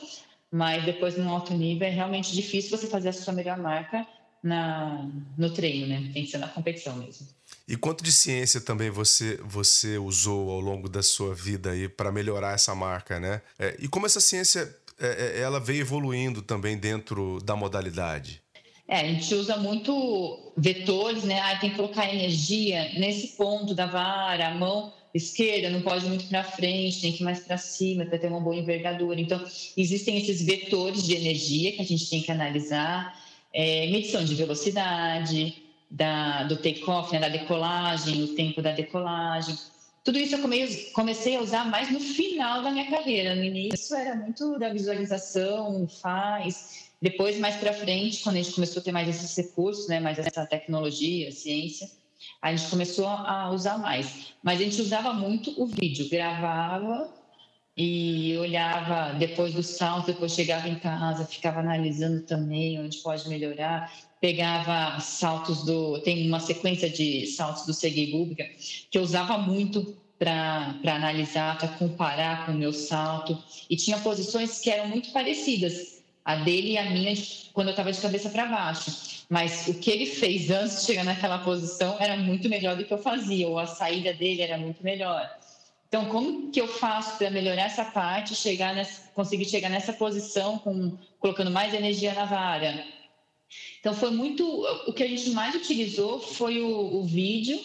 Mas 0.51 0.85
depois, 0.85 1.17
no 1.17 1.29
alto 1.29 1.53
nível, 1.55 1.87
é 1.87 1.91
realmente 1.91 2.33
difícil 2.33 2.77
você 2.77 2.87
fazer 2.87 3.09
a 3.09 3.13
sua 3.13 3.33
melhor 3.33 3.59
marca 3.59 4.07
na, 4.43 5.09
no 5.37 5.51
treino, 5.53 5.87
né? 5.89 6.11
Tem 6.13 6.25
que 6.25 6.31
ser 6.31 6.39
na 6.39 6.49
competição 6.49 6.97
mesmo. 6.97 7.27
E 7.67 7.77
quanto 7.77 8.05
de 8.05 8.13
ciência 8.13 8.61
também 8.61 8.91
você, 8.91 9.39
você 9.43 9.97
usou 9.97 10.51
ao 10.51 10.61
longo 10.61 10.89
da 10.89 11.03
sua 11.03 11.35
vida 11.35 11.71
aí 11.71 11.89
para 11.89 12.13
melhorar 12.13 12.55
essa 12.55 12.75
marca, 12.75 13.19
né? 13.19 13.41
É, 13.59 13.77
e 13.79 13.89
como 13.89 14.07
essa 14.07 14.21
ciência 14.21 14.77
é, 15.01 15.39
é, 15.39 15.41
ela 15.41 15.59
veio 15.59 15.81
evoluindo 15.81 16.43
também 16.43 16.77
dentro 16.77 17.41
da 17.43 17.57
modalidade? 17.57 18.43
É, 18.87 19.01
a 19.01 19.05
gente 19.05 19.35
usa 19.35 19.57
muito 19.57 20.53
vetores, 20.57 21.25
né? 21.25 21.41
Ah, 21.41 21.57
tem 21.59 21.71
que 21.71 21.77
colocar 21.77 22.13
energia 22.13 22.93
nesse 22.99 23.29
ponto 23.29 23.75
da 23.75 23.87
vara, 23.87 24.49
a 24.49 24.55
mão 24.55 24.93
esquerda 25.15 25.71
não 25.71 25.81
pode 25.81 26.05
ir 26.05 26.09
muito 26.09 26.27
para 26.27 26.43
frente, 26.43 27.01
tem 27.01 27.13
que 27.13 27.23
ir 27.23 27.25
mais 27.25 27.41
para 27.41 27.57
cima 27.57 28.05
para 28.05 28.19
ter 28.19 28.27
uma 28.27 28.41
boa 28.41 28.57
envergadura. 28.57 29.21
Então, 29.21 29.43
existem 29.77 30.19
esses 30.19 30.45
vetores 30.45 31.05
de 31.05 31.15
energia 31.15 31.73
que 31.73 31.81
a 31.81 31.85
gente 31.85 32.11
tem 32.11 32.21
que 32.21 32.33
analisar, 32.33 33.17
é, 33.53 33.87
medição 33.87 34.25
de 34.25 34.35
velocidade, 34.35 35.63
da, 35.89 36.43
do 36.43 36.57
take-off, 36.57 37.13
né, 37.13 37.21
da 37.21 37.29
decolagem, 37.29 38.25
o 38.25 38.35
tempo 38.35 38.61
da 38.61 38.73
decolagem. 38.73 39.57
Tudo 40.03 40.19
isso 40.19 40.35
eu 40.35 40.41
comecei 40.93 41.37
a 41.37 41.41
usar 41.41 41.65
mais 41.71 41.91
no 41.91 42.01
final 42.01 42.63
da 42.63 42.71
minha 42.71 42.91
carreira. 42.91 43.35
No 43.35 43.45
início 43.45 43.97
era 43.97 44.17
muito 44.17 44.59
da 44.59 44.69
visualização, 44.71 45.87
faz. 45.89 46.91
Depois, 47.01 47.39
mais 47.39 47.57
para 47.57 47.73
frente, 47.73 48.23
quando 48.23 48.37
a 48.37 48.43
gente 48.43 48.55
começou 48.55 48.81
a 48.81 48.85
ter 48.85 48.93
mais 48.93 49.09
esses 49.09 49.35
recursos, 49.37 49.87
né, 49.89 50.01
mais 50.01 50.19
essa 50.19 50.45
tecnologia, 50.45 51.31
ciência, 51.31 51.89
a 52.41 52.55
gente 52.55 52.71
começou 52.71 53.07
a 53.07 53.51
usar 53.51 53.79
mais. 53.79 54.35
Mas 54.43 54.61
a 54.61 54.65
gente 54.65 54.81
usava 54.81 55.13
muito 55.13 55.55
o 55.61 55.67
vídeo, 55.67 56.09
gravava 56.09 57.13
e 57.77 58.37
olhava 58.39 59.19
depois 59.19 59.53
do 59.53 59.63
salto, 59.63 60.07
depois 60.07 60.33
chegava 60.33 60.69
em 60.69 60.79
casa, 60.79 61.25
ficava 61.25 61.61
analisando 61.61 62.23
também 62.23 62.81
onde 62.81 62.99
pode 62.99 63.29
melhorar. 63.29 63.93
Pegava 64.21 65.01
saltos 65.01 65.65
do. 65.65 66.01
Tem 66.01 66.27
uma 66.27 66.41
sequência 66.41 66.89
de 66.89 67.27
saltos 67.27 67.67
do 67.67 67.75
Sergei 67.75 68.11
Bubka 68.13 68.45
que 68.91 68.97
eu 68.97 69.03
usava 69.03 69.39
muito 69.39 69.97
para 70.19 70.77
analisar, 70.87 71.59
para 71.59 71.69
comparar 71.69 72.47
com 72.47 72.53
o 72.53 72.55
meu 72.55 72.73
salto. 72.73 73.37
E 73.69 73.77
tinha 73.77 73.99
posições 73.99 74.61
que 74.61 74.71
eram 74.71 74.89
muito 74.89 75.13
parecidas, 75.13 76.04
a 76.25 76.37
dele 76.37 76.73
e 76.73 76.79
a 76.79 76.91
minha, 76.91 77.13
quando 77.53 77.69
eu 77.69 77.73
estava 77.73 77.93
de 77.93 78.01
cabeça 78.01 78.31
para 78.31 78.47
baixo 78.47 79.15
mas 79.29 79.67
o 79.69 79.75
que 79.75 79.91
ele 79.91 80.07
fez 80.07 80.51
antes 80.51 80.81
de 80.81 80.87
chegar 80.87 81.05
naquela 81.05 81.39
posição 81.39 81.97
era 81.99 82.17
muito 82.17 82.49
melhor 82.49 82.77
do 82.77 82.85
que 82.85 82.93
eu 82.93 82.99
fazia, 82.99 83.49
ou 83.49 83.59
a 83.59 83.67
saída 83.67 84.13
dele 84.13 84.43
era 84.43 84.59
muito 84.59 84.83
melhor. 84.83 85.29
Então, 85.89 86.07
como 86.07 86.51
que 86.51 86.61
eu 86.61 86.67
faço 86.67 87.19
para 87.19 87.31
melhorar 87.31 87.63
essa 87.63 87.85
parte, 87.85 88.35
chegar 88.35 88.75
nessa, 88.75 89.09
conseguir 89.15 89.45
chegar 89.47 89.69
nessa 89.69 89.93
posição 89.93 90.59
com 90.59 90.97
colocando 91.19 91.51
mais 91.51 91.73
energia 91.73 92.13
na 92.15 92.25
vara? 92.25 92.85
Então, 93.81 93.95
foi 93.95 94.11
muito 94.11 94.45
o 94.87 94.93
que 94.93 95.03
a 95.03 95.09
gente 95.09 95.31
mais 95.31 95.55
utilizou 95.55 96.21
foi 96.21 96.61
o, 96.61 96.97
o 96.97 97.05
vídeo 97.05 97.61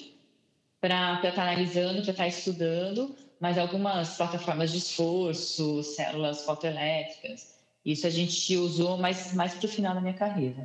para 0.79 1.15
estar 1.15 1.31
tá 1.31 1.41
analisando, 1.41 2.01
para 2.01 2.11
estar 2.11 2.23
tá 2.23 2.27
estudando, 2.27 3.15
mas 3.39 3.57
algumas 3.57 4.15
plataformas 4.15 4.71
de 4.71 4.77
esforço, 4.77 5.83
células 5.83 6.45
fotoelétricas. 6.45 7.58
Isso 7.85 8.05
a 8.05 8.09
gente 8.09 8.57
usou 8.57 8.97
mais 8.97 9.33
mais 9.33 9.53
para 9.53 9.65
o 9.65 9.69
final 9.69 9.93
da 9.93 10.01
minha 10.01 10.13
carreira. 10.13 10.63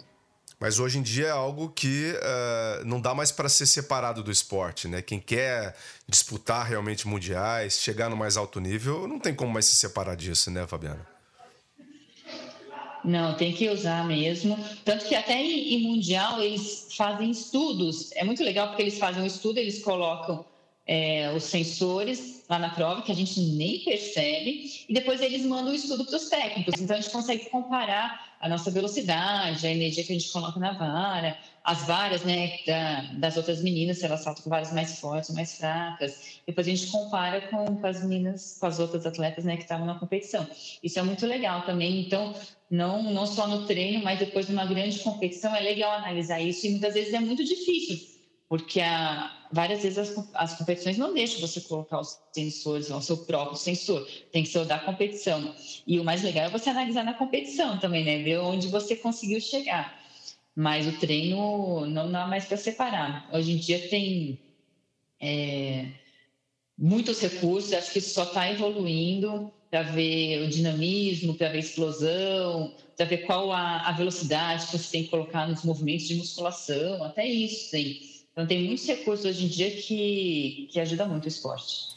Mas 0.59 0.79
hoje 0.79 0.99
em 0.99 1.03
dia 1.03 1.27
é 1.27 1.31
algo 1.31 1.69
que 1.69 2.13
uh, 2.13 2.85
não 2.85 3.01
dá 3.01 3.15
mais 3.15 3.33
para 3.33 3.49
ser 3.49 3.67
separado 3.67 4.23
do 4.23 4.31
esporte, 4.31 4.89
né? 4.89 5.03
Quem 5.03 5.21
quer 5.21 5.75
disputar 6.09 6.67
realmente 6.67 7.07
mundiais, 7.07 7.81
chegar 7.81 8.09
no 8.09 8.17
mais 8.17 8.37
alto 8.37 8.61
nível, 8.61 9.07
não 9.07 9.19
tem 9.19 9.35
como 9.35 9.53
mais 9.53 9.67
se 9.67 9.77
separar 9.77 10.17
disso, 10.17 10.51
né, 10.51 10.67
Fabiana? 10.67 11.07
Não, 13.05 13.37
tem 13.37 13.53
que 13.53 13.69
usar 13.69 14.07
mesmo. 14.07 14.59
Tanto 14.85 15.05
que 15.05 15.15
até 15.15 15.35
em, 15.35 15.75
em 15.75 15.83
mundial 15.83 16.41
eles 16.41 16.89
fazem 16.97 17.31
estudos. 17.31 18.11
É 18.13 18.25
muito 18.25 18.43
legal 18.43 18.69
porque 18.69 18.83
eles 18.83 18.99
fazem 18.99 19.23
um 19.23 19.27
estudo, 19.27 19.59
eles 19.59 19.83
colocam 19.83 20.47
é, 20.87 21.33
os 21.35 21.45
sensores 21.45 22.45
lá 22.49 22.59
na 22.59 22.71
prova, 22.71 23.03
que 23.03 23.11
a 23.11 23.15
gente 23.15 23.41
nem 23.41 23.81
percebe, 23.81 24.85
e 24.89 24.93
depois 24.93 25.21
eles 25.23 25.45
mandam 25.47 25.73
o 25.73 25.75
estudo 25.75 26.05
para 26.05 26.17
os 26.17 26.29
técnicos. 26.29 26.81
Então 26.81 26.97
a 26.97 27.01
gente 27.01 27.11
consegue 27.11 27.49
comparar 27.49 28.35
a 28.39 28.49
nossa 28.49 28.71
velocidade, 28.71 29.67
a 29.67 29.71
energia 29.71 30.05
que 30.05 30.13
a 30.13 30.19
gente 30.19 30.31
coloca 30.31 30.61
na 30.61 30.73
vara, 30.73 31.39
as 31.65 31.87
varas 31.87 32.23
né, 32.25 32.59
da, 32.67 33.03
das 33.15 33.39
outras 33.39 33.63
meninas, 33.63 33.99
se 33.99 34.05
elas 34.05 34.21
saltam 34.21 34.45
com 34.45 34.51
varas 34.51 34.71
mais 34.75 35.01
fortes 35.01 35.35
mais 35.35 35.57
fracas. 35.57 36.41
Depois 36.47 36.67
a 36.67 36.71
gente 36.71 36.89
compara 36.89 37.41
com, 37.49 37.65
com 37.77 37.87
as 37.87 38.05
meninas, 38.05 38.59
com 38.61 38.67
as 38.67 38.79
outras 38.79 39.07
atletas 39.07 39.47
né, 39.47 39.57
que 39.57 39.63
estavam 39.63 39.87
na 39.87 39.99
competição. 39.99 40.47
Isso 40.83 40.99
é 40.99 41.03
muito 41.03 41.27
legal 41.27 41.63
também. 41.63 42.01
Então, 42.01 42.35
não, 42.71 43.03
não 43.03 43.27
só 43.27 43.47
no 43.47 43.67
treino, 43.67 44.05
mas 44.05 44.19
depois 44.19 44.47
de 44.47 44.53
uma 44.53 44.67
grande 44.67 44.99
competição, 44.99 45.57
é 45.57 45.61
legal 45.61 45.93
analisar 45.93 46.39
isso 46.41 46.67
e 46.67 46.71
muitas 46.71 46.93
vezes 46.93 47.15
é 47.15 47.21
muito 47.21 47.43
difícil 47.43 48.14
porque 48.57 48.81
a, 48.81 49.33
várias 49.51 49.83
vezes 49.83 49.99
as, 49.99 50.29
as, 50.33 50.57
competições 50.57 50.97
não 50.97 51.13
deixam 51.13 51.41
você 51.41 51.61
colocar 51.61 51.99
os 51.99 52.21
sensores, 52.33 52.89
o 52.89 53.01
seu 53.01 53.17
próprio 53.17 53.59
sensor, 53.59 54.07
tem 54.31 54.45
que 54.45 54.49
ser 54.49 54.61
o 54.61 54.65
da 54.65 54.79
competição. 54.79 55.53
E 55.85 55.99
o 55.99 56.05
mais 56.05 56.23
legal 56.23 56.45
é 56.45 56.49
você 56.49 56.71
analisar 56.71 57.03
na 57.03 57.15
competição 57.15 57.81
também, 57.81 58.05
né? 58.05 58.23
Ver 58.23 58.39
onde 58.39 58.69
você 58.69 58.95
conseguiu 58.95 59.41
chegar. 59.41 60.01
Mas 60.55 60.87
o 60.87 60.93
treino 61.01 61.85
não 61.87 62.13
dá 62.13 62.29
mais 62.29 62.45
para 62.45 62.57
separar. 62.57 63.29
Hoje 63.33 63.51
em 63.51 63.57
dia 63.57 63.89
tem 63.89 64.39
é, 65.21 65.87
muitos 66.79 67.21
recursos, 67.21 67.73
acho 67.73 67.93
que 67.93 68.01
só 68.01 68.23
está 68.23 68.49
evoluindo 68.49 69.53
para 69.69 69.83
ver 69.83 70.45
o 70.45 70.49
dinamismo, 70.49 71.35
para 71.35 71.49
ver 71.49 71.57
a 71.57 71.61
explosão, 71.61 72.73
para 72.97 73.05
ver 73.05 73.27
qual 73.27 73.51
a, 73.51 73.89
a 73.89 73.91
velocidade 73.91 74.67
que 74.67 74.79
você 74.79 74.93
tem 74.93 75.03
que 75.03 75.11
colocar 75.11 75.49
nos 75.49 75.65
movimentos 75.65 76.07
de 76.07 76.15
musculação, 76.15 77.03
até 77.03 77.27
isso 77.27 77.73
tem 77.73 78.14
Então, 78.35 78.49
tem 78.49 78.65
muitos 78.67 78.85
recursos 78.85 79.25
hoje 79.25 79.45
em 79.45 79.49
dia 79.49 79.71
que, 79.71 80.69
que 80.73 80.81
ajudam 80.81 81.09
muito 81.09 81.27
o 81.27 81.29
esporte. 81.29 81.95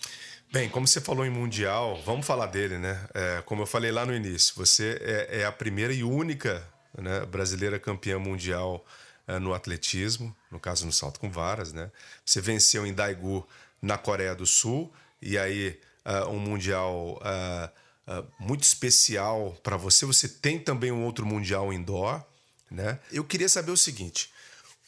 Bem, 0.52 0.70
como 0.70 0.88
você 0.88 1.02
falou 1.02 1.26
em 1.26 1.32
Mundial, 1.32 2.00
vamos 2.06 2.28
falar 2.28 2.46
dele, 2.46 2.78
né? 2.78 3.06
É, 3.12 3.42
como 3.44 3.64
eu 3.64 3.66
falei 3.66 3.92
lá 3.92 4.06
no 4.06 4.16
início, 4.16 4.54
você 4.56 5.00
é, 5.02 5.40
é 5.42 5.46
a 5.46 5.52
primeira 5.52 5.92
e 5.92 6.04
única 6.04 6.64
né, 6.96 7.26
brasileira 7.26 7.80
campeã 7.80 8.20
mundial 8.20 8.86
é, 9.28 9.40
no 9.40 9.52
atletismo, 9.52 10.34
no 10.52 10.60
caso 10.60 10.86
no 10.86 10.92
salto 10.92 11.20
com 11.20 11.30
varas, 11.30 11.74
né? 11.74 11.92
Você 12.24 12.40
venceu 12.40 12.86
em 12.86 12.94
Daegu, 12.94 13.46
na 13.82 13.98
Coreia 13.98 14.36
do 14.36 14.46
Sul, 14.46 14.94
e 15.20 15.40
aí 15.40 15.80
uh, 16.06 16.30
um 16.30 16.40
Mundial 16.40 17.20
uh, 17.20 18.20
uh, 18.20 18.28
muito 18.40 18.64
especial 18.64 19.58
para 19.64 19.76
você. 19.76 20.06
Você 20.06 20.30
tem 20.30 20.60
também 20.60 20.92
um 20.92 21.04
outro 21.04 21.26
Mundial 21.26 21.74
indoor, 21.74 22.24
né? 22.70 23.00
Eu 23.12 23.24
queria 23.24 23.50
saber 23.50 23.72
o 23.72 23.78
seguinte 23.78 24.30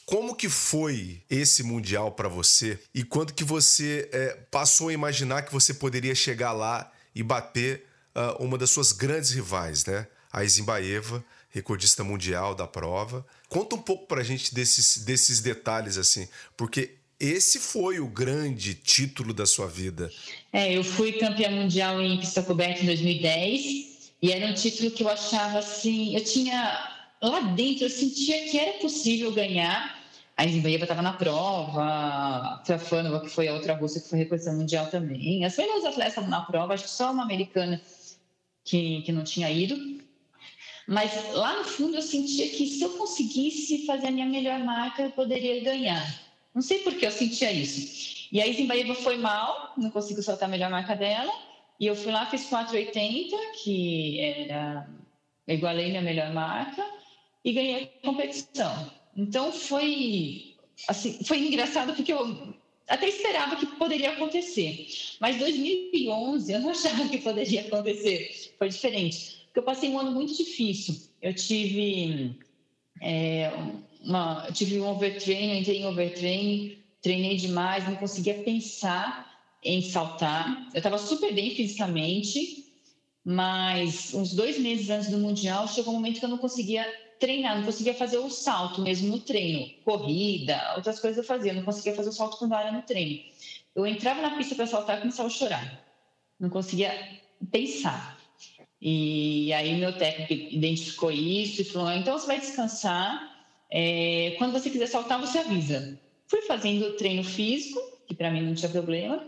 como 0.10 0.34
que 0.36 0.50
foi 0.50 1.22
esse 1.30 1.62
mundial 1.62 2.14
para 2.14 2.28
você 2.28 2.80
e 2.96 3.04
quando 3.04 3.32
que 3.32 3.44
você 3.44 4.10
é, 4.12 4.40
passou 4.50 4.90
a 4.90 4.94
imaginar 4.94 5.44
que 5.44 5.54
você 5.54 5.72
poderia 5.72 6.16
chegar 6.16 6.52
lá 6.52 6.92
e 7.14 7.22
bater 7.22 7.86
uh, 8.16 8.44
uma 8.44 8.58
das 8.58 8.72
suas 8.72 8.92
grandes 8.92 9.30
rivais, 9.30 9.86
né? 9.86 10.08
A 10.34 10.44
Zimbaeva, 10.44 11.24
recordista 11.52 12.04
mundial 12.04 12.56
da 12.56 12.66
prova. 12.66 13.24
Conta 13.48 13.76
um 13.76 13.82
pouco 13.82 14.08
para 14.08 14.22
a 14.22 14.24
gente 14.24 14.52
desses, 14.52 14.98
desses 15.06 15.42
detalhes 15.42 15.96
assim, 15.96 16.28
porque 16.58 16.96
esse 17.20 17.60
foi 17.60 18.00
o 18.00 18.08
grande 18.08 18.74
título 18.74 19.32
da 19.32 19.46
sua 19.46 19.68
vida. 19.68 20.12
É, 20.52 20.76
eu 20.76 20.84
fui 20.84 21.14
campeã 21.14 21.52
mundial 21.52 22.02
em 22.02 22.20
pista 22.20 22.42
coberta 22.42 22.82
em 22.82 22.88
2010 22.88 24.12
e 24.24 24.32
era 24.32 24.48
um 24.48 24.56
título 24.56 24.90
que 24.90 25.04
eu 25.04 25.10
achava 25.10 25.60
assim, 25.60 26.16
eu 26.16 26.24
tinha 26.24 26.96
lá 27.22 27.42
dentro 27.42 27.84
eu 27.84 27.90
sentia 27.92 28.50
que 28.50 28.58
era 28.58 28.80
possível 28.80 29.32
ganhar 29.32 29.99
a 30.40 30.48
Zimbabwe 30.48 30.82
estava 30.82 31.02
na 31.02 31.12
prova, 31.12 31.84
a 31.84 32.58
Trafanova, 32.64 33.20
que 33.20 33.28
foi 33.28 33.50
a 33.50 33.54
outra 33.54 33.74
russa 33.74 34.00
que 34.00 34.08
foi 34.08 34.20
recordista 34.20 34.54
mundial 34.54 34.90
também. 34.90 35.44
As 35.44 35.58
melhores 35.58 35.84
atletas 35.84 36.14
estavam 36.14 36.30
na 36.30 36.42
prova, 36.46 36.74
acho 36.74 36.86
que 36.86 36.90
só 36.90 37.12
uma 37.12 37.24
americana 37.24 37.82
que, 38.64 39.02
que 39.02 39.12
não 39.12 39.26
tinha 39.26 39.52
ido. 39.52 40.02
Mas 40.88 41.12
lá 41.34 41.58
no 41.58 41.66
fundo 41.66 41.98
eu 41.98 42.02
sentia 42.02 42.50
que 42.52 42.68
se 42.68 42.82
eu 42.82 42.92
conseguisse 42.92 43.86
fazer 43.86 44.08
a 44.08 44.12
minha 44.12 44.26
melhor 44.26 44.60
marca, 44.60 45.02
eu 45.02 45.12
poderia 45.12 45.62
ganhar. 45.62 46.08
Não 46.56 46.62
sei 46.62 46.80
por 46.80 46.94
que 46.96 47.06
eu 47.06 47.12
sentia 47.12 47.52
isso. 47.52 48.30
E 48.32 48.42
aí 48.42 48.54
Zimbabwe 48.54 48.96
foi 48.96 49.18
mal, 49.18 49.74
não 49.76 49.90
conseguiu 49.90 50.24
soltar 50.24 50.48
a 50.48 50.52
melhor 50.52 50.70
marca 50.70 50.96
dela. 50.96 51.34
E 51.78 51.86
eu 51.86 51.96
fui 51.98 52.14
lá, 52.14 52.26
fiz 52.28 52.50
4,80, 52.50 53.36
que 53.62 54.22
era. 54.22 54.88
igualei 55.46 55.90
minha 55.90 56.02
melhor 56.02 56.32
marca, 56.34 56.86
e 57.44 57.52
ganhei 57.52 57.92
a 58.02 58.06
competição. 58.08 58.99
Então 59.20 59.52
foi 59.52 60.56
assim, 60.88 61.20
foi 61.26 61.40
engraçado 61.40 61.94
porque 61.94 62.14
eu 62.14 62.56
até 62.88 63.10
esperava 63.10 63.58
que 63.58 63.66
poderia 63.66 64.12
acontecer, 64.12 64.88
mas 65.20 65.38
2011 65.38 66.54
eu 66.54 66.62
não 66.62 66.70
achava 66.72 67.08
que 67.10 67.18
poderia 67.18 67.62
acontecer. 67.62 68.54
Foi 68.58 68.70
diferente, 68.70 69.44
porque 69.48 69.60
eu 69.60 69.64
passei 69.64 69.90
um 69.90 70.00
ano 70.00 70.12
muito 70.12 70.36
difícil. 70.38 70.96
Eu 71.22 71.34
tive 71.34 72.40
é, 73.02 73.52
uma, 74.02 74.46
eu 74.48 74.54
tive 74.54 74.80
um 74.80 74.90
overtraining, 74.90 75.60
entrei 75.60 75.80
em 75.80 75.86
overtraining, 75.86 76.78
treinei 77.02 77.36
demais, 77.36 77.86
não 77.86 77.98
conseguia 77.98 78.36
pensar 78.36 79.30
em 79.62 79.82
saltar. 79.82 80.70
Eu 80.74 80.78
estava 80.78 80.98
super 80.98 81.34
bem 81.34 81.54
fisicamente, 81.54 82.72
mas 83.26 84.14
uns 84.14 84.34
dois 84.34 84.58
meses 84.58 84.90
antes 84.90 85.10
do 85.10 85.18
mundial 85.18 85.68
chegou 85.68 85.92
um 85.92 85.98
momento 85.98 86.20
que 86.20 86.26
eu 86.26 86.30
não 86.30 86.38
conseguia 86.38 86.88
treinar, 87.20 87.58
não 87.58 87.66
conseguia 87.66 87.94
fazer 87.94 88.18
o 88.18 88.30
salto 88.30 88.82
mesmo 88.82 89.10
no 89.10 89.20
treino, 89.20 89.70
corrida, 89.84 90.74
outras 90.76 91.00
coisas 91.00 91.18
eu 91.18 91.24
fazia, 91.24 91.54
não 91.54 91.64
conseguia 91.64 91.96
fazer 91.96 92.10
o 92.10 92.14
salto 92.14 92.38
com 92.38 92.48
vara 92.48 92.72
no 92.72 92.82
treino. 92.82 93.22
Eu 93.76 93.86
entrava 93.86 94.22
na 94.22 94.38
pista 94.38 94.56
para 94.56 94.66
saltar 94.66 94.98
e 94.98 95.02
começava 95.02 95.28
a 95.28 95.32
chorar, 95.32 95.86
não 96.40 96.50
conseguia 96.50 96.92
pensar. 97.52 98.18
E 98.82 99.52
aí 99.54 99.76
meu 99.76 99.98
técnico 99.98 100.34
identificou 100.34 101.12
isso 101.12 101.62
e 101.62 101.66
falou: 101.66 101.92
então 101.92 102.18
você 102.18 102.28
vai 102.28 102.40
descansar. 102.40 103.38
É, 103.72 104.36
quando 104.38 104.54
você 104.54 104.70
quiser 104.70 104.88
saltar, 104.88 105.20
você 105.20 105.38
avisa. 105.38 106.00
Fui 106.28 106.42
fazendo 106.44 106.94
treino 106.94 107.24
físico, 107.24 107.80
que 108.08 108.16
para 108.16 108.32
mim 108.32 108.42
não 108.42 108.56
tinha 108.56 108.70
problema. 108.70 109.24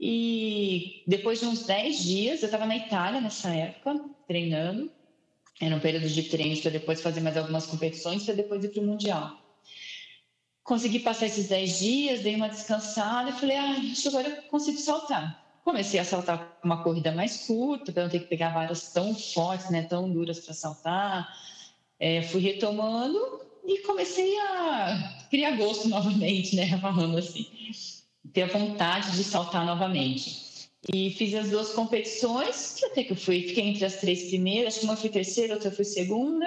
E 0.00 1.02
depois 1.06 1.40
de 1.40 1.46
uns 1.46 1.64
10 1.64 2.04
dias, 2.04 2.42
eu 2.42 2.46
estava 2.46 2.66
na 2.66 2.76
Itália 2.76 3.20
nessa 3.20 3.48
época, 3.50 4.00
treinando. 4.26 4.90
Era 5.60 5.74
um 5.74 5.80
período 5.80 6.08
de 6.08 6.22
treinos 6.24 6.60
para 6.60 6.70
depois 6.70 7.00
fazer 7.00 7.20
mais 7.20 7.36
algumas 7.36 7.66
competições, 7.66 8.24
para 8.24 8.34
depois 8.34 8.62
ir 8.62 8.68
para 8.68 8.82
o 8.82 8.86
Mundial. 8.86 9.36
Consegui 10.62 11.00
passar 11.00 11.26
esses 11.26 11.48
10 11.48 11.78
dias, 11.78 12.20
dei 12.20 12.36
uma 12.36 12.48
descansada 12.48 13.30
e 13.30 13.32
falei, 13.32 13.56
ah, 13.56 13.76
acho 13.90 14.02
que 14.02 14.08
agora 14.08 14.28
eu 14.28 14.42
consigo 14.42 14.78
saltar. 14.78 15.60
Comecei 15.64 15.98
a 15.98 16.04
saltar 16.04 16.58
uma 16.62 16.82
corrida 16.82 17.10
mais 17.10 17.46
curta, 17.46 17.90
para 17.90 18.04
não 18.04 18.10
ter 18.10 18.20
que 18.20 18.26
pegar 18.26 18.50
varas 18.50 18.92
tão 18.92 19.14
fortes, 19.14 19.70
né, 19.70 19.82
tão 19.82 20.10
duras 20.12 20.40
para 20.40 20.54
saltar. 20.54 21.28
É, 21.98 22.22
fui 22.22 22.40
retomando 22.40 23.18
e 23.66 23.78
comecei 23.80 24.38
a 24.38 25.26
criar 25.30 25.52
gosto 25.56 25.88
novamente, 25.88 26.54
né, 26.54 26.78
falando 26.80 27.18
assim, 27.18 27.46
ter 28.32 28.42
a 28.42 28.46
vontade 28.46 29.16
de 29.16 29.24
saltar 29.24 29.66
novamente. 29.66 30.47
E 30.92 31.10
fiz 31.10 31.34
as 31.34 31.50
duas 31.50 31.70
competições, 31.70 32.82
até 32.84 33.02
que 33.02 33.12
eu 33.12 33.16
fui, 33.16 33.42
fiquei 33.42 33.64
entre 33.64 33.84
as 33.84 33.96
três 33.96 34.28
primeiras, 34.28 34.74
acho 34.74 34.80
que 34.80 34.86
uma 34.86 34.96
foi 34.96 35.10
terceira, 35.10 35.54
outra 35.54 35.72
foi 35.72 35.84
segunda, 35.84 36.46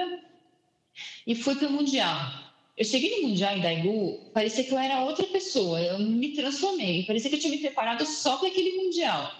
e 1.27 1.35
fui 1.35 1.55
para 1.55 1.67
o 1.67 1.71
Mundial. 1.71 2.31
Eu 2.77 2.85
cheguei 2.85 3.21
no 3.21 3.27
Mundial 3.27 3.57
em 3.57 3.61
Daegu, 3.61 4.31
parecia 4.33 4.63
que 4.63 4.71
eu 4.71 4.79
era 4.79 5.03
outra 5.03 5.27
pessoa, 5.27 5.81
eu 5.81 5.99
me 5.99 6.29
transformei, 6.29 7.03
parecia 7.03 7.29
que 7.29 7.35
eu 7.35 7.39
tinha 7.39 7.51
me 7.51 7.59
preparado 7.59 8.05
só 8.05 8.37
para 8.37 8.47
aquele 8.47 8.77
Mundial. 8.77 9.31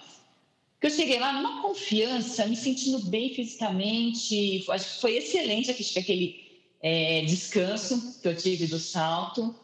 Eu 0.82 0.90
cheguei 0.90 1.20
lá 1.20 1.32
numa 1.34 1.62
confiança, 1.62 2.46
me 2.48 2.56
sentindo 2.56 3.00
bem 3.06 3.34
fisicamente, 3.34 4.66
acho 4.70 4.96
que 4.96 5.02
foi 5.02 5.18
excelente 5.18 5.72
aquele 5.72 6.42
é, 6.82 7.22
descanso 7.22 8.20
que 8.20 8.28
eu 8.28 8.36
tive 8.36 8.66
do 8.66 8.80
salto. 8.80 9.56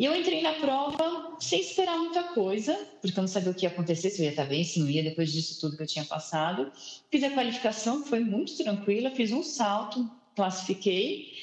E 0.00 0.06
eu 0.06 0.16
entrei 0.16 0.40
na 0.40 0.54
prova 0.54 1.36
sem 1.38 1.60
esperar 1.60 1.98
muita 1.98 2.22
coisa, 2.22 2.74
porque 3.02 3.18
eu 3.18 3.22
não 3.22 3.28
sabia 3.28 3.50
o 3.50 3.54
que 3.54 3.66
ia 3.66 3.68
acontecer, 3.68 4.08
se 4.08 4.22
eu 4.22 4.24
ia 4.24 4.30
estar 4.30 4.46
bem, 4.46 4.64
se 4.64 4.80
não 4.80 4.88
ia, 4.88 5.02
depois 5.02 5.30
disso 5.30 5.60
tudo 5.60 5.76
que 5.76 5.82
eu 5.82 5.86
tinha 5.86 6.06
passado. 6.06 6.72
Fiz 7.10 7.22
a 7.22 7.28
qualificação, 7.28 8.02
foi 8.06 8.20
muito 8.20 8.56
tranquila, 8.56 9.10
fiz 9.10 9.30
um 9.30 9.42
salto, 9.42 10.10
classifiquei. 10.34 11.34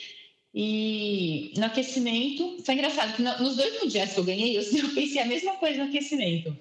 E 0.56 1.54
no 1.56 1.66
aquecimento, 1.66 2.58
foi 2.66 2.74
engraçado, 2.74 3.16
que 3.16 3.22
nos 3.22 3.58
dois 3.58 3.80
mundiais 3.80 4.14
que 4.14 4.20
eu 4.20 4.24
ganhei, 4.24 4.58
eu, 4.58 4.64
pensei 4.96 5.20
a 5.20 5.26
mesma 5.26 5.54
coisa 5.58 5.84
no 5.84 5.90
aquecimento. 5.90 6.58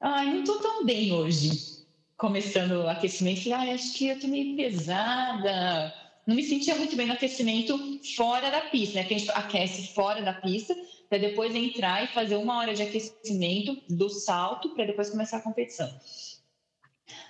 Ai, 0.00 0.26
não 0.32 0.40
estou 0.40 0.58
tão 0.58 0.84
bem 0.84 1.12
hoje. 1.12 1.78
Começando 2.16 2.72
o 2.72 2.88
aquecimento, 2.88 3.44
falei, 3.44 3.70
ah, 3.70 3.74
acho 3.74 3.92
que 3.92 4.08
eu 4.08 4.16
estou 4.16 4.28
meio 4.28 4.56
pesada. 4.56 5.94
Não 6.26 6.34
me 6.34 6.42
sentia 6.42 6.74
muito 6.74 6.96
bem 6.96 7.06
no 7.06 7.12
aquecimento 7.12 8.00
fora 8.16 8.50
da 8.50 8.62
pista, 8.62 8.96
né? 8.96 9.02
Porque 9.02 9.14
a 9.14 9.18
gente 9.18 9.30
aquece 9.30 9.94
fora 9.94 10.22
da 10.22 10.32
pista, 10.32 10.76
para 11.10 11.18
depois 11.18 11.54
entrar 11.56 12.04
e 12.04 12.14
fazer 12.14 12.36
uma 12.36 12.56
hora 12.58 12.72
de 12.72 12.82
aquecimento 12.82 13.76
do 13.88 14.08
salto 14.08 14.70
para 14.70 14.86
depois 14.86 15.10
começar 15.10 15.38
a 15.38 15.42
competição. 15.42 15.92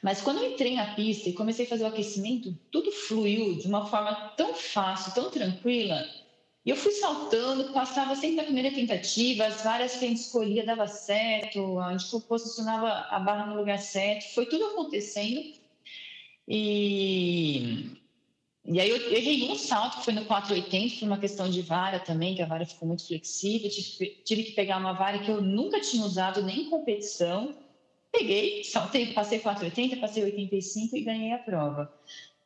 Mas 0.03 0.21
quando 0.21 0.43
eu 0.43 0.53
entrei 0.53 0.75
na 0.75 0.95
pista 0.95 1.31
e 1.31 1.33
comecei 1.33 1.65
a 1.65 1.69
fazer 1.69 1.85
o 1.85 1.87
aquecimento, 1.87 2.55
tudo 2.71 2.93
fluiu 2.93 3.57
de 3.57 3.67
uma 3.67 3.87
forma 3.87 4.15
tão 4.37 4.55
fácil, 4.55 5.15
tão 5.15 5.31
tranquila. 5.31 6.05
E 6.65 6.69
eu 6.69 6.77
fui 6.77 6.93
saltando, 6.93 7.73
passava 7.73 8.15
sempre 8.15 8.37
na 8.37 8.45
primeira 8.45 8.71
tentativa, 8.71 9.47
as 9.47 9.63
várias 9.63 9.97
que 9.97 10.05
a 10.05 10.09
gente 10.09 10.21
escolhia 10.21 10.65
dava 10.65 10.87
certo, 10.87 11.79
a 11.79 11.97
gente 11.97 12.21
posicionava 12.27 12.91
a 13.09 13.19
barra 13.19 13.47
no 13.47 13.57
lugar 13.57 13.79
certo, 13.79 14.35
foi 14.35 14.45
tudo 14.45 14.67
acontecendo. 14.67 15.55
E 16.47 18.00
e 18.65 18.79
aí 18.79 18.91
eu 18.91 19.13
errei 19.13 19.51
um 19.51 19.57
salto, 19.57 19.99
que 19.99 20.05
foi 20.05 20.13
no 20.13 20.25
480, 20.25 20.97
foi 20.97 21.09
uma 21.09 21.19
questão 21.19 21.51
de 21.51 21.63
vara 21.63 21.99
também, 21.99 22.35
que 22.35 22.43
a 22.43 22.47
vara 22.47 22.67
ficou 22.67 22.87
muito 22.87 23.07
flexível. 23.07 23.71
Tive, 23.71 24.23
tive 24.25 24.43
que 24.45 24.53
pegar 24.53 24.77
uma 24.77 24.93
vara 24.93 25.19
que 25.19 25.31
eu 25.31 25.41
nunca 25.41 25.81
tinha 25.81 26.05
usado 26.05 26.43
nem 26.43 26.63
em 26.63 26.71
competição. 26.71 27.55
Peguei, 28.13 28.63
saltei, 28.65 29.13
passei 29.13 29.39
480, 29.39 29.97
passei 29.97 30.25
85 30.25 30.97
e 30.97 31.01
ganhei 31.03 31.33
a 31.33 31.39
prova. 31.39 31.93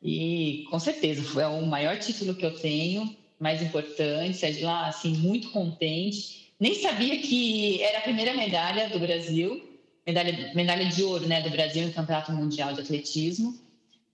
E 0.01 0.65
com 0.69 0.79
certeza 0.79 1.21
foi 1.23 1.43
o 1.43 1.65
maior 1.65 1.97
título 1.99 2.35
que 2.35 2.45
eu 2.45 2.57
tenho, 2.59 3.15
mais 3.39 3.61
importante, 3.61 4.37
saí 4.37 4.53
de 4.53 4.63
lá 4.63 4.87
assim 4.87 5.17
muito 5.17 5.51
contente. 5.51 6.53
Nem 6.59 6.75
sabia 6.75 7.19
que 7.19 7.81
era 7.81 7.97
a 7.97 8.01
primeira 8.01 8.33
medalha 8.33 8.89
do 8.89 8.99
Brasil, 8.99 9.61
medalha, 10.07 10.53
medalha 10.55 10.85
de 10.85 11.03
ouro, 11.03 11.27
né, 11.27 11.41
do 11.41 11.49
Brasil 11.49 11.85
no 11.85 11.93
Campeonato 11.93 12.31
Mundial 12.31 12.73
de 12.73 12.81
Atletismo 12.81 13.64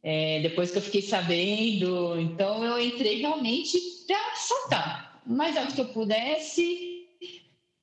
é, 0.03 0.39
depois 0.41 0.71
que 0.71 0.77
eu 0.77 0.81
fiquei 0.81 1.01
sabendo. 1.01 2.19
Então, 2.19 2.63
eu 2.63 2.79
entrei 2.79 3.19
realmente 3.19 3.79
para 4.07 4.35
saltar 4.35 5.21
o 5.25 5.33
mais 5.33 5.55
alto 5.55 5.73
que 5.73 5.81
eu 5.81 5.85
pudesse 5.85 7.07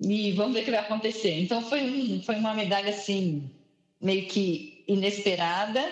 e 0.01 0.33
vamos 0.33 0.55
ver 0.55 0.63
o 0.63 0.65
que 0.65 0.71
vai 0.71 0.81
acontecer. 0.81 1.41
Então, 1.41 1.63
foi, 1.69 2.23
foi 2.25 2.37
uma 2.37 2.55
medalha 2.55 2.91
assim, 2.91 3.51
meio 4.01 4.27
que 4.27 4.85
inesperada. 4.87 5.85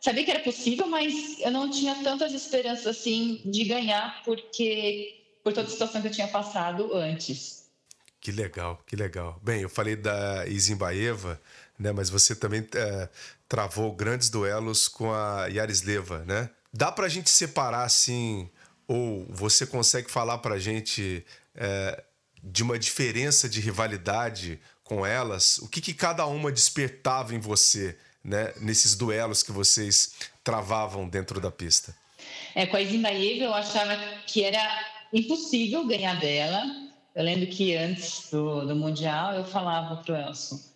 Sabia 0.00 0.24
que 0.24 0.30
era 0.30 0.40
possível, 0.40 0.86
mas 0.86 1.38
eu 1.40 1.50
não 1.50 1.70
tinha 1.70 1.94
tantas 2.02 2.32
esperanças 2.32 2.86
assim 2.86 3.40
de 3.44 3.64
ganhar, 3.64 4.22
porque 4.24 5.20
por 5.44 5.52
toda 5.52 5.66
a 5.66 5.70
situação 5.70 6.00
que 6.00 6.08
eu 6.08 6.12
tinha 6.12 6.28
passado 6.28 6.94
antes. 6.94 7.60
Que 8.20 8.30
legal, 8.30 8.82
que 8.86 8.96
legal. 8.96 9.40
Bem, 9.42 9.62
eu 9.62 9.68
falei 9.68 9.96
da 9.96 10.46
Izimbaeva, 10.46 11.40
né? 11.80 11.92
Mas 11.92 12.10
você 12.10 12.34
também 12.34 12.66
é, 12.74 13.08
travou 13.48 13.90
grandes 13.92 14.28
duelos 14.28 14.86
com 14.86 15.12
a 15.12 15.46
Yarisleva, 15.46 16.22
né? 16.26 16.50
Dá 16.72 16.92
para 16.92 17.06
a 17.06 17.08
gente 17.08 17.30
separar 17.30 17.84
assim, 17.84 18.48
ou 18.86 19.26
você 19.30 19.66
consegue 19.66 20.10
falar 20.10 20.38
para 20.38 20.56
a 20.56 20.58
gente 20.58 21.24
é, 21.54 22.04
de 22.44 22.62
uma 22.62 22.78
diferença 22.78 23.48
de 23.48 23.60
rivalidade 23.60 24.60
com 24.84 25.06
elas? 25.06 25.58
O 25.58 25.68
que, 25.68 25.80
que 25.80 25.94
cada 25.94 26.26
uma 26.26 26.52
despertava 26.52 27.34
em 27.34 27.40
você, 27.40 27.96
né? 28.22 28.52
Nesses 28.60 28.94
duelos 28.94 29.42
que 29.42 29.50
vocês 29.50 30.12
travavam 30.44 31.08
dentro 31.08 31.40
da 31.40 31.50
pista? 31.50 31.96
É, 32.54 32.66
com 32.66 32.76
a 32.76 32.82
Izimbaeva 32.82 33.44
eu 33.44 33.54
achava 33.54 33.96
que 34.26 34.44
era 34.44 34.62
impossível 35.12 35.86
ganhar 35.86 36.20
dela. 36.20 36.62
Eu 37.14 37.24
lembro 37.24 37.46
que 37.48 37.74
antes 37.74 38.30
do, 38.30 38.66
do 38.66 38.76
Mundial 38.76 39.34
eu 39.34 39.44
falava 39.44 39.96
pro 40.02 40.14
Elson, 40.14 40.69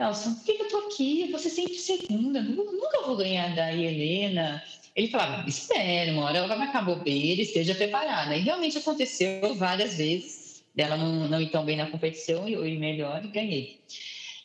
Elson, 0.00 0.34
por 0.34 0.44
que, 0.44 0.52
eu 0.52 0.68
tô 0.68 0.78
aqui? 0.78 1.30
Ser 1.38 1.50
sempre 1.50 1.74
segunda, 1.74 2.40
nunca 2.40 3.02
vou 3.02 3.16
ganhar 3.16 3.54
da 3.54 3.72
Helena. 3.72 4.62
Ele 4.96 5.08
falava, 5.08 5.48
espere, 5.48 6.10
uma 6.10 6.24
hora 6.24 6.38
ela 6.38 6.48
vai 6.48 6.58
marcar 6.58 6.84
bobeira, 6.84 7.42
esteja 7.42 7.74
preparada. 7.74 8.34
E 8.34 8.40
realmente 8.40 8.78
aconteceu 8.78 9.54
várias 9.54 9.96
vezes 9.96 10.64
dela 10.74 10.96
não, 10.96 11.28
não 11.28 11.40
ir 11.40 11.50
tão 11.50 11.64
bem 11.64 11.76
na 11.76 11.90
competição 11.90 12.48
e 12.48 12.54
eu 12.54 12.66
ir 12.66 12.78
melhor 12.78 13.24
e 13.24 13.28
ganhei. 13.28 13.80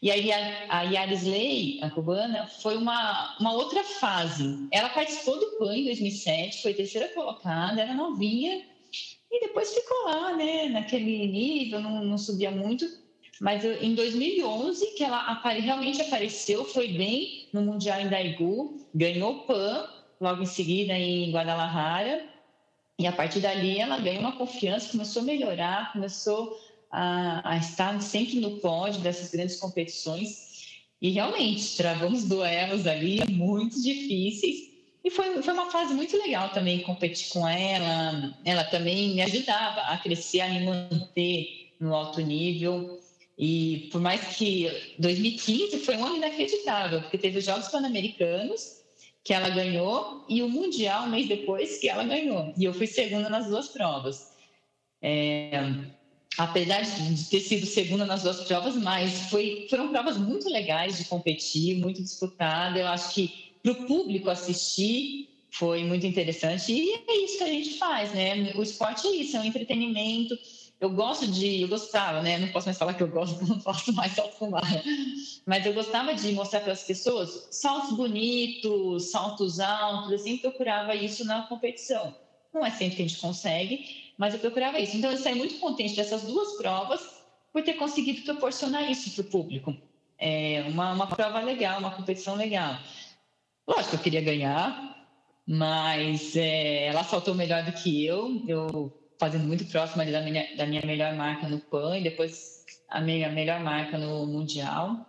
E 0.02 0.12
aí 0.12 0.32
a, 0.32 0.66
a 0.70 0.82
Yarisley, 0.84 1.80
a 1.82 1.90
cubana, 1.90 2.48
foi 2.48 2.76
uma, 2.76 3.38
uma 3.40 3.54
outra 3.54 3.84
fase. 3.84 4.68
Ela 4.72 4.90
participou 4.90 5.40
do 5.40 5.58
PAN 5.58 5.76
em 5.76 5.86
2007, 5.86 6.62
foi 6.62 6.74
terceira 6.74 7.08
colocada, 7.10 7.82
era 7.82 7.94
novinha, 7.94 8.62
e 9.32 9.40
depois 9.40 9.74
ficou 9.74 10.06
lá, 10.06 10.36
né, 10.36 10.68
naquele 10.68 11.28
nível, 11.28 11.80
não, 11.80 12.04
não 12.04 12.18
subia 12.18 12.52
muito. 12.52 12.86
Mas 13.42 13.64
eu, 13.64 13.84
em 13.84 13.94
2011, 13.94 14.94
que 14.96 15.04
ela 15.04 15.20
apare, 15.32 15.60
realmente 15.60 16.02
apareceu, 16.02 16.64
foi 16.66 16.90
bem 16.90 17.48
no 17.52 17.62
Mundial 17.62 18.00
em 18.00 18.08
Daegu, 18.08 18.80
ganhou 18.94 19.42
PAN, 19.42 19.90
logo 20.22 20.42
em 20.42 20.46
seguida 20.46 20.94
em 20.94 21.32
Guadalajara, 21.32 22.26
e 22.98 23.06
a 23.06 23.12
partir 23.12 23.42
dali 23.42 23.78
ela 23.78 24.00
ganhou 24.00 24.22
uma 24.22 24.32
confiança, 24.32 24.92
começou 24.92 25.22
a 25.22 25.26
melhorar, 25.26 25.92
começou 25.92 26.58
a, 26.90 27.52
a 27.52 27.58
estar 27.58 28.02
sempre 28.02 28.40
no 28.40 28.60
pódio 28.60 29.02
dessas 29.02 29.32
grandes 29.32 29.58
competições. 29.58 30.56
E 31.02 31.10
realmente, 31.10 31.76
travamos 31.76 32.24
duelos 32.24 32.88
ali 32.88 33.20
muito 33.30 33.82
difíceis. 33.82 34.74
E 35.04 35.12
foi, 35.12 35.42
foi 35.44 35.54
uma 35.54 35.70
fase 35.70 35.94
muito 35.94 36.18
legal 36.18 36.50
também 36.50 36.82
competir 36.84 37.30
com 37.30 37.46
ela. 37.46 38.34
Ela 38.46 38.64
também 38.64 39.14
me 39.14 39.22
ajudava 39.22 39.82
a 39.82 39.98
crescer, 39.98 40.40
a 40.40 40.48
me 40.50 40.66
manter 40.66 41.74
no 41.80 41.94
alto 41.94 42.22
nível. 42.22 43.00
E 43.38 43.90
por 43.92 44.00
mais 44.00 44.38
que 44.38 44.96
2015 44.98 45.80
foi 45.80 45.98
um 45.98 46.06
ano 46.06 46.18
inacreditável, 46.18 47.02
porque 47.02 47.18
teve 47.18 47.40
os 47.40 47.46
Jogos 47.46 47.68
Pan-Americanos, 47.68 48.82
que 49.24 49.34
ela 49.34 49.50
ganhou, 49.50 50.24
e 50.30 50.42
o 50.42 50.50
Mundial, 50.50 51.04
um 51.04 51.10
mês 51.10 51.28
depois, 51.28 51.78
que 51.80 51.90
ela 51.90 52.04
ganhou. 52.04 52.54
E 52.58 52.64
eu 52.64 52.74
fui 52.74 52.88
segunda 52.88 53.30
nas 53.30 53.48
duas 53.48 53.68
provas. 53.68 54.32
É, 55.02 55.52
apesar 56.38 56.82
de 56.82 57.26
ter 57.26 57.40
sido 57.40 57.66
segunda 57.66 58.06
nas 58.06 58.24
duas 58.24 58.42
provas, 58.42 58.76
mas 58.76 59.30
foi, 59.30 59.68
foram 59.70 59.90
provas 59.90 60.18
muito 60.18 60.50
legais 60.50 60.98
de 60.98 61.06
competir, 61.06 61.78
muito 61.78 62.02
disputada. 62.02 62.80
Eu 62.80 62.88
acho 62.88 63.14
que 63.14 63.52
para 63.62 63.72
o 63.72 63.88
público 63.88 64.30
assistir 64.30 65.30
foi 65.52 65.84
muito 65.84 66.06
interessante 66.06 66.72
e 66.72 66.94
é 67.08 67.18
isso 67.24 67.38
que 67.38 67.44
a 67.44 67.48
gente 67.48 67.78
faz, 67.78 68.14
né? 68.14 68.52
O 68.56 68.62
esporte 68.62 69.08
é 69.08 69.16
isso, 69.16 69.38
é 69.38 69.40
um 69.40 69.46
entretenimento. 69.46 70.38
Eu 70.80 70.90
gosto 70.90 71.28
de, 71.28 71.62
eu 71.62 71.68
gostava, 71.68 72.22
né? 72.22 72.38
Não 72.38 72.50
posso 72.50 72.68
mais 72.68 72.78
falar 72.78 72.94
que 72.94 73.04
eu 73.04 73.08
gosto, 73.08 73.44
não 73.48 73.60
faço 73.60 73.94
mais 73.94 74.14
com 74.38 74.52
Mas 75.46 75.66
eu 75.66 75.74
gostava 75.74 76.14
de 76.14 76.32
mostrar 76.34 76.60
para 76.62 76.74
as 76.74 76.84
pessoas 76.84 77.48
saltos 77.52 77.96
bonitos, 77.96 79.12
saltos 79.12 79.60
altos. 79.60 80.12
Eu 80.12 80.20
sempre 80.20 80.50
procurava 80.50 80.94
isso 80.94 81.24
na 81.26 81.44
competição. 81.44 82.14
Não 82.54 82.66
é 82.66 82.72
sempre 82.72 82.98
que 82.98 83.04
a 83.04 83.08
gente 83.08 83.20
consegue, 83.20 84.14
mas 84.18 84.34
eu 84.34 84.40
procurava 84.40 84.80
isso. 84.80 84.96
Então, 84.98 85.12
eu 85.12 85.18
saí 85.18 85.36
muito 85.36 85.60
contente 85.60 85.96
dessas 85.96 86.24
duas 86.24 86.54
provas 86.54 87.02
por 87.52 87.64
ter 87.64 87.74
conseguido 87.74 88.22
proporcionar 88.24 88.90
isso 88.90 89.12
para 89.12 89.22
o 89.22 89.32
público. 89.32 89.76
É 90.18 90.66
uma, 90.68 90.94
uma 90.94 91.08
prova 91.08 91.42
legal, 91.42 91.80
uma 91.80 91.92
competição 91.92 92.36
legal. 92.36 92.78
Lógico 93.68 93.96
eu 93.96 94.00
queria 94.00 94.22
ganhar, 94.22 95.08
mas 95.48 96.36
é, 96.36 96.88
ela 96.88 97.04
saltou 97.04 97.34
melhor 97.34 97.64
do 97.64 97.72
que 97.72 98.06
eu. 98.06 98.44
Eu 98.48 99.05
fazendo 99.20 99.46
muito 99.46 99.66
próximo 99.66 100.04
da 100.06 100.22
minha, 100.22 100.56
da 100.56 100.66
minha 100.66 100.86
melhor 100.86 101.14
marca 101.16 101.48
no 101.48 101.60
PAN 101.60 101.98
e 101.98 102.04
depois 102.04 102.66
a 102.90 103.02
minha 103.02 103.30
melhor 103.30 103.60
marca 103.60 103.98
no 103.98 104.26
Mundial. 104.26 105.06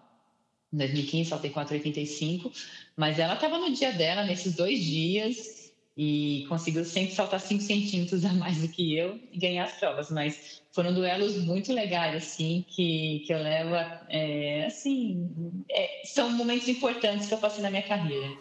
Em 0.72 0.78
2015, 0.78 1.30
saltei 1.30 1.50
4,85. 1.50 2.52
Mas 2.96 3.18
ela 3.18 3.34
estava 3.34 3.58
no 3.58 3.72
dia 3.72 3.92
dela, 3.92 4.24
nesses 4.24 4.54
dois 4.54 4.80
dias 4.80 5.56
e 5.96 6.44
conseguiu 6.48 6.84
sempre 6.84 7.14
saltar 7.14 7.40
5 7.40 7.62
centímetros 7.62 8.24
a 8.24 8.32
mais 8.34 8.58
do 8.58 8.68
que 8.68 8.96
eu 8.96 9.18
e 9.32 9.38
ganhar 9.38 9.64
as 9.64 9.72
provas. 9.72 10.10
Mas 10.10 10.60
foram 10.70 10.92
duelos 10.92 11.36
muito 11.36 11.72
legais, 11.72 12.14
assim, 12.14 12.64
que, 12.68 13.22
que 13.26 13.32
eu 13.32 13.38
levo, 13.38 13.74
é, 14.08 14.66
assim, 14.66 15.64
é, 15.70 16.02
são 16.04 16.30
momentos 16.30 16.68
importantes 16.68 17.26
que 17.26 17.34
eu 17.34 17.38
passei 17.38 17.62
na 17.62 17.70
minha 17.70 17.82
carreira. 17.82 18.36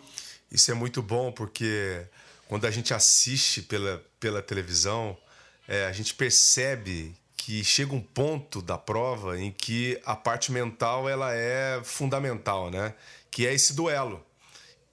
Isso 0.52 0.70
é 0.70 0.74
muito 0.74 1.02
bom, 1.02 1.32
porque 1.32 2.06
quando 2.50 2.66
a 2.66 2.72
gente 2.72 2.94
assiste 2.94 3.62
pela, 3.62 4.04
pela 4.20 4.42
televisão, 4.42 5.18
é, 5.68 5.86
a 5.86 5.92
gente 5.92 6.14
percebe 6.14 7.16
que 7.36 7.64
chega 7.64 7.94
um 7.94 8.02
ponto 8.02 8.62
da 8.62 8.78
prova 8.78 9.40
em 9.40 9.52
que 9.52 10.00
a 10.06 10.16
parte 10.16 10.52
mental 10.52 11.08
ela 11.08 11.34
é 11.34 11.82
fundamental, 11.84 12.72
né? 12.72 12.94
Que 13.30 13.46
é 13.46 13.54
esse 13.54 13.74
duelo 13.74 14.24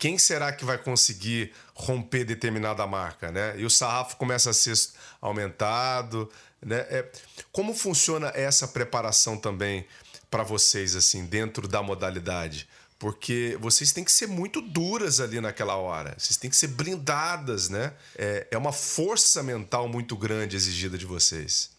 quem 0.02 0.18
será 0.18 0.52
que 0.52 0.64
vai 0.64 0.76
conseguir 0.76 1.52
romper 1.76 2.24
determinada 2.24 2.84
marca, 2.88 3.30
né? 3.30 3.54
E 3.56 3.64
o 3.64 3.70
sarrafo 3.70 4.16
começa 4.16 4.50
a 4.50 4.52
ser 4.52 4.76
aumentado, 5.20 6.28
né? 6.60 6.78
É, 6.90 7.08
como 7.52 7.72
funciona 7.72 8.32
essa 8.34 8.66
preparação 8.66 9.38
também 9.38 9.86
para 10.28 10.42
vocês, 10.42 10.96
assim, 10.96 11.24
dentro 11.24 11.68
da 11.68 11.84
modalidade? 11.84 12.68
Porque 13.02 13.58
vocês 13.60 13.90
têm 13.90 14.04
que 14.04 14.12
ser 14.12 14.28
muito 14.28 14.60
duras 14.60 15.18
ali 15.18 15.40
naquela 15.40 15.74
hora, 15.74 16.14
vocês 16.16 16.36
têm 16.36 16.48
que 16.48 16.54
ser 16.54 16.68
blindadas, 16.68 17.68
né? 17.68 17.94
É, 18.16 18.46
é 18.52 18.56
uma 18.56 18.70
força 18.70 19.42
mental 19.42 19.88
muito 19.88 20.14
grande 20.14 20.54
exigida 20.54 20.96
de 20.96 21.04
vocês. 21.04 21.72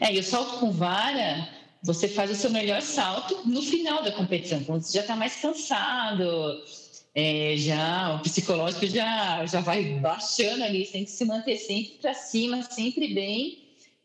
É, 0.00 0.10
e 0.10 0.18
o 0.18 0.24
salto 0.24 0.60
com 0.60 0.72
vara, 0.72 1.46
você 1.82 2.08
faz 2.08 2.30
o 2.30 2.34
seu 2.34 2.48
melhor 2.48 2.80
salto 2.80 3.46
no 3.46 3.60
final 3.60 4.02
da 4.02 4.12
competição, 4.12 4.64
quando 4.64 4.80
você 4.80 4.94
já 4.94 5.02
está 5.02 5.14
mais 5.14 5.36
cansado, 5.36 6.64
é, 7.14 7.52
já 7.58 8.14
o 8.14 8.20
psicológico 8.20 8.86
já, 8.86 9.44
já 9.44 9.60
vai 9.60 9.84
baixando 10.00 10.64
ali, 10.64 10.86
você 10.86 10.92
tem 10.92 11.04
que 11.04 11.10
se 11.10 11.26
manter 11.26 11.58
sempre 11.58 11.98
para 12.00 12.14
cima, 12.14 12.62
sempre 12.62 13.12
bem. 13.12 13.58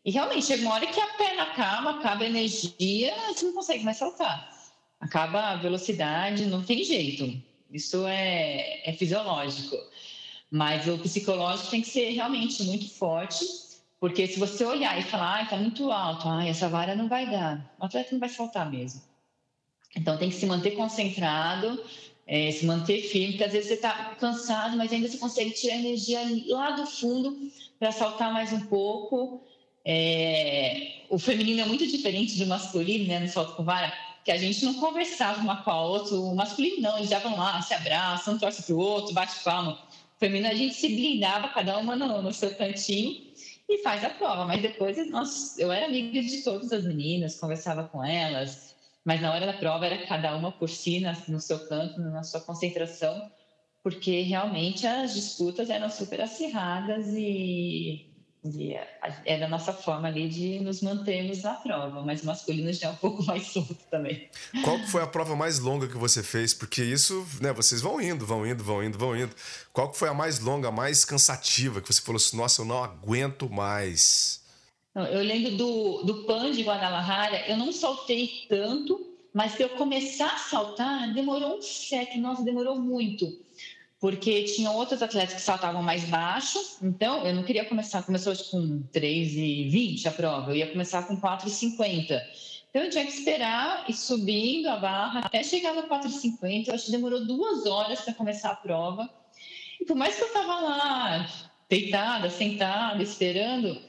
E 0.04 0.10
realmente 0.10 0.44
chega 0.44 0.60
uma 0.64 0.74
hora 0.74 0.86
que 0.86 1.00
a 1.00 1.06
perna 1.14 1.44
acaba, 1.44 1.92
acaba 1.92 2.24
a 2.24 2.28
energia, 2.28 3.14
você 3.28 3.46
não 3.46 3.54
consegue 3.54 3.82
mais 3.84 3.96
saltar. 3.96 4.57
Acaba 5.00 5.50
a 5.50 5.56
velocidade, 5.56 6.46
não 6.46 6.62
tem 6.62 6.84
jeito. 6.84 7.40
Isso 7.70 8.06
é, 8.06 8.88
é 8.88 8.92
fisiológico. 8.92 9.76
Mas 10.50 10.86
o 10.88 10.98
psicológico 10.98 11.70
tem 11.70 11.82
que 11.82 11.88
ser 11.88 12.10
realmente 12.10 12.62
muito 12.64 12.88
forte, 12.90 13.44
porque 14.00 14.26
se 14.26 14.38
você 14.38 14.64
olhar 14.64 14.98
e 14.98 15.02
falar, 15.02 15.36
ah, 15.36 15.42
está 15.42 15.56
muito 15.56 15.90
alto, 15.90 16.28
ah, 16.28 16.46
essa 16.46 16.68
vara 16.68 16.96
não 16.96 17.08
vai 17.08 17.30
dar, 17.30 17.74
o 17.78 17.84
atleta 17.84 18.10
não 18.12 18.20
vai 18.20 18.28
saltar 18.28 18.70
mesmo. 18.70 19.02
Então 19.96 20.16
tem 20.16 20.30
que 20.30 20.36
se 20.36 20.46
manter 20.46 20.72
concentrado, 20.72 21.82
é, 22.26 22.50
se 22.50 22.64
manter 22.64 23.02
firme, 23.02 23.32
porque 23.32 23.44
às 23.44 23.52
vezes 23.52 23.68
você 23.68 23.74
está 23.74 24.14
cansado, 24.18 24.76
mas 24.76 24.92
ainda 24.92 25.08
você 25.08 25.18
consegue 25.18 25.50
tirar 25.50 25.76
energia 25.76 26.20
lá 26.48 26.70
do 26.72 26.86
fundo 26.86 27.50
para 27.78 27.92
saltar 27.92 28.32
mais 28.32 28.52
um 28.52 28.60
pouco. 28.66 29.42
É, 29.84 31.04
o 31.08 31.18
feminino 31.18 31.60
é 31.60 31.64
muito 31.64 31.86
diferente 31.86 32.38
do 32.38 32.46
masculino, 32.46 33.06
né, 33.06 33.18
no 33.18 33.28
salto 33.28 33.56
com 33.56 33.64
vara, 33.64 33.92
que 34.28 34.32
a 34.32 34.36
gente 34.36 34.62
não 34.62 34.74
conversava 34.74 35.40
uma 35.40 35.62
com 35.62 35.70
a 35.70 35.82
outra. 35.82 36.14
O 36.14 36.36
masculino 36.36 36.82
não, 36.82 36.98
eles 36.98 37.08
vão 37.08 37.34
lá, 37.34 37.62
se 37.62 37.72
abraçam, 37.72 38.34
um 38.34 38.38
torce 38.38 38.62
para 38.62 38.74
o 38.74 38.78
outro, 38.78 39.14
bate 39.14 39.42
palma. 39.42 39.72
O 39.72 40.18
feminino 40.18 40.50
a 40.50 40.54
gente 40.54 40.74
se 40.74 40.86
blindava, 40.86 41.48
cada 41.48 41.78
uma 41.78 41.96
no, 41.96 42.20
no 42.20 42.30
seu 42.30 42.54
cantinho 42.54 43.22
e 43.66 43.78
faz 43.78 44.04
a 44.04 44.10
prova. 44.10 44.44
Mas 44.44 44.60
depois 44.60 44.98
nós, 45.10 45.58
eu 45.58 45.72
era 45.72 45.86
amiga 45.86 46.20
de 46.20 46.42
todas 46.42 46.70
as 46.74 46.84
meninas, 46.84 47.40
conversava 47.40 47.84
com 47.84 48.04
elas, 48.04 48.76
mas 49.02 49.18
na 49.22 49.32
hora 49.32 49.46
da 49.46 49.54
prova 49.54 49.86
era 49.86 50.06
cada 50.06 50.36
uma 50.36 50.52
por 50.52 50.68
si, 50.68 51.02
no 51.26 51.40
seu 51.40 51.66
canto, 51.66 51.98
na 51.98 52.22
sua 52.22 52.42
concentração, 52.42 53.30
porque 53.82 54.20
realmente 54.20 54.86
as 54.86 55.14
disputas 55.14 55.70
eram 55.70 55.88
super 55.88 56.20
acirradas 56.20 57.06
e, 57.14 58.10
e 58.44 58.74
era 59.24 59.46
a 59.46 59.48
nossa 59.48 59.72
forma 59.72 60.06
ali 60.06 60.28
de 60.28 60.60
nos 60.60 60.80
mantermos 60.80 61.42
na 61.42 61.54
prova, 61.54 62.02
mas 62.02 62.22
o 62.22 62.26
masculino 62.26 62.72
já 62.72 62.88
é 62.88 62.90
um 62.90 62.96
pouco 62.96 63.22
mais 63.26 63.46
solto 63.48 63.76
também. 63.90 64.28
Qual 64.62 64.78
foi 64.86 65.02
a 65.02 65.06
prova 65.06 65.34
mais 65.34 65.58
longa 65.58 65.88
que 65.88 65.96
você 65.96 66.22
fez? 66.22 66.54
Porque 66.54 66.82
isso, 66.82 67.26
né, 67.40 67.52
vocês 67.52 67.80
vão 67.80 68.00
indo, 68.00 68.24
vão 68.24 68.46
indo, 68.46 68.62
vão 68.62 68.82
indo, 68.82 68.96
vão 68.96 69.16
indo. 69.16 69.34
Qual 69.72 69.92
foi 69.92 70.08
a 70.08 70.14
mais 70.14 70.38
longa, 70.40 70.68
a 70.68 70.72
mais 70.72 71.04
cansativa 71.04 71.80
que 71.80 71.92
você 71.92 72.00
falou 72.00 72.16
assim, 72.16 72.36
nossa, 72.36 72.62
eu 72.62 72.66
não 72.66 72.82
aguento 72.82 73.50
mais? 73.50 74.40
Eu 74.94 75.22
lembro 75.22 75.56
do, 75.56 76.02
do 76.04 76.24
PAN 76.24 76.50
de 76.52 76.62
Guadalajara, 76.62 77.48
eu 77.48 77.56
não 77.56 77.72
saltei 77.72 78.46
tanto, 78.48 79.14
mas 79.32 79.54
para 79.54 79.64
eu 79.64 79.70
começar 79.70 80.34
a 80.34 80.38
saltar, 80.38 81.12
demorou 81.12 81.58
um 81.58 81.62
século, 81.62 82.22
nossa, 82.22 82.42
demorou 82.42 82.78
muito. 82.80 83.26
Porque 84.00 84.44
tinham 84.44 84.76
outros 84.76 85.02
atletas 85.02 85.34
que 85.34 85.40
saltavam 85.40 85.82
mais 85.82 86.04
baixo, 86.04 86.58
então 86.80 87.26
eu 87.26 87.34
não 87.34 87.42
queria 87.42 87.64
começar, 87.64 88.02
começou 88.04 88.32
com 88.50 88.84
3,20 88.92 90.06
a 90.06 90.12
prova, 90.12 90.52
eu 90.52 90.56
ia 90.56 90.70
começar 90.70 91.02
com 91.02 91.20
4,50. 91.20 92.20
Então 92.70 92.82
eu 92.82 92.90
tinha 92.90 93.04
que 93.04 93.12
esperar 93.12 93.88
ir 93.88 93.94
subindo 93.94 94.68
a 94.68 94.76
barra 94.76 95.20
até 95.20 95.42
chegar 95.42 95.74
no 95.74 95.84
4,50. 95.84 96.68
Eu 96.68 96.74
acho 96.74 96.86
que 96.86 96.90
demorou 96.92 97.24
duas 97.24 97.66
horas 97.66 98.00
para 98.00 98.14
começar 98.14 98.50
a 98.50 98.56
prova. 98.56 99.08
E 99.80 99.84
por 99.84 99.96
mais 99.96 100.16
que 100.16 100.22
eu 100.22 100.28
estava 100.28 100.60
lá, 100.60 101.28
deitada, 101.68 102.30
sentada, 102.30 103.02
esperando, 103.02 103.80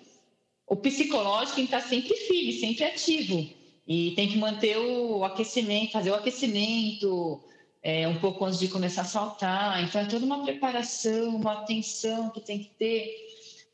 o 0.65 0.75
psicológico 0.75 1.59
está 1.59 1.81
sempre 1.81 2.15
firme, 2.15 2.53
sempre 2.53 2.85
ativo. 2.85 3.49
E 3.87 4.11
tem 4.11 4.29
que 4.29 4.37
manter 4.37 4.77
o 4.77 5.23
aquecimento, 5.23 5.91
fazer 5.91 6.11
o 6.11 6.15
aquecimento 6.15 7.43
é, 7.81 8.07
um 8.07 8.19
pouco 8.19 8.45
antes 8.45 8.59
de 8.59 8.67
começar 8.67 9.01
a 9.01 9.05
saltar. 9.05 9.83
Então, 9.83 10.01
é 10.01 10.05
toda 10.05 10.25
uma 10.25 10.43
preparação, 10.43 11.35
uma 11.35 11.53
atenção 11.53 12.29
que 12.29 12.41
tem 12.41 12.59
que 12.59 12.69
ter. 12.77 13.15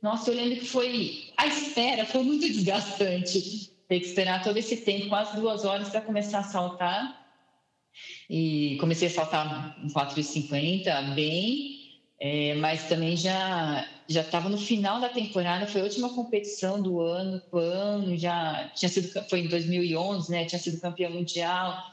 Nossa, 0.02 0.32
eu 0.32 0.36
lembro 0.36 0.60
que 0.60 0.66
foi. 0.66 1.30
A 1.38 1.48
espera 1.48 2.06
foi 2.06 2.24
muito 2.24 2.46
desgastante. 2.48 3.72
Ter 3.88 4.00
que 4.00 4.06
esperar 4.06 4.44
todo 4.44 4.58
esse 4.58 4.78
tempo, 4.78 5.10
quase 5.10 5.36
duas 5.36 5.64
horas, 5.64 5.90
para 5.90 6.02
começar 6.02 6.40
a 6.40 6.44
saltar. 6.44 7.26
E 8.30 8.78
comecei 8.80 9.08
a 9.08 9.12
saltar 9.12 9.78
em 9.84 9.88
4,50, 9.88 11.14
bem. 11.14 11.76
É, 12.20 12.56
mas 12.56 12.88
também 12.88 13.18
já 13.18 13.88
já 14.08 14.22
estava 14.22 14.50
no 14.50 14.58
final 14.58 15.02
da 15.02 15.10
temporada, 15.10 15.66
foi 15.66 15.82
a 15.82 15.84
última 15.86 16.14
competição 16.14 16.82
do 16.82 17.02
ano, 17.02 17.42
PAN, 17.52 18.16
já 18.18 18.70
tinha 18.76 18.88
sido 18.88 19.10
foi 19.28 19.40
em 19.40 19.48
2011, 19.48 20.32
né? 20.32 20.46
Tinha 20.46 20.60
sido 20.60 20.80
campeão 20.80 21.12
mundial. 21.12 21.92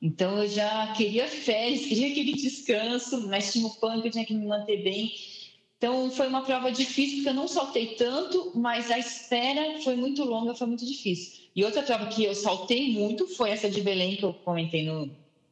Então 0.00 0.42
eu 0.42 0.48
já 0.48 0.92
queria 0.96 1.26
férias, 1.28 1.80
queria 1.86 2.10
aquele 2.10 2.32
descanso, 2.32 3.26
mas 3.28 3.52
tinha 3.52 3.66
o 3.66 3.70
que 3.70 4.08
eu 4.08 4.10
tinha 4.10 4.24
que 4.24 4.34
me 4.34 4.46
manter 4.46 4.82
bem. 4.82 5.12
Então 5.78 6.10
foi 6.10 6.28
uma 6.28 6.42
prova 6.42 6.70
difícil 6.70 7.16
porque 7.16 7.30
eu 7.30 7.34
não 7.34 7.48
saltei 7.48 7.94
tanto, 7.94 8.52
mas 8.54 8.90
a 8.90 8.98
espera 8.98 9.80
foi 9.82 9.96
muito 9.96 10.24
longa, 10.24 10.54
foi 10.54 10.66
muito 10.66 10.86
difícil. 10.86 11.44
E 11.56 11.64
outra 11.64 11.82
prova 11.82 12.06
que 12.06 12.24
eu 12.24 12.34
saltei 12.34 12.92
muito 12.92 13.26
foi 13.26 13.50
essa 13.50 13.68
de 13.70 13.80
Belém 13.80 14.16
que 14.16 14.24
eu 14.24 14.32
comentei 14.32 14.84
no 14.84 15.10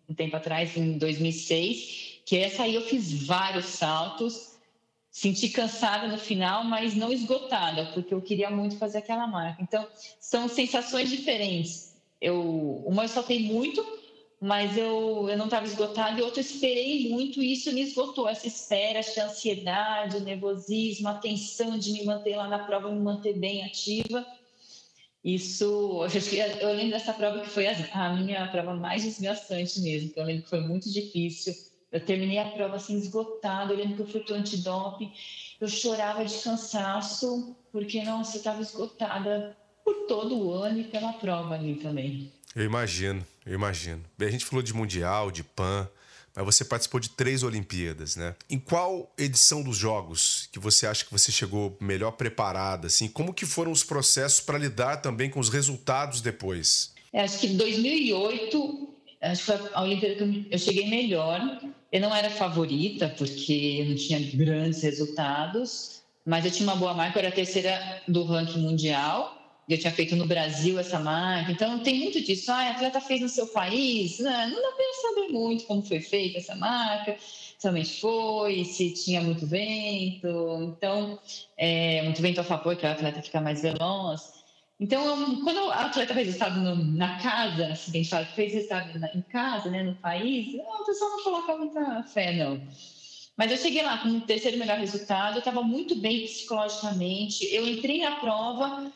um 0.09 0.14
tempo 0.14 0.36
atrás, 0.36 0.74
em 0.74 0.96
2006 0.96 2.09
que 2.28 2.36
essa 2.36 2.64
aí 2.64 2.74
eu 2.74 2.82
fiz 2.82 3.24
vários 3.24 3.64
saltos, 3.64 4.59
senti 5.11 5.49
cansada 5.49 6.09
no 6.09 6.18
final, 6.18 6.62
mas 6.62 6.94
não 6.94 7.11
esgotada, 7.11 7.86
porque 7.94 8.12
eu 8.12 8.20
queria 8.20 8.51
muito 8.51 8.76
fazer 8.76 8.99
aquela 8.99 9.26
marca. 9.26 9.62
Então, 9.62 9.88
são 10.20 10.46
sensações 10.46 11.09
diferentes. 11.09 11.96
Eu, 12.20 12.82
uma 12.84 13.05
eu 13.05 13.09
saltei 13.09 13.44
muito, 13.44 13.82
mas 14.41 14.76
eu, 14.76 15.28
eu 15.28 15.36
não 15.36 15.47
estava 15.47 15.66
esgotada, 15.66 16.18
e 16.18 16.22
outra 16.22 16.41
eu 16.41 16.45
esperei 16.45 17.09
muito, 17.09 17.43
e 17.43 17.53
isso 17.53 17.72
me 17.72 17.82
esgotou. 17.82 18.28
Essa 18.28 18.47
espera, 18.47 18.99
essa 18.99 19.24
ansiedade, 19.24 20.16
o 20.16 20.20
nervosismo, 20.20 21.09
a 21.09 21.14
tensão 21.14 21.78
de 21.78 21.93
me 21.93 22.05
manter 22.05 22.36
lá 22.36 22.49
na 22.49 22.61
prova, 22.61 22.91
me 22.91 23.01
manter 23.01 23.34
bem 23.39 23.64
ativa. 23.64 24.24
Isso, 25.24 26.07
eu 26.61 26.72
lembro 26.74 26.91
dessa 26.91 27.12
prova 27.12 27.41
que 27.41 27.49
foi 27.49 27.66
a, 27.66 28.12
minha 28.14 28.47
prova 28.49 28.74
mais 28.74 29.03
desgastante 29.03 29.80
mesmo, 29.80 30.11
que 30.11 30.20
eu 30.20 30.24
lembro 30.24 30.45
que 30.45 30.51
foi 30.51 30.61
muito 30.61 30.91
difícil 30.91 31.55
eu 31.91 32.05
terminei 32.05 32.39
a 32.39 32.51
prova 32.51 32.76
assim, 32.76 32.97
esgotada, 32.97 33.72
olhando 33.72 34.05
para 34.05 34.34
o 34.34 34.36
antidoping. 34.36 35.12
Eu 35.61 35.68
chorava 35.68 36.24
de 36.24 36.39
cansaço, 36.39 37.57
porque, 37.72 38.03
nossa, 38.03 38.36
eu 38.36 38.39
estava 38.39 38.61
esgotada 38.61 39.57
por 39.84 40.07
todo 40.07 40.39
o 40.39 40.53
ano 40.53 40.80
e 40.80 40.84
pela 40.84 41.14
prova 41.14 41.55
ali 41.55 41.76
também. 41.76 42.30
Eu 42.59 42.64
imagino, 42.64 43.24
eu 43.46 43.54
imagino. 43.54 44.04
Bem, 44.18 44.26
a 44.26 44.32
gente 44.32 44.44
falou 44.44 44.61
de 44.64 44.74
Mundial, 44.74 45.30
de 45.30 45.44
PAN, 45.44 45.88
mas 46.34 46.44
você 46.44 46.64
participou 46.64 46.98
de 46.98 47.11
três 47.11 47.44
Olimpíadas, 47.44 48.16
né? 48.16 48.34
Em 48.50 48.59
qual 48.59 49.14
edição 49.16 49.62
dos 49.62 49.76
Jogos 49.76 50.48
que 50.50 50.59
você 50.59 50.84
acha 50.84 51.04
que 51.04 51.12
você 51.12 51.30
chegou 51.30 51.76
melhor 51.80 52.11
preparada? 52.11 52.88
Assim, 52.88 53.06
como 53.06 53.32
que 53.32 53.46
foram 53.46 53.70
os 53.70 53.84
processos 53.84 54.40
para 54.40 54.59
lidar 54.59 54.96
também 54.96 55.30
com 55.30 55.38
os 55.38 55.48
resultados 55.48 56.20
depois? 56.20 56.92
É, 57.12 57.20
acho 57.20 57.38
que 57.38 57.46
2008 57.46 58.88
acho 59.22 59.40
que 59.40 59.46
foi 59.46 59.70
a 59.72 59.82
Olimpíada 59.82 60.16
que 60.16 60.48
eu 60.50 60.59
cheguei 60.59 60.90
melhor. 60.90 61.61
Eu 61.92 62.00
não 62.00 62.12
era 62.12 62.28
favorita, 62.28 63.09
porque 63.16 63.76
eu 63.82 63.84
não 63.90 63.94
tinha 63.94 64.18
grandes 64.36 64.82
resultados, 64.82 66.02
mas 66.26 66.44
eu 66.44 66.50
tinha 66.50 66.68
uma 66.68 66.74
boa 66.74 66.92
marca, 66.92 67.20
eu 67.20 67.20
era 67.20 67.28
a 67.28 67.36
terceira 67.36 68.02
do 68.09 68.24
ranking 68.24 68.59
mundial. 68.59 69.38
Eu 69.68 69.78
tinha 69.78 69.92
feito 69.92 70.16
no 70.16 70.26
Brasil 70.26 70.78
essa 70.78 70.98
marca, 70.98 71.52
então 71.52 71.80
tem 71.80 71.98
muito 71.98 72.20
disso. 72.22 72.50
Ah, 72.50 72.68
a 72.68 72.70
atleta 72.70 73.00
fez 73.02 73.20
no 73.20 73.28
seu 73.28 73.46
país, 73.48 74.18
não, 74.18 74.48
não 74.48 74.62
dá 74.62 74.72
para 74.72 75.14
saber 75.14 75.32
muito 75.32 75.64
como 75.64 75.82
foi 75.82 76.00
feita 76.00 76.38
essa 76.38 76.56
marca, 76.56 77.18
realmente 77.62 78.00
foi, 78.00 78.64
se 78.64 78.94
tinha 78.94 79.20
muito 79.20 79.46
vento, 79.46 80.74
então, 80.74 81.18
é, 81.56 82.02
muito 82.02 82.22
vento 82.22 82.40
a 82.40 82.44
favor, 82.44 82.74
que 82.76 82.86
a 82.86 82.92
atleta 82.92 83.20
fica 83.20 83.42
mais 83.42 83.60
veloz. 83.60 84.38
Então, 84.80 85.42
quando 85.42 85.70
a 85.70 85.86
atleta 85.86 86.14
fez 86.14 86.28
estado 86.28 86.60
no, 86.60 86.74
na 86.76 87.18
casa, 87.20 87.66
a 87.66 87.74
gente 87.74 88.08
fala, 88.08 88.24
fez 88.24 88.54
estado 88.54 88.98
em 89.14 89.22
casa, 89.22 89.68
né, 89.68 89.82
no 89.82 89.96
país, 89.96 90.54
o 90.54 90.84
pessoal 90.86 91.10
não 91.10 91.24
coloca 91.24 91.56
muita 91.58 92.02
fé, 92.04 92.32
não. 92.32 92.58
Mas 93.36 93.50
eu 93.50 93.58
cheguei 93.58 93.82
lá 93.82 93.98
com 93.98 94.08
o 94.08 94.20
terceiro 94.22 94.56
melhor 94.56 94.78
resultado, 94.78 95.34
eu 95.34 95.38
estava 95.40 95.62
muito 95.62 95.94
bem 95.96 96.22
psicologicamente, 96.22 97.44
eu 97.54 97.68
entrei 97.68 98.00
na 98.00 98.16
prova 98.16 98.90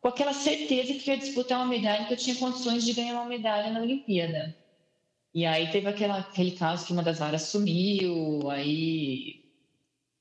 com 0.00 0.08
aquela 0.08 0.32
certeza 0.32 0.94
que 0.94 1.10
ia 1.10 1.16
disputar 1.16 1.58
uma 1.58 1.66
medalha, 1.66 2.06
que 2.06 2.12
eu 2.12 2.18
tinha 2.18 2.36
condições 2.36 2.84
de 2.84 2.92
ganhar 2.92 3.14
uma 3.14 3.24
medalha 3.24 3.72
na 3.72 3.80
Olimpíada. 3.80 4.56
E 5.34 5.44
aí 5.44 5.70
teve 5.70 5.88
aquela, 5.88 6.18
aquele 6.18 6.52
caso 6.52 6.86
que 6.86 6.92
uma 6.92 7.02
das 7.02 7.18
varas 7.18 7.42
sumiu, 7.42 8.50
aí 8.50 9.44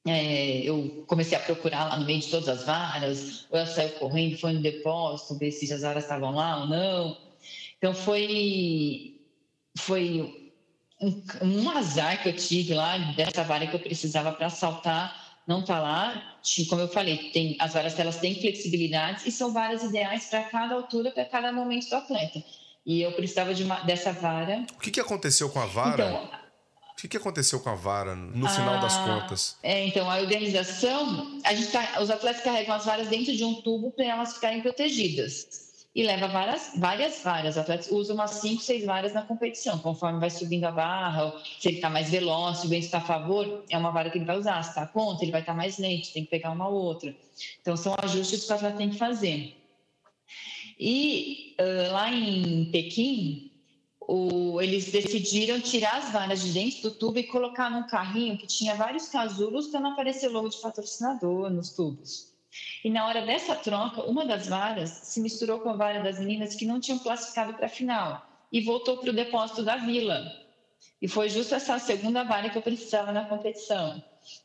é, 0.06 0.62
eu 0.62 1.04
comecei 1.08 1.38
a 1.38 1.42
procurar 1.42 1.86
lá 1.90 1.98
no 1.98 2.06
meio 2.06 2.20
de 2.20 2.30
todas 2.30 2.48
as 2.48 2.66
varas, 2.66 3.46
ou 3.50 3.58
ela 3.58 3.68
saiu 3.68 3.92
correndo, 3.92 4.38
foi 4.38 4.54
no 4.54 4.62
depósito, 4.62 5.38
ver 5.38 5.52
se 5.52 5.72
as 5.74 5.82
varas 5.82 6.04
estavam 6.04 6.32
lá 6.32 6.62
ou 6.62 6.68
não. 6.68 7.18
Então 7.78 7.94
foi, 7.94 9.20
foi 9.78 10.54
um, 11.02 11.24
um 11.42 11.70
azar 11.70 12.22
que 12.22 12.30
eu 12.30 12.36
tive 12.36 12.74
lá, 12.74 12.98
dessa 13.14 13.44
vara 13.44 13.68
que 13.68 13.76
eu 13.76 13.80
precisava 13.80 14.32
para 14.32 14.50
saltar, 14.50 15.27
não 15.48 15.62
está 15.62 15.80
lá. 15.80 16.36
Como 16.70 16.82
eu 16.82 16.88
falei, 16.88 17.32
tem, 17.32 17.56
as 17.60 17.74
varas 17.74 17.98
elas 17.98 18.18
têm 18.18 18.36
flexibilidade 18.36 19.24
e 19.26 19.32
são 19.32 19.54
varas 19.54 19.82
ideais 19.84 20.26
para 20.26 20.44
cada 20.44 20.76
altura, 20.76 21.12
para 21.12 21.26
cada 21.26 21.52
momento 21.52 21.90
do 21.90 21.96
atleta. 21.96 22.44
E 22.86 23.02
eu 23.02 23.12
precisava 23.14 23.54
de 23.54 23.64
uma, 23.64 23.80
dessa 23.82 24.12
vara. 24.14 24.66
O 24.76 24.80
que, 24.80 24.92
que 24.92 25.00
aconteceu 25.00 25.50
com 25.50 25.60
a 25.60 25.66
vara? 25.66 26.06
Então, 26.06 26.30
o 26.94 26.96
que, 26.96 27.08
que 27.08 27.18
aconteceu 27.18 27.60
com 27.60 27.70
a 27.70 27.76
vara 27.76 28.16
no 28.16 28.50
final 28.50 28.80
das 28.80 28.96
ah, 28.96 29.04
contas? 29.04 29.58
É, 29.62 29.86
então, 29.86 30.10
a 30.10 30.20
organização, 30.20 31.40
a 31.44 31.54
gente 31.54 31.72
tá, 31.72 32.02
os 32.02 32.10
atletas 32.10 32.44
carregam 32.44 32.74
as 32.76 32.86
varas 32.86 33.08
dentro 33.08 33.36
de 33.36 33.44
um 33.44 33.62
tubo 33.62 33.92
para 33.92 34.06
elas 34.06 34.34
ficarem 34.34 34.62
protegidas. 34.62 35.67
E 35.98 36.04
leva 36.04 36.28
várias, 36.28 36.74
várias. 36.76 37.56
Os 37.56 37.58
atletas 37.58 37.90
usam 37.90 38.14
umas 38.14 38.30
5, 38.30 38.62
6 38.62 38.86
varas 38.86 39.14
na 39.14 39.24
competição. 39.24 39.80
Conforme 39.80 40.20
vai 40.20 40.30
subindo 40.30 40.66
a 40.66 40.72
barra, 40.72 41.34
se 41.60 41.70
ele 41.70 41.78
está 41.78 41.90
mais 41.90 42.12
veloz, 42.12 42.60
se 42.60 42.68
o 42.68 42.70
vento 42.70 42.86
está 42.86 43.00
a 43.00 43.02
favor, 43.02 43.64
é 43.68 43.76
uma 43.76 43.90
vara 43.90 44.12
que 44.12 44.20
ele 44.20 44.26
vai 44.26 44.38
usar. 44.38 44.62
Se 44.62 44.70
está 44.70 44.86
contra, 44.86 45.26
ele 45.26 45.32
vai 45.32 45.42
estar 45.42 45.54
tá 45.54 45.58
mais 45.58 45.80
lento, 45.80 46.14
tem 46.14 46.24
que 46.24 46.30
pegar 46.30 46.52
uma 46.52 46.68
outra. 46.68 47.16
Então, 47.60 47.76
são 47.76 47.96
ajustes 48.04 48.46
que 48.46 48.52
o 48.52 48.56
atleta 48.56 48.78
tem 48.78 48.92
que 48.92 48.98
fazer. 49.00 49.58
E 50.80 51.56
uh, 51.60 51.92
lá 51.92 52.14
em 52.14 52.66
Pequim, 52.66 53.52
o, 54.00 54.62
eles 54.62 54.92
decidiram 54.92 55.60
tirar 55.60 55.98
as 55.98 56.12
varas 56.12 56.44
de 56.44 56.54
dentro 56.54 56.84
do 56.84 56.92
tubo 56.92 57.18
e 57.18 57.24
colocar 57.24 57.72
num 57.72 57.88
carrinho 57.88 58.38
que 58.38 58.46
tinha 58.46 58.76
vários 58.76 59.10
casulos 59.10 59.70
para 59.70 59.80
não 59.80 59.94
aparecer 59.94 60.28
logo 60.28 60.50
de 60.50 60.58
patrocinador 60.58 61.50
nos 61.50 61.72
tubos. 61.72 62.37
E 62.84 62.90
na 62.90 63.08
hora 63.08 63.26
dessa 63.26 63.56
troca, 63.56 64.04
uma 64.04 64.26
das 64.26 64.48
varas 64.48 64.90
se 64.90 65.20
misturou 65.20 65.60
com 65.60 65.70
a 65.70 65.76
vara 65.76 66.02
das 66.02 66.20
meninas 66.20 66.56
que 66.56 66.66
não 66.66 66.80
tinham 66.80 67.00
classificado 67.00 67.54
para 67.54 67.66
a 67.66 67.70
final 67.70 68.26
e 68.52 68.62
voltou 68.62 68.98
para 68.98 69.10
o 69.10 69.14
depósito 69.14 69.64
da 69.64 69.78
vila. 69.78 70.26
E 71.02 71.08
foi 71.08 71.30
justo 71.30 71.56
essa 71.56 71.78
segunda 71.80 72.24
vara 72.24 72.50
que 72.50 72.58
eu 72.58 72.62
precisava 72.62 73.12
na 73.12 73.26
competição. 73.26 74.02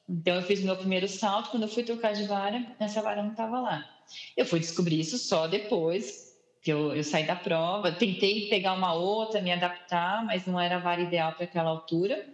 Então 0.09 0.37
eu 0.37 0.43
fiz 0.43 0.63
meu 0.63 0.77
primeiro 0.77 1.09
salto, 1.09 1.51
quando 1.51 1.65
eu 1.65 1.69
fui 1.69 1.83
trocar 1.83 2.13
de 2.13 2.25
vara, 2.25 2.65
essa 2.79 3.01
vara 3.03 3.23
não 3.23 3.31
estava 3.31 3.61
lá. 3.61 3.89
Eu 4.37 4.45
fui 4.45 4.61
descobrir 4.61 5.01
isso 5.01 5.19
só 5.19 5.47
depois, 5.47 6.37
que 6.61 6.73
eu, 6.73 6.95
eu 6.95 7.03
saí 7.03 7.27
da 7.27 7.35
prova, 7.35 7.91
tentei 7.93 8.49
pegar 8.49 8.75
uma 8.75 8.95
outra, 8.95 9.41
me 9.41 9.51
adaptar, 9.51 10.25
mas 10.25 10.47
não 10.47 10.61
era 10.61 10.77
a 10.77 10.81
vara 10.81 11.01
ideal 11.01 11.33
para 11.33 11.45
aquela 11.45 11.71
altura. 11.71 12.27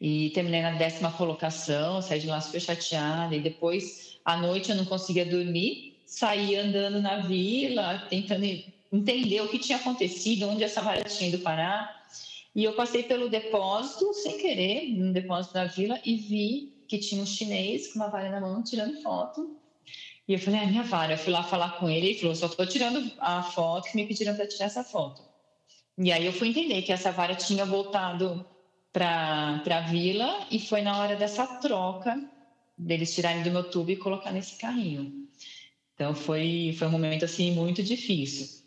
E 0.00 0.30
terminei 0.30 0.60
na 0.60 0.72
décima 0.72 1.12
colocação, 1.12 2.02
saí 2.02 2.20
de 2.20 2.26
lá 2.26 2.40
super 2.40 2.60
chateada. 2.60 3.34
E 3.34 3.40
depois, 3.40 4.15
à 4.26 4.36
noite, 4.36 4.70
eu 4.70 4.76
não 4.76 4.84
conseguia 4.84 5.24
dormir, 5.24 6.02
saí 6.04 6.56
andando 6.56 7.00
na 7.00 7.18
vila, 7.20 8.04
tentando 8.10 8.44
entender 8.92 9.40
o 9.40 9.48
que 9.48 9.56
tinha 9.56 9.78
acontecido, 9.78 10.48
onde 10.48 10.64
essa 10.64 10.82
vara 10.82 11.04
tinha 11.04 11.28
ido 11.28 11.38
parar. 11.38 12.04
E 12.52 12.64
eu 12.64 12.72
passei 12.72 13.04
pelo 13.04 13.28
depósito, 13.28 14.12
sem 14.14 14.36
querer, 14.36 14.88
no 14.96 15.12
depósito 15.12 15.54
da 15.54 15.66
vila, 15.66 16.00
e 16.04 16.16
vi 16.16 16.72
que 16.88 16.98
tinha 16.98 17.22
um 17.22 17.26
chinês 17.26 17.92
com 17.92 18.00
uma 18.00 18.08
vara 18.08 18.28
na 18.28 18.40
mão 18.40 18.64
tirando 18.64 19.00
foto. 19.00 19.56
E 20.26 20.32
eu 20.32 20.40
falei, 20.40 20.58
ah, 20.58 20.66
minha 20.66 20.82
vara. 20.82 21.12
Eu 21.12 21.18
fui 21.18 21.32
lá 21.32 21.44
falar 21.44 21.78
com 21.78 21.88
ele, 21.88 22.08
ele 22.08 22.18
falou, 22.18 22.34
só 22.34 22.46
estou 22.46 22.66
tirando 22.66 23.08
a 23.20 23.44
foto 23.44 23.88
que 23.88 23.96
me 23.96 24.06
pediram 24.06 24.34
para 24.34 24.48
tirar 24.48 24.66
essa 24.66 24.82
foto. 24.82 25.22
E 25.96 26.10
aí 26.10 26.26
eu 26.26 26.32
fui 26.32 26.48
entender 26.48 26.82
que 26.82 26.92
essa 26.92 27.12
vara 27.12 27.36
tinha 27.36 27.64
voltado 27.64 28.44
para 28.92 29.62
a 29.64 29.80
vila 29.82 30.46
e 30.50 30.58
foi 30.58 30.82
na 30.82 30.98
hora 30.98 31.14
dessa 31.14 31.46
troca 31.46 32.20
deles 32.76 33.14
tirarem 33.14 33.42
do 33.42 33.50
meu 33.50 33.64
tubo 33.70 33.90
e 33.90 33.96
colocar 33.96 34.32
nesse 34.32 34.56
carrinho. 34.56 35.26
Então 35.94 36.14
foi, 36.14 36.74
foi 36.78 36.88
um 36.88 36.90
momento 36.90 37.24
assim 37.24 37.52
muito 37.52 37.82
difícil. 37.82 38.64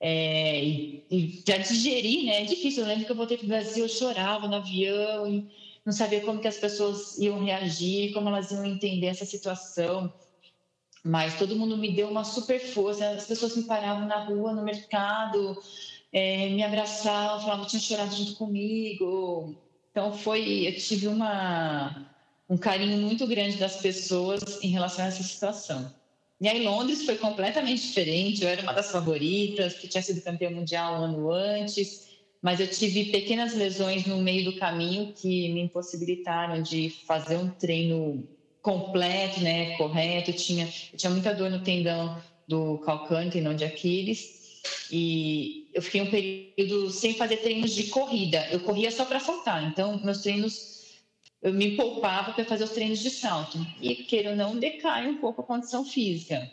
É, 0.00 0.62
e, 0.62 1.06
e 1.10 1.42
já 1.46 1.56
digerir, 1.56 2.24
né? 2.26 2.42
É 2.42 2.44
difícil. 2.44 2.82
Eu 2.82 2.88
lembro 2.88 3.06
que 3.06 3.12
eu 3.12 3.16
voltei 3.16 3.38
para 3.38 3.44
o 3.44 3.48
Brasil, 3.48 3.84
eu 3.84 3.88
chorava 3.88 4.48
no 4.48 4.56
avião 4.56 5.26
e 5.26 5.48
não 5.84 5.92
sabia 5.92 6.20
como 6.22 6.40
que 6.40 6.48
as 6.48 6.58
pessoas 6.58 7.16
iam 7.18 7.44
reagir, 7.44 8.12
como 8.12 8.28
elas 8.28 8.50
iam 8.50 8.64
entender 8.64 9.06
essa 9.06 9.24
situação. 9.24 10.12
Mas 11.04 11.38
todo 11.38 11.56
mundo 11.56 11.76
me 11.76 11.92
deu 11.94 12.08
uma 12.08 12.24
super 12.24 12.58
força. 12.58 13.10
As 13.10 13.26
pessoas 13.26 13.56
me 13.56 13.64
paravam 13.64 14.06
na 14.06 14.24
rua, 14.24 14.52
no 14.52 14.64
mercado, 14.64 15.56
é, 16.12 16.48
me 16.50 16.62
abraçavam, 16.62 17.40
falavam 17.40 17.64
que 17.64 17.70
tinham 17.70 17.82
chorado 17.82 18.16
junto 18.16 18.34
comigo. 18.34 19.54
Então 19.90 20.12
foi, 20.12 20.66
eu 20.66 20.76
tive 20.76 21.06
uma 21.06 22.13
um 22.54 22.56
carinho 22.56 22.98
muito 22.98 23.26
grande 23.26 23.56
das 23.56 23.78
pessoas 23.78 24.62
em 24.62 24.68
relação 24.68 25.04
a 25.04 25.08
essa 25.08 25.24
situação. 25.24 25.92
E 26.40 26.46
aí 26.46 26.62
Londres 26.62 27.04
foi 27.04 27.16
completamente 27.16 27.82
diferente. 27.82 28.42
Eu 28.44 28.48
era 28.48 28.62
uma 28.62 28.72
das 28.72 28.92
favoritas, 28.92 29.74
que 29.74 29.88
tinha 29.88 30.00
sido 30.00 30.22
campeã 30.22 30.50
mundial 30.50 30.94
um 30.94 31.04
ano 31.04 31.32
antes, 31.32 32.06
mas 32.40 32.60
eu 32.60 32.68
tive 32.68 33.06
pequenas 33.06 33.54
lesões 33.54 34.06
no 34.06 34.18
meio 34.18 34.44
do 34.44 34.56
caminho 34.56 35.12
que 35.12 35.52
me 35.52 35.62
impossibilitaram 35.62 36.62
de 36.62 36.90
fazer 37.04 37.38
um 37.38 37.48
treino 37.48 38.24
completo, 38.62 39.40
né, 39.40 39.76
correto. 39.76 40.30
Eu 40.30 40.36
tinha, 40.36 40.72
eu 40.92 40.96
tinha 40.96 41.10
muita 41.10 41.34
dor 41.34 41.50
no 41.50 41.60
tendão 41.64 42.22
do 42.46 42.78
calcâneo, 42.78 43.32
tendão 43.32 43.56
de 43.56 43.64
Aquiles, 43.64 44.62
e 44.92 45.70
eu 45.74 45.82
fiquei 45.82 46.02
um 46.02 46.10
período 46.10 46.88
sem 46.90 47.14
fazer 47.14 47.38
treinos 47.38 47.74
de 47.74 47.84
corrida. 47.84 48.46
Eu 48.52 48.60
corria 48.60 48.92
só 48.92 49.04
para 49.04 49.18
saltar. 49.18 49.66
Então, 49.66 50.00
meus 50.04 50.22
treinos 50.22 50.73
eu 51.44 51.52
me 51.52 51.76
poupava 51.76 52.32
para 52.32 52.44
fazer 52.46 52.64
os 52.64 52.70
treinos 52.70 53.00
de 53.00 53.10
salto. 53.10 53.58
E, 53.78 53.96
queira 53.96 54.34
não, 54.34 54.58
decai 54.58 55.06
um 55.06 55.18
pouco 55.18 55.42
a 55.42 55.44
condição 55.44 55.84
física. 55.84 56.50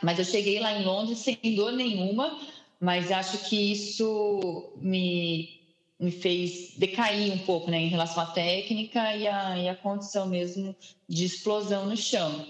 Mas 0.00 0.20
eu 0.20 0.24
cheguei 0.24 0.60
lá 0.60 0.72
em 0.72 0.84
Londres 0.84 1.18
sem 1.18 1.36
dor 1.56 1.72
nenhuma, 1.72 2.40
mas 2.78 3.10
acho 3.10 3.48
que 3.48 3.72
isso 3.72 4.72
me, 4.76 5.60
me 5.98 6.12
fez 6.12 6.74
decair 6.76 7.32
um 7.32 7.38
pouco 7.38 7.72
né, 7.72 7.80
em 7.80 7.88
relação 7.88 8.22
à 8.22 8.26
técnica 8.26 9.16
e 9.16 9.26
à, 9.26 9.58
e 9.58 9.74
condição 9.78 10.26
mesmo 10.26 10.76
de 11.08 11.24
explosão 11.24 11.86
no 11.86 11.96
chão. 11.96 12.46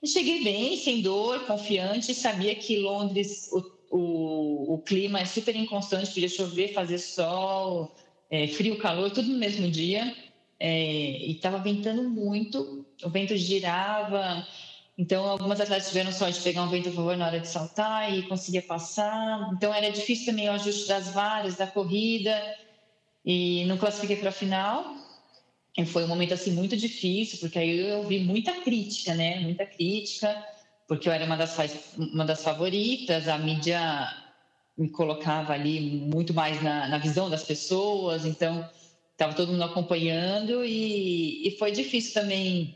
Eu 0.00 0.08
cheguei 0.08 0.44
bem, 0.44 0.76
sem 0.76 1.02
dor, 1.02 1.44
confiante, 1.44 2.14
sabia 2.14 2.54
que 2.54 2.78
Londres, 2.78 3.50
o, 3.52 3.64
o, 3.90 4.74
o 4.74 4.78
clima 4.78 5.18
é 5.18 5.24
super 5.24 5.56
inconstante, 5.56 6.14
podia 6.14 6.28
chover, 6.28 6.72
fazer 6.72 6.98
sol, 6.98 7.92
é, 8.30 8.46
frio, 8.46 8.78
calor, 8.78 9.10
tudo 9.10 9.28
no 9.28 9.38
mesmo 9.38 9.68
dia 9.68 10.14
é, 10.60 11.26
e 11.26 11.32
estava 11.32 11.58
ventando 11.58 12.02
muito, 12.02 12.84
o 13.02 13.08
vento 13.08 13.34
girava, 13.34 14.46
então 14.98 15.26
algumas 15.26 15.58
atletas 15.58 15.88
tiveram 15.88 16.12
sorte 16.12 16.36
de 16.36 16.44
pegar 16.44 16.64
um 16.64 16.68
vento 16.68 16.90
a 16.90 16.92
favor 16.92 17.16
na 17.16 17.26
hora 17.26 17.40
de 17.40 17.48
saltar 17.48 18.14
e 18.14 18.22
conseguia 18.24 18.60
passar, 18.60 19.50
então 19.54 19.72
era 19.72 19.90
difícil 19.90 20.26
também 20.26 20.50
o 20.50 20.52
ajuste 20.52 20.86
das 20.86 21.08
varas, 21.08 21.56
da 21.56 21.66
corrida, 21.66 22.38
e 23.24 23.64
não 23.64 23.78
classifiquei 23.78 24.16
para 24.16 24.28
a 24.28 24.32
final, 24.32 24.94
e 25.78 25.86
foi 25.86 26.04
um 26.04 26.08
momento 26.08 26.34
assim 26.34 26.50
muito 26.50 26.76
difícil, 26.76 27.38
porque 27.38 27.58
aí 27.58 27.80
eu 27.80 27.98
ouvi 27.98 28.18
muita 28.20 28.52
crítica, 28.60 29.14
né, 29.14 29.40
muita 29.40 29.64
crítica, 29.64 30.44
porque 30.86 31.08
eu 31.08 31.12
era 31.12 31.24
uma 31.24 31.36
das, 31.38 31.56
uma 31.96 32.24
das 32.26 32.42
favoritas, 32.42 33.28
a 33.28 33.38
mídia 33.38 33.80
me 34.76 34.90
colocava 34.90 35.54
ali 35.54 35.80
muito 35.80 36.34
mais 36.34 36.62
na, 36.62 36.86
na 36.88 36.98
visão 36.98 37.30
das 37.30 37.44
pessoas, 37.44 38.26
então 38.26 38.68
estava 39.20 39.34
todo 39.34 39.52
mundo 39.52 39.64
acompanhando 39.64 40.64
e, 40.64 41.46
e 41.46 41.50
foi 41.58 41.70
difícil 41.70 42.14
também. 42.14 42.74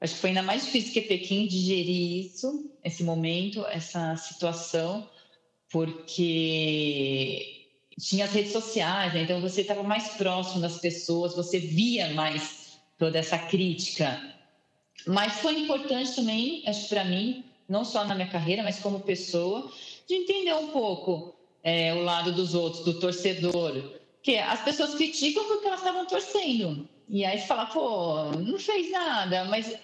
Acho 0.00 0.14
que 0.14 0.20
foi 0.20 0.30
ainda 0.30 0.42
mais 0.42 0.64
difícil 0.64 0.94
que 0.94 1.02
Pequim 1.02 1.46
digerir 1.46 2.24
isso, 2.24 2.70
esse 2.82 3.04
momento, 3.04 3.64
essa 3.66 4.16
situação, 4.16 5.06
porque 5.70 7.66
tinha 8.00 8.24
as 8.24 8.32
redes 8.32 8.52
sociais, 8.52 9.12
né? 9.12 9.22
então 9.22 9.42
você 9.42 9.60
estava 9.60 9.82
mais 9.82 10.08
próximo 10.14 10.62
das 10.62 10.78
pessoas, 10.78 11.36
você 11.36 11.58
via 11.58 12.08
mais 12.14 12.78
toda 12.98 13.18
essa 13.18 13.36
crítica. 13.36 14.20
Mas 15.06 15.34
foi 15.34 15.60
importante 15.60 16.16
também, 16.16 16.62
acho 16.66 16.88
para 16.88 17.04
mim, 17.04 17.44
não 17.68 17.84
só 17.84 18.04
na 18.04 18.14
minha 18.14 18.28
carreira, 18.28 18.62
mas 18.62 18.78
como 18.78 19.00
pessoa, 19.00 19.70
de 20.08 20.14
entender 20.14 20.54
um 20.54 20.68
pouco 20.68 21.34
é, 21.62 21.92
o 21.92 22.02
lado 22.02 22.32
dos 22.32 22.54
outros, 22.54 22.84
do 22.84 22.98
torcedor, 22.98 24.00
que 24.22 24.38
as 24.38 24.62
pessoas 24.62 24.94
criticam 24.94 25.44
porque 25.44 25.66
elas 25.66 25.80
estavam 25.80 26.06
torcendo. 26.06 26.88
E 27.08 27.24
aí 27.24 27.40
fala, 27.40 27.66
pô, 27.66 28.32
não 28.32 28.58
fez 28.58 28.90
nada, 28.90 29.44
mas 29.44 29.76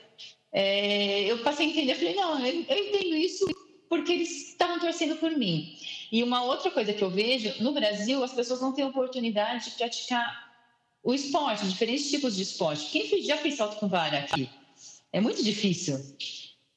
é, 0.53 1.25
eu 1.25 1.39
passei 1.39 1.67
a 1.67 1.69
entender, 1.71 1.93
eu 1.93 1.97
falei, 1.97 2.15
não, 2.15 2.47
eu, 2.47 2.65
eu 2.69 2.79
entendo 2.79 3.17
isso 3.17 3.47
porque 3.89 4.13
eles 4.13 4.51
estavam 4.51 4.79
torcendo 4.79 5.17
por 5.17 5.31
mim. 5.33 5.77
E 6.13 6.23
uma 6.23 6.43
outra 6.43 6.71
coisa 6.71 6.93
que 6.93 7.03
eu 7.03 7.11
vejo, 7.11 7.63
no 7.63 7.73
Brasil, 7.73 8.23
as 8.23 8.33
pessoas 8.33 8.61
não 8.61 8.73
têm 8.73 8.85
oportunidade 8.85 9.67
de 9.67 9.71
praticar 9.73 10.49
o 11.03 11.13
esporte, 11.13 11.67
diferentes 11.67 12.11
tipos 12.11 12.37
de 12.37 12.43
esporte. 12.43 12.91
Quem 12.91 13.23
já 13.23 13.37
fez 13.37 13.57
salto 13.57 13.79
com 13.79 13.89
vara 13.89 14.19
aqui? 14.19 14.49
É 15.13 15.21
muito 15.21 15.43
difícil. 15.43 15.99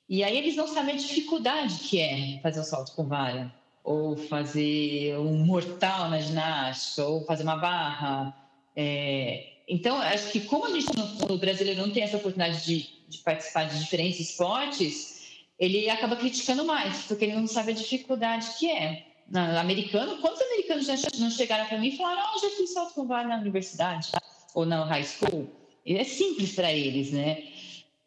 E 0.08 0.24
aí 0.24 0.38
eles 0.38 0.56
não 0.56 0.68
sabem 0.68 0.96
a 0.96 0.98
dificuldade 0.98 1.76
que 1.88 2.00
é 2.00 2.40
fazer 2.42 2.60
o 2.60 2.64
salto 2.64 2.94
com 2.94 3.08
vara 3.08 3.54
ou 3.84 4.16
fazer 4.16 5.18
um 5.18 5.46
mortal 5.46 6.10
na 6.10 6.20
ginástica, 6.20 7.06
ou 7.06 7.26
fazer 7.26 7.44
uma 7.44 7.58
barra. 7.58 8.36
É... 8.76 9.48
Então, 9.68 9.98
acho 9.98 10.32
que 10.32 10.42
como 10.42 10.66
a 10.66 10.70
gente, 10.70 10.88
o 11.30 11.38
brasileiro 11.38 11.82
não 11.82 11.92
tem 11.92 12.04
essa 12.04 12.18
oportunidade 12.18 12.66
de, 12.66 12.90
de, 13.08 13.18
participar 13.20 13.66
de 13.66 13.80
diferentes 13.80 14.20
esportes, 14.20 15.22
ele 15.58 15.90
acaba 15.90 16.16
criticando 16.16 16.66
mais, 16.66 17.04
porque 17.04 17.26
ele 17.26 17.36
não 17.36 17.48
sabe 17.48 17.72
a 17.72 17.76
dificuldade 17.76 18.48
que 18.60 18.70
é. 18.70 19.06
No 19.28 19.40
americano, 19.58 20.18
quantos 20.18 20.42
americanos 20.42 20.86
já 20.86 20.96
não 21.20 21.32
chegaram 21.32 21.66
para 21.66 21.78
mim 21.78 21.88
e 21.88 21.98
falaram, 21.98 22.22
oh, 22.36 22.40
já 22.40 22.50
fiz 22.50 22.74
salto 22.74 22.94
com 22.94 23.08
vara 23.08 23.28
na 23.30 23.38
universidade 23.38 24.12
ou 24.54 24.66
na 24.66 24.84
high 24.84 25.06
school? 25.06 25.50
E 25.86 25.96
é 25.96 26.04
simples 26.04 26.54
para 26.54 26.72
eles, 26.74 27.12
né? 27.12 27.44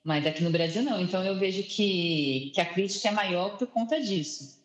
Mas 0.05 0.27
aqui 0.27 0.43
no 0.45 0.51
Brasil 0.51 0.83
não. 0.83 1.01
Então 1.01 1.25
eu 1.25 1.39
vejo 1.39 1.63
que, 1.63 2.53
que 2.55 2.61
a 2.61 2.67
crítica 2.67 3.09
é 3.09 3.13
maior 3.13 3.57
por 3.57 3.67
conta 3.69 3.99
disso. 4.01 4.63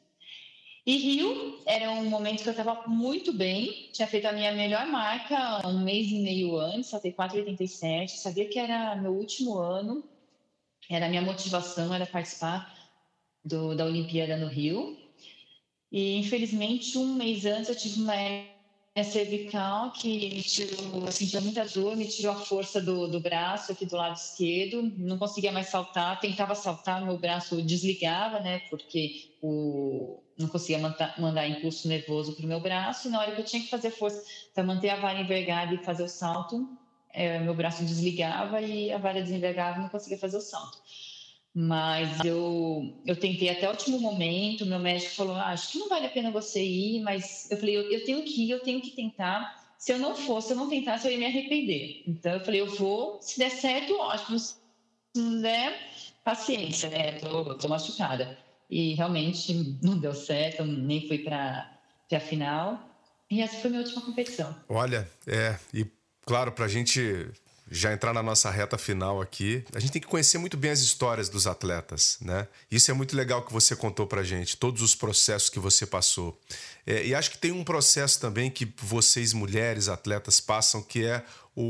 E 0.90 0.98
Rio 0.98 1.62
era 1.68 1.92
um 1.92 2.10
momento 2.10 2.42
que 2.42 2.50
eu 2.50 2.52
estava 2.52 2.88
muito 2.88 3.32
bem, 3.32 3.92
tinha 3.94 4.08
feito 4.08 4.26
a 4.26 4.32
minha 4.32 4.52
melhor 4.52 4.88
marca 4.88 5.62
um 5.68 5.84
mês 5.84 6.10
e 6.10 6.18
meio 6.18 6.58
antes, 6.58 6.90
saltei 6.90 7.14
4,87, 7.14 8.08
sabia 8.08 8.50
que 8.50 8.58
era 8.58 8.96
meu 8.96 9.14
último 9.14 9.60
ano, 9.60 10.04
era 10.90 11.06
a 11.06 11.10
minha 11.10 11.22
motivação, 11.22 11.94
era 11.94 12.08
participar 12.08 12.74
do, 13.46 13.76
da 13.76 13.86
Olimpíada 13.86 14.36
no 14.36 14.48
Rio. 14.48 14.98
E 15.92 16.18
infelizmente, 16.18 16.98
um 16.98 17.14
mês 17.14 17.46
antes, 17.46 17.70
eu 17.70 17.76
tive 17.76 18.02
uma 18.02 18.16
cervical 19.04 19.92
que 19.92 20.30
me 20.30 20.44
tirou, 20.44 21.06
assim, 21.08 21.26
tinha 21.26 21.42
muita 21.42 21.66
dor, 21.66 21.96
me 21.96 22.08
tirou 22.08 22.34
a 22.34 22.36
força 22.36 22.82
do, 22.82 23.08
do 23.08 23.20
braço 23.20 23.72
aqui 23.72 23.86
do 23.86 23.96
lado 23.96 24.16
esquerdo, 24.16 24.82
não 24.98 25.18
conseguia 25.18 25.52
mais 25.52 25.68
saltar, 25.68 26.20
tentava 26.20 26.56
saltar, 26.56 27.06
meu 27.06 27.18
braço 27.18 27.62
desligava, 27.62 28.40
né, 28.40 28.60
porque 28.70 29.30
o, 29.42 30.22
não 30.38 30.48
conseguia 30.48 30.80
mandar, 30.80 31.20
mandar 31.20 31.48
impulso 31.48 31.88
nervoso 31.88 32.36
para 32.36 32.46
o 32.46 32.48
meu 32.48 32.60
braço. 32.60 33.08
E 33.08 33.12
na 33.12 33.20
hora 33.20 33.34
que 33.34 33.42
eu 33.42 33.46
tinha 33.46 33.62
que 33.62 33.70
fazer 33.70 33.92
força 33.92 34.24
para 34.54 34.64
manter 34.64 34.90
a 34.90 34.96
vara 34.96 35.20
envergada 35.20 35.74
e 35.74 35.84
fazer 35.84 36.04
o 36.04 36.10
salto, 36.10 36.68
é, 37.12 37.40
meu 37.40 37.54
braço 37.54 37.84
desligava 37.84 38.62
e 38.62 38.92
a 38.92 38.98
vara 38.98 39.22
desenvergava 39.22 39.80
e 39.80 39.82
não 39.82 39.90
conseguia 39.90 40.18
fazer 40.18 40.38
o 40.38 40.42
salto. 40.42 40.78
Mas 41.54 42.24
eu, 42.24 43.02
eu 43.06 43.16
tentei 43.16 43.50
até 43.50 43.68
o 43.68 43.72
último 43.72 44.00
momento. 44.00 44.66
Meu 44.66 44.80
médico 44.80 45.16
falou: 45.16 45.36
ah, 45.36 45.48
Acho 45.50 45.72
que 45.72 45.80
não 45.80 45.90
vale 45.90 46.06
a 46.06 46.10
pena 46.10 46.32
você 46.32 46.64
ir, 46.64 47.02
mas 47.02 47.50
eu 47.50 47.58
falei: 47.58 47.78
eu, 47.78 47.92
eu 47.92 48.04
tenho 48.06 48.24
que 48.24 48.46
ir, 48.46 48.52
eu 48.52 48.60
tenho 48.62 48.82
que 48.82 48.92
tentar. 48.92 49.58
Se 49.78 49.94
eu 49.94 49.98
não 50.00 50.16
fosse, 50.16 50.48
se 50.48 50.54
eu 50.54 50.58
não 50.58 50.70
tentasse, 50.70 51.08
eu 51.08 51.12
ia 51.12 51.18
me 51.18 51.26
arrepender. 51.26 52.04
Então 52.08 52.34
eu 52.34 52.40
falei: 52.42 52.62
Eu 52.62 52.76
vou, 52.76 53.20
se 53.22 53.40
der 53.40 53.50
certo, 53.50 53.94
ótimo. 53.98 54.38
Se 54.38 54.56
não 55.16 55.42
der, 55.42 55.76
paciência, 56.24 56.90
né? 56.90 57.14
Tô, 57.14 57.56
tô 57.56 57.68
machucada 57.68 58.38
e 58.70 58.94
realmente 58.94 59.80
não 59.82 59.98
deu 59.98 60.14
certo, 60.14 60.64
nem 60.64 61.08
fui 61.08 61.20
para 61.20 61.80
a 62.12 62.20
final. 62.20 62.80
E 63.30 63.42
essa 63.42 63.58
foi 63.58 63.70
minha 63.70 63.82
última 63.82 64.02
competição. 64.02 64.56
Olha, 64.68 65.10
é, 65.28 65.58
e 65.74 65.86
claro, 66.22 66.52
para 66.52 66.66
a 66.66 66.68
gente 66.70 67.28
já 67.72 67.94
entrar 67.94 68.14
na 68.14 68.24
nossa 68.24 68.50
reta 68.50 68.78
final 68.78 69.22
aqui, 69.22 69.64
a 69.74 69.80
gente 69.80 69.92
tem 69.92 70.02
que 70.02 70.08
conhecer 70.08 70.38
muito 70.38 70.58
bem 70.58 70.72
as 70.72 70.80
histórias 70.80 71.30
dos 71.30 71.46
atletas, 71.46 72.18
né? 72.20 72.48
Isso 72.72 72.90
é 72.90 72.94
muito 72.94 73.16
legal 73.16 73.44
que 73.44 73.54
você 73.54 73.76
contou 73.76 74.08
pra 74.08 74.24
gente, 74.24 74.58
todos 74.58 74.82
os 74.82 74.96
processos 74.96 75.50
que 75.50 75.60
você 75.60 75.86
passou. 75.86 76.40
É, 76.86 77.06
e 77.06 77.14
acho 77.14 77.30
que 77.32 77.38
tem 77.38 77.52
um 77.52 77.64
processo 77.64 78.20
também 78.20 78.50
que 78.50 78.74
vocês, 78.82 79.34
mulheres, 79.34 79.88
atletas, 79.88 80.40
passam, 80.40 80.82
que 80.82 81.06
é 81.06 81.24
o, 81.56 81.62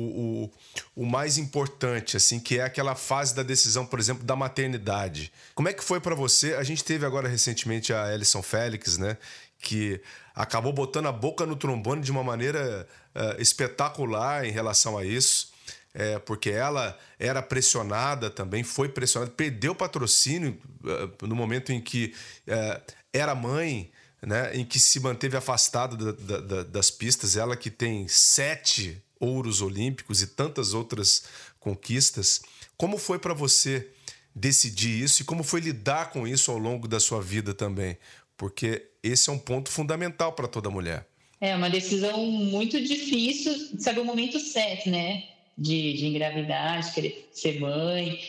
o, 0.95 1.02
o, 1.04 1.06
mais 1.06 1.38
importante, 1.38 2.16
assim, 2.16 2.39
que 2.39 2.60
é 2.60 2.64
aquela 2.64 2.95
fase 2.95 3.36
da 3.36 3.43
decisão, 3.43 3.86
por 3.86 4.00
exemplo, 4.00 4.24
da 4.24 4.36
maternidade. 4.36 5.34
Como 5.54 5.68
é 5.68 5.74
que 5.74 5.84
foi 5.84 6.00
para 6.00 6.16
você? 6.16 6.54
A 6.54 6.64
gente 6.64 6.84
teve 6.84 7.06
agora 7.06 7.28
recentemente 7.28 7.91
a 7.91 8.14
Ellison 8.14 8.41
Félix, 8.41 8.97
né? 8.97 9.18
Que 9.62 10.00
acabou 10.34 10.72
botando 10.72 11.08
a 11.08 11.12
boca 11.12 11.45
no 11.45 11.56
trombone 11.56 12.02
de 12.02 12.12
uma 12.12 12.24
maneira 12.24 12.88
uh, 13.14 13.41
espetacular 13.41 14.45
em 14.45 14.52
relação 14.52 14.97
a 14.97 15.04
isso 15.04 15.49
é, 15.94 16.20
porque 16.20 16.50
ela 16.50 16.98
era 17.18 17.42
pressionada 17.42 18.30
também, 18.30 18.64
foi 18.64 18.90
pressionada, 18.90 19.32
perdeu 19.32 19.74
patrocínio 19.74 20.58
uh, 20.84 21.28
no 21.28 21.36
momento 21.36 21.72
em 21.72 21.82
que 21.82 22.14
uh, 22.48 22.94
era 23.12 23.34
mãe, 23.34 23.92
né, 24.22 24.56
em 24.56 24.66
que 24.66 24.80
se 24.80 25.00
manteve 25.00 25.36
afastada 25.38 25.96
da, 26.14 26.40
da, 26.40 26.64
das 26.64 26.92
pistas. 26.92 27.36
Ela 27.36 27.56
que 27.56 27.72
tem 27.72 28.08
sete 28.08 29.02
ouros 29.20 29.62
olímpicos 29.62 30.22
e 30.22 30.28
tantas 30.28 30.74
outras 30.74 31.24
conquistas. 31.60 32.42
Como 32.78 32.98
foi 32.98 33.20
para 33.20 33.34
você 33.34 33.90
decidir 34.34 35.04
isso 35.04 35.22
e 35.22 35.26
como 35.26 35.44
foi 35.44 35.60
lidar 35.60 36.12
com 36.12 36.28
isso 36.28 36.52
ao 36.52 36.58
longo 36.58 36.88
da 36.88 37.00
sua 37.00 37.22
vida 37.22 37.54
também? 37.54 37.98
Porque 38.38 38.86
esse 39.04 39.30
é 39.30 39.34
um 39.34 39.40
ponto 39.40 39.70
fundamental 39.70 40.34
para 40.34 40.48
toda 40.48 40.70
mulher. 40.70 41.08
É 41.42 41.56
uma 41.56 41.70
decisão 41.70 42.26
muito 42.26 42.82
difícil, 42.82 43.80
saber 43.80 44.02
o 44.02 44.06
momento 44.06 44.40
certo, 44.40 44.90
né? 44.90 45.24
De, 45.60 45.93
de 45.93 46.05
engravidar, 46.07 46.82
de 46.82 46.93
querer 46.93 47.30
ser 47.32 47.60
mãe, 47.60 48.20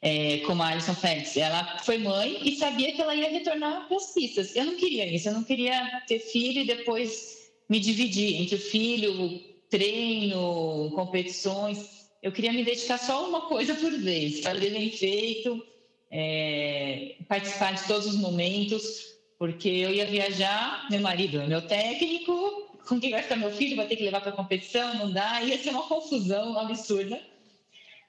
é, 0.00 0.38
como 0.38 0.62
a 0.62 0.68
Alison 0.68 0.94
Félix. 0.94 1.36
Ela 1.36 1.78
foi 1.84 1.98
mãe 1.98 2.38
e 2.44 2.56
sabia 2.56 2.92
que 2.92 3.02
ela 3.02 3.14
ia 3.14 3.30
retornar 3.30 3.88
para 3.88 3.96
as 3.96 4.12
pistas. 4.12 4.54
Eu 4.54 4.64
não 4.66 4.76
queria 4.76 5.06
isso, 5.12 5.28
eu 5.28 5.34
não 5.34 5.42
queria 5.42 6.02
ter 6.06 6.20
filho 6.20 6.62
e 6.62 6.66
depois 6.66 7.50
me 7.68 7.80
dividir 7.80 8.40
entre 8.40 8.54
o 8.54 8.60
filho, 8.60 9.40
treino, 9.68 10.90
competições. 10.94 12.06
Eu 12.22 12.30
queria 12.32 12.52
me 12.52 12.64
dedicar 12.64 12.98
só 12.98 13.28
uma 13.28 13.42
coisa 13.42 13.74
por 13.74 13.92
vez, 13.92 14.40
fazer 14.40 14.70
bem 14.70 14.90
feito, 14.90 15.64
é, 16.10 17.16
participar 17.28 17.74
de 17.74 17.86
todos 17.86 18.06
os 18.06 18.16
momentos, 18.16 19.16
porque 19.38 19.68
eu 19.68 19.92
ia 19.92 20.06
viajar, 20.06 20.88
meu 20.90 21.00
marido 21.00 21.40
é 21.40 21.46
meu 21.46 21.62
técnico, 21.62 22.65
com 22.86 23.00
quem 23.00 23.10
vai 23.10 23.22
ficar 23.22 23.36
meu 23.36 23.50
filho, 23.50 23.76
vai 23.76 23.86
ter 23.86 23.96
que 23.96 24.04
levar 24.04 24.20
para 24.20 24.32
competição, 24.32 24.94
não 24.94 25.12
dá, 25.12 25.42
ia 25.42 25.58
ser 25.58 25.70
uma 25.70 25.86
confusão 25.86 26.58
absurda. 26.58 27.20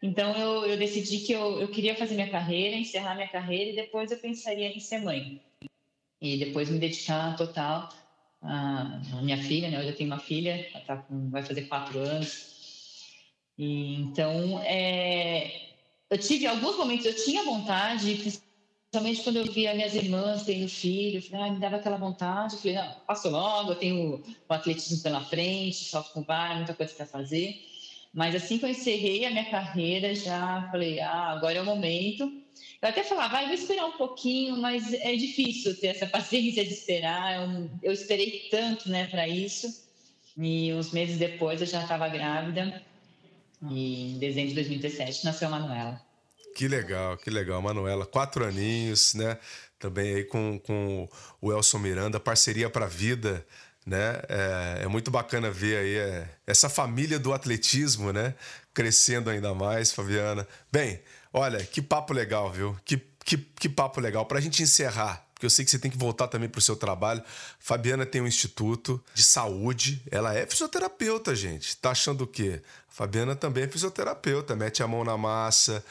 Então 0.02 0.36
eu, 0.38 0.66
eu 0.66 0.78
decidi 0.78 1.20
que 1.20 1.32
eu, 1.32 1.60
eu 1.60 1.68
queria 1.70 1.96
fazer 1.96 2.16
minha 2.16 2.30
carreira, 2.30 2.78
encerrar 2.78 3.16
minha 3.16 3.28
carreira 3.28 3.72
e 3.72 3.76
depois 3.76 4.12
eu 4.12 4.18
pensaria 4.18 4.68
em 4.68 4.80
ser 4.80 5.00
mãe. 5.00 5.42
E 6.22 6.38
depois 6.38 6.70
me 6.70 6.80
dedicar 6.80 7.36
total 7.36 7.90
à, 8.42 9.02
minha 9.22 9.38
filha, 9.38 9.70
né? 9.70 9.80
Eu 9.80 9.88
já 9.88 9.94
tenho 9.94 10.10
uma 10.12 10.20
filha, 10.20 10.68
ela 10.74 10.84
tá 10.86 10.98
com, 10.98 11.30
vai 11.30 11.44
fazer 11.44 11.64
quatro 11.64 12.00
anos. 12.00 12.56
E, 13.58 13.96
então, 13.96 14.62
é, 14.64 15.72
eu 16.10 16.18
tive 16.18 16.46
alguns 16.46 16.78
momentos, 16.78 17.06
eu 17.06 17.16
tinha 17.16 17.44
vontade, 17.44 18.40
Principalmente 18.90 19.24
quando 19.24 19.36
eu 19.38 19.52
via 19.52 19.74
minhas 19.74 19.96
irmãs 19.96 20.44
tendo 20.44 20.68
filho, 20.70 21.22
falei, 21.22 21.50
ah, 21.50 21.54
me 21.54 21.60
dava 21.60 21.76
aquela 21.76 21.98
vontade. 21.98 22.54
Eu 22.56 22.60
falei, 22.60 22.76
não, 22.78 22.96
passo 23.06 23.30
logo, 23.30 23.72
eu 23.72 23.76
tenho 23.76 24.24
o 24.50 24.54
atletismo 24.54 25.04
pela 25.04 25.24
frente, 25.26 25.84
salto 25.84 26.14
com 26.14 26.24
vara, 26.24 26.56
muita 26.56 26.74
coisa 26.74 26.94
para 26.94 27.06
fazer. 27.06 27.56
Mas 28.14 28.34
assim 28.34 28.58
que 28.58 28.66
eu 28.66 28.70
encerrei 28.70 29.26
a 29.26 29.30
minha 29.30 29.46
carreira, 29.50 30.16
já 30.16 30.70
falei, 30.72 31.02
ah, 31.02 31.32
agora 31.32 31.58
é 31.58 31.62
o 31.62 31.66
momento. 31.66 32.24
Eu 32.82 32.90
até 32.90 33.04
falava, 33.04 33.34
vai, 33.34 33.46
vou 33.46 33.56
esperar 33.56 33.86
um 33.86 33.98
pouquinho, 33.98 34.58
mas 34.58 34.94
é 34.94 35.16
difícil 35.16 35.78
ter 35.80 35.88
essa 35.88 36.08
paciência 36.08 36.64
de 36.64 36.72
esperar. 36.72 37.44
Eu, 37.44 37.70
eu 37.84 37.92
esperei 37.92 38.48
tanto, 38.50 38.90
né, 38.90 39.08
para 39.08 39.28
isso. 39.28 39.86
E 40.38 40.74
uns 40.74 40.92
meses 40.92 41.18
depois 41.18 41.60
eu 41.60 41.68
já 41.68 41.82
estava 41.82 42.08
grávida. 42.08 42.82
E 43.70 44.14
em 44.14 44.18
dezembro 44.18 44.50
de 44.50 44.56
2017 44.56 45.26
nasceu 45.26 45.50
a 45.50 45.52
Manuela. 45.52 46.07
Que 46.58 46.68
legal, 46.68 47.16
que 47.18 47.30
legal. 47.30 47.62
Manuela, 47.62 48.04
quatro 48.04 48.44
aninhos, 48.44 49.14
né? 49.14 49.38
Também 49.78 50.16
aí 50.16 50.24
com, 50.24 50.58
com 50.58 51.08
o 51.40 51.54
Elson 51.54 51.78
Miranda, 51.78 52.20
parceria 52.20 52.68
para 52.68 52.86
a 52.86 52.88
vida, 52.88 53.46
né? 53.86 54.20
É, 54.28 54.80
é, 54.82 54.88
muito 54.88 55.12
bacana 55.12 55.52
ver 55.52 55.78
aí 55.78 55.96
é, 55.98 56.28
essa 56.48 56.68
família 56.68 57.20
do 57.20 57.32
atletismo, 57.32 58.12
né? 58.12 58.34
Crescendo 58.74 59.30
ainda 59.30 59.54
mais, 59.54 59.92
Fabiana. 59.92 60.48
Bem, 60.72 61.00
olha, 61.32 61.64
que 61.64 61.80
papo 61.80 62.12
legal, 62.12 62.52
viu? 62.52 62.76
Que, 62.84 62.98
que, 63.24 63.38
que 63.38 63.70
papo 63.70 64.02
legal. 64.02 64.26
Para 64.26 64.40
a 64.40 64.42
gente 64.42 64.64
encerrar, 64.64 65.28
porque 65.36 65.46
eu 65.46 65.52
sei 65.52 65.64
que 65.64 65.70
você 65.70 65.78
tem 65.78 65.92
que 65.92 65.98
voltar 65.98 66.28
também 66.28 66.50
para 66.50 66.58
o 66.58 66.62
seu 66.64 66.76
trabalho. 66.76 67.22
Fabiana 67.60 68.04
tem 68.04 68.20
um 68.20 68.26
instituto 68.26 69.00
de 69.14 69.22
saúde, 69.22 70.02
ela 70.10 70.34
é 70.34 70.48
fisioterapeuta, 70.48 71.36
gente. 71.36 71.78
Tá 71.78 71.92
achando 71.92 72.24
o 72.24 72.28
quê? 72.28 72.64
Fabiana 72.90 73.36
também 73.36 73.66
é 73.66 73.68
fisioterapeuta, 73.68 74.56
mete 74.56 74.82
a 74.82 74.88
mão 74.88 75.04
na 75.04 75.16
massa, 75.16 75.86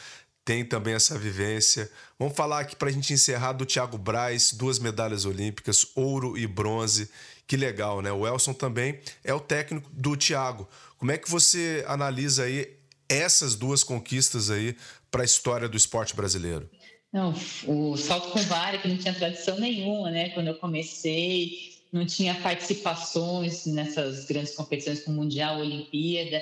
tem 0.47 0.65
também 0.65 0.95
essa 0.95 1.19
vivência. 1.19 1.91
Vamos 2.17 2.37
falar 2.37 2.61
aqui 2.61 2.77
para 2.77 2.89
a 2.89 2.93
gente 2.93 3.13
encerrar 3.13 3.53
do 3.53 3.67
Thiago 3.67 3.99
Braz, 3.99 4.53
duas 4.53 4.79
medalhas 4.79 5.25
olímpicas, 5.25 5.85
ouro 5.97 6.39
e 6.39 6.47
bronze. 6.47 7.11
Que 7.49 7.57
legal, 7.57 8.01
né? 8.01 8.13
O 8.13 8.25
Elson 8.25 8.55
também 8.55 9.01
é 9.25 9.35
o 9.35 9.41
técnico 9.41 9.91
do 9.93 10.17
Thiago. 10.17 10.69
Como 10.99 11.11
é 11.11 11.19
que 11.19 11.29
você 11.29 11.85
analisa 11.89 12.45
aí 12.45 12.77
essas 13.09 13.57
duas 13.57 13.83
conquistas 13.83 14.49
aí 14.49 14.77
para 15.11 15.23
a 15.23 15.25
história 15.25 15.69
do 15.69 15.77
esporte 15.77 16.15
brasileiro? 16.15 16.71
Não, 17.13 17.35
o 17.67 17.97
salto 17.97 18.31
com 18.31 18.41
vara 18.43 18.79
que 18.79 18.87
não 18.87 18.97
tinha 18.97 19.15
tradição 19.15 19.59
nenhuma, 19.59 20.13
né? 20.13 20.29
Quando 20.29 20.47
eu 20.47 20.55
comecei, 20.55 21.77
não 21.93 22.07
tinha 22.07 22.37
participações 22.37 23.67
nessas 23.67 24.27
grandes 24.27 24.55
competições 24.55 25.01
como 25.03 25.17
Mundial, 25.17 25.59
Olimpíada. 25.59 26.41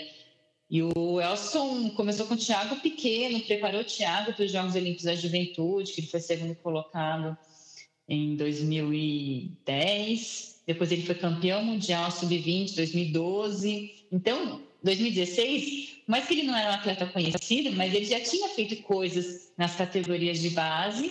E 0.70 0.82
o 0.82 1.20
Elson 1.20 1.90
começou 1.90 2.26
com 2.26 2.34
o 2.34 2.38
Thiago 2.38 2.76
pequeno, 2.76 3.40
preparou 3.40 3.80
o 3.82 3.84
Thiago 3.84 4.32
para 4.32 4.44
os 4.44 4.52
Jogos 4.52 4.74
Olímpicos 4.74 5.04
da 5.04 5.14
Juventude, 5.14 5.92
que 5.92 6.00
ele 6.00 6.08
foi 6.08 6.20
segundo 6.20 6.54
colocado 6.56 7.36
em 8.08 8.34
2010. 8.36 10.62
Depois 10.66 10.90
ele 10.90 11.02
foi 11.02 11.14
campeão 11.14 11.62
mundial 11.62 12.10
sub-20 12.10 12.76
2012. 12.76 14.06
Então, 14.10 14.62
2016, 14.82 15.98
mais 16.06 16.26
que 16.26 16.32
ele 16.34 16.44
não 16.44 16.56
era 16.56 16.70
um 16.70 16.74
atleta 16.74 17.06
conhecido, 17.06 17.72
mas 17.72 17.92
ele 17.94 18.04
já 18.04 18.20
tinha 18.20 18.48
feito 18.48 18.82
coisas 18.82 19.52
nas 19.56 19.74
categorias 19.76 20.40
de 20.40 20.50
base 20.50 21.10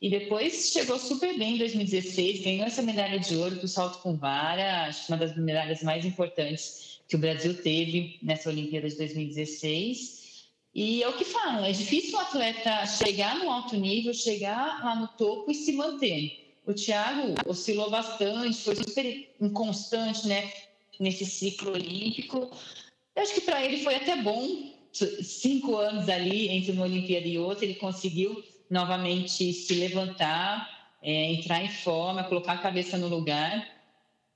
e 0.00 0.10
depois 0.10 0.72
chegou 0.72 0.98
super 0.98 1.38
bem 1.38 1.54
em 1.54 1.58
2016, 1.58 2.42
ganhou 2.42 2.66
essa 2.66 2.82
medalha 2.82 3.20
de 3.20 3.36
ouro 3.36 3.54
do 3.56 3.68
salto 3.68 3.98
com 3.98 4.16
vara, 4.16 4.86
acho 4.86 5.06
que 5.06 5.12
uma 5.12 5.18
das 5.18 5.36
medalhas 5.36 5.84
mais 5.84 6.04
importantes 6.04 6.91
que 7.12 7.16
o 7.16 7.18
Brasil 7.18 7.52
teve 7.62 8.18
nessa 8.22 8.48
Olimpíada 8.48 8.88
de 8.88 8.96
2016. 8.96 10.46
E 10.74 11.02
é 11.02 11.08
o 11.10 11.12
que 11.12 11.26
falam, 11.26 11.62
é 11.62 11.70
difícil 11.70 12.16
um 12.16 12.22
atleta 12.22 12.86
chegar 12.86 13.38
no 13.38 13.50
alto 13.50 13.76
nível, 13.76 14.14
chegar 14.14 14.82
lá 14.82 14.96
no 14.96 15.06
topo 15.08 15.50
e 15.50 15.54
se 15.54 15.72
manter. 15.72 16.54
O 16.66 16.72
Thiago 16.72 17.34
oscilou 17.46 17.90
bastante, 17.90 18.56
foi 18.62 18.76
super 18.76 19.28
inconstante 19.38 20.26
né, 20.26 20.50
nesse 20.98 21.26
ciclo 21.26 21.72
olímpico. 21.72 22.50
Eu 23.14 23.22
acho 23.22 23.34
que 23.34 23.42
para 23.42 23.62
ele 23.62 23.84
foi 23.84 23.96
até 23.96 24.16
bom, 24.22 24.72
cinco 24.90 25.76
anos 25.76 26.08
ali 26.08 26.48
entre 26.48 26.72
uma 26.72 26.84
Olimpíada 26.84 27.28
e 27.28 27.38
outra, 27.38 27.66
ele 27.66 27.74
conseguiu 27.74 28.42
novamente 28.70 29.52
se 29.52 29.74
levantar, 29.74 30.96
é, 31.02 31.30
entrar 31.34 31.62
em 31.62 31.68
forma, 31.68 32.24
colocar 32.24 32.52
a 32.52 32.58
cabeça 32.58 32.96
no 32.96 33.08
lugar 33.08 33.81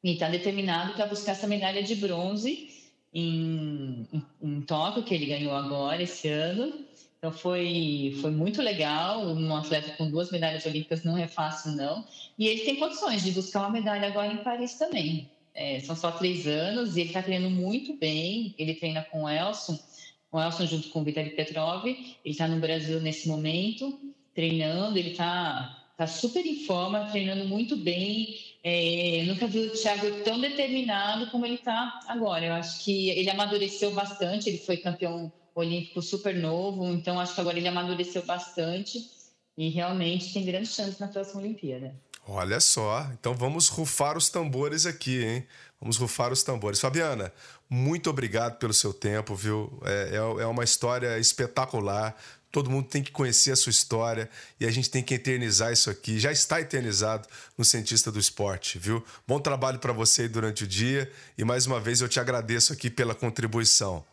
e 0.07 0.13
está 0.13 0.29
determinado 0.29 0.93
para 0.95 1.07
buscar 1.07 1.33
essa 1.33 1.49
medalha 1.49 1.83
de 1.83 1.97
bronze 1.97 2.71
em, 3.13 4.07
em, 4.13 4.23
em 4.41 4.61
Tóquio, 4.61 5.03
que 5.03 5.13
ele 5.13 5.27
ganhou 5.27 5.53
agora, 5.53 6.01
esse 6.01 6.29
ano. 6.29 6.73
Então 7.19 7.33
foi, 7.33 8.17
foi 8.21 8.31
muito 8.31 8.63
legal. 8.63 9.27
Um 9.27 9.57
atleta 9.57 9.91
com 9.97 10.09
duas 10.09 10.31
medalhas 10.31 10.65
olímpicas 10.65 11.03
não 11.03 11.19
é 11.19 11.27
fácil, 11.27 11.73
não. 11.73 12.05
E 12.39 12.47
ele 12.47 12.61
tem 12.61 12.77
condições 12.77 13.25
de 13.25 13.33
buscar 13.33 13.63
uma 13.63 13.71
medalha 13.71 14.07
agora 14.07 14.33
em 14.33 14.37
Paris 14.45 14.75
também. 14.75 15.29
É, 15.53 15.81
são 15.81 15.97
só 15.97 16.13
três 16.13 16.47
anos 16.47 16.97
e 16.97 17.01
ele 17.01 17.09
está 17.09 17.21
treinando 17.21 17.51
muito 17.51 17.97
bem. 17.97 18.55
Ele 18.57 18.75
treina 18.75 19.03
com 19.03 19.25
o 19.25 19.29
Elson, 19.29 19.77
o 20.31 20.41
Elson 20.41 20.67
junto 20.67 20.89
com 20.91 21.01
o 21.01 21.05
Vitaly 21.05 21.31
Petrov. 21.31 21.85
Ele 21.85 22.07
está 22.25 22.47
no 22.47 22.61
Brasil 22.61 23.01
nesse 23.01 23.27
momento, 23.27 23.99
treinando. 24.33 24.97
Ele 24.97 25.11
está 25.11 25.85
tá 25.97 26.07
super 26.07 26.47
em 26.47 26.65
forma, 26.65 27.11
treinando 27.11 27.45
muito 27.49 27.75
bem. 27.75 28.46
É, 28.69 29.23
nunca 29.27 29.47
vi 29.47 29.61
o 29.61 29.73
Thiago 29.73 30.25
tão 30.25 30.41
determinado 30.41 31.31
como 31.31 31.47
ele 31.47 31.55
está 31.55 32.01
agora. 32.09 32.47
Eu 32.47 32.53
acho 32.53 32.83
que 32.83 33.11
ele 33.11 33.31
amadureceu 33.31 33.93
bastante, 33.93 34.49
ele 34.49 34.59
foi 34.59 34.77
campeão 34.77 35.33
olímpico 35.55 36.03
super 36.03 36.35
novo, 36.35 36.85
então 36.89 37.21
acho 37.21 37.33
que 37.33 37.41
agora 37.41 37.59
ele 37.59 37.69
amadureceu 37.69 38.27
bastante 38.27 38.99
e 39.57 39.69
realmente 39.69 40.33
tem 40.33 40.45
grande 40.45 40.67
chance 40.67 41.01
na 41.01 41.07
próxima 41.07 41.43
Olimpíada. 41.43 41.95
Olha 42.29 42.59
só, 42.59 43.09
então 43.13 43.35
vamos 43.35 43.69
rufar 43.69 44.19
os 44.19 44.29
tambores 44.29 44.85
aqui, 44.85 45.25
hein? 45.25 45.47
Vamos 45.81 45.97
rufar 45.97 46.33
os 46.33 46.43
tambores. 46.43 46.81
Fabiana, 46.81 47.33
muito 47.71 48.11
obrigado 48.11 48.59
pelo 48.59 48.75
seu 48.75 48.93
tempo, 48.93 49.37
viu? 49.37 49.81
É, 49.85 50.11
é, 50.13 50.43
é 50.43 50.47
uma 50.47 50.65
história 50.65 51.21
espetacular. 51.21 52.17
Todo 52.51 52.69
mundo 52.69 52.89
tem 52.89 53.01
que 53.01 53.13
conhecer 53.13 53.53
a 53.53 53.57
sua 53.57 53.71
história 53.71 54.29
e 54.59 54.67
a 54.67 54.71
gente 54.73 54.91
tem 54.91 55.05
que 55.05 55.15
eternizar 55.15 55.73
isso 55.73 55.89
aqui. 55.89 56.19
Já 56.19 56.33
está 56.33 56.61
eternizado 56.61 57.29
no 57.57 57.65
Cientista 57.65 58.11
do 58.11 58.19
Esporte, 58.19 58.77
viu? 58.77 59.05
Bom 59.25 59.39
trabalho 59.39 59.79
para 59.79 59.93
você 59.93 60.27
durante 60.27 60.65
o 60.65 60.67
dia 60.67 61.09
e 61.39 61.45
mais 61.45 61.65
uma 61.67 61.79
vez 61.79 62.01
eu 62.01 62.09
te 62.09 62.19
agradeço 62.19 62.73
aqui 62.73 62.91
pela 62.91 63.15
contribuição. 63.15 64.05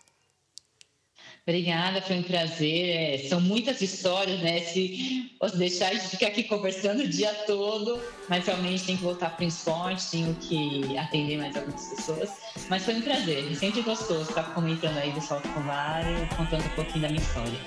Obrigada, 1.45 2.01
foi 2.01 2.19
um 2.19 2.23
prazer. 2.23 3.25
É, 3.25 3.27
são 3.27 3.41
muitas 3.41 3.81
histórias, 3.81 4.39
né? 4.39 4.61
Se 4.61 5.29
posso 5.37 5.57
deixar 5.57 5.93
de 5.93 5.99
ficar 5.99 6.27
aqui 6.27 6.43
conversando 6.43 7.03
o 7.03 7.07
dia 7.07 7.33
todo, 7.45 7.99
mas 8.29 8.45
realmente 8.45 8.85
tem 8.85 8.95
que 8.95 9.03
voltar 9.03 9.35
para 9.35 9.43
o 9.43 9.47
esporte, 9.47 10.09
tenho 10.09 10.33
que 10.35 10.97
atender 10.97 11.37
mais 11.37 11.53
algumas 11.57 11.83
pessoas. 11.89 12.29
Mas 12.69 12.85
foi 12.85 12.95
um 12.95 13.01
prazer, 13.01 13.53
sempre 13.57 13.81
gostoso 13.81 14.29
estar 14.29 14.53
comentando 14.53 14.97
aí 14.97 15.11
do 15.11 15.19
Salto 15.19 15.49
com 15.49 15.61
Vara 15.63 16.29
contando 16.37 16.63
um 16.63 16.75
pouquinho 16.75 17.01
da 17.01 17.09
minha 17.09 17.21
história. 17.21 17.59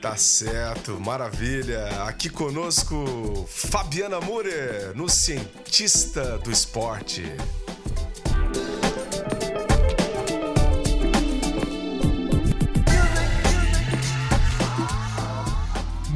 Tá 0.00 0.16
certo, 0.16 0.98
maravilha. 0.98 2.04
Aqui 2.04 2.30
conosco, 2.30 3.46
Fabiana 3.46 4.20
Murer, 4.20 4.96
no 4.96 5.06
Cientista 5.08 6.38
do 6.38 6.50
Esporte. 6.50 7.24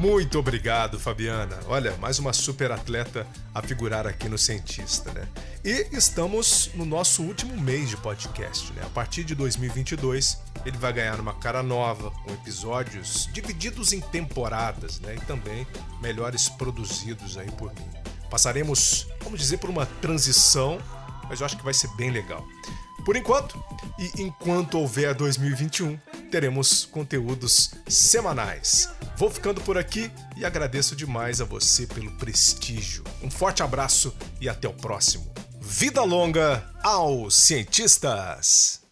Muito 0.02 0.36
obrigado, 0.36 0.98
Fabiana. 0.98 1.60
Olha, 1.68 1.96
mais 1.98 2.18
uma 2.18 2.32
super 2.32 2.72
atleta 2.72 3.24
a 3.54 3.62
figurar 3.62 4.04
aqui 4.04 4.28
no 4.28 4.36
Cientista, 4.36 5.12
né? 5.12 5.28
E 5.64 5.86
estamos 5.92 6.70
no 6.74 6.84
nosso 6.84 7.22
último 7.22 7.56
mês 7.56 7.88
de 7.88 7.96
podcast, 7.96 8.72
né? 8.72 8.82
A 8.84 8.88
partir 8.88 9.22
de 9.22 9.36
2022, 9.36 10.40
ele 10.66 10.76
vai 10.76 10.92
ganhar 10.92 11.20
uma 11.20 11.34
cara 11.34 11.62
nova, 11.62 12.10
com 12.10 12.32
episódios 12.32 13.28
divididos 13.32 13.92
em 13.92 14.00
temporadas, 14.00 14.98
né? 14.98 15.14
E 15.14 15.20
também 15.20 15.64
melhores 16.00 16.48
produzidos 16.48 17.38
aí 17.38 17.52
por 17.52 17.72
mim. 17.72 17.88
Passaremos, 18.28 19.06
vamos 19.22 19.38
dizer, 19.38 19.58
por 19.58 19.70
uma 19.70 19.86
transição, 19.86 20.80
mas 21.28 21.38
eu 21.38 21.46
acho 21.46 21.56
que 21.56 21.64
vai 21.64 21.74
ser 21.74 21.86
bem 21.94 22.10
legal. 22.10 22.44
Por 23.04 23.16
enquanto, 23.16 23.62
e 23.98 24.22
enquanto 24.22 24.78
houver 24.78 25.14
2021, 25.14 25.98
teremos 26.30 26.84
conteúdos 26.84 27.72
semanais. 27.88 28.88
Vou 29.16 29.30
ficando 29.30 29.60
por 29.60 29.76
aqui 29.76 30.10
e 30.36 30.44
agradeço 30.44 30.94
demais 30.94 31.40
a 31.40 31.44
você 31.44 31.86
pelo 31.86 32.12
prestígio. 32.12 33.04
Um 33.22 33.30
forte 33.30 33.62
abraço 33.62 34.14
e 34.40 34.48
até 34.48 34.68
o 34.68 34.72
próximo. 34.72 35.32
Vida 35.60 36.02
longa 36.02 36.64
aos 36.82 37.34
cientistas! 37.34 38.82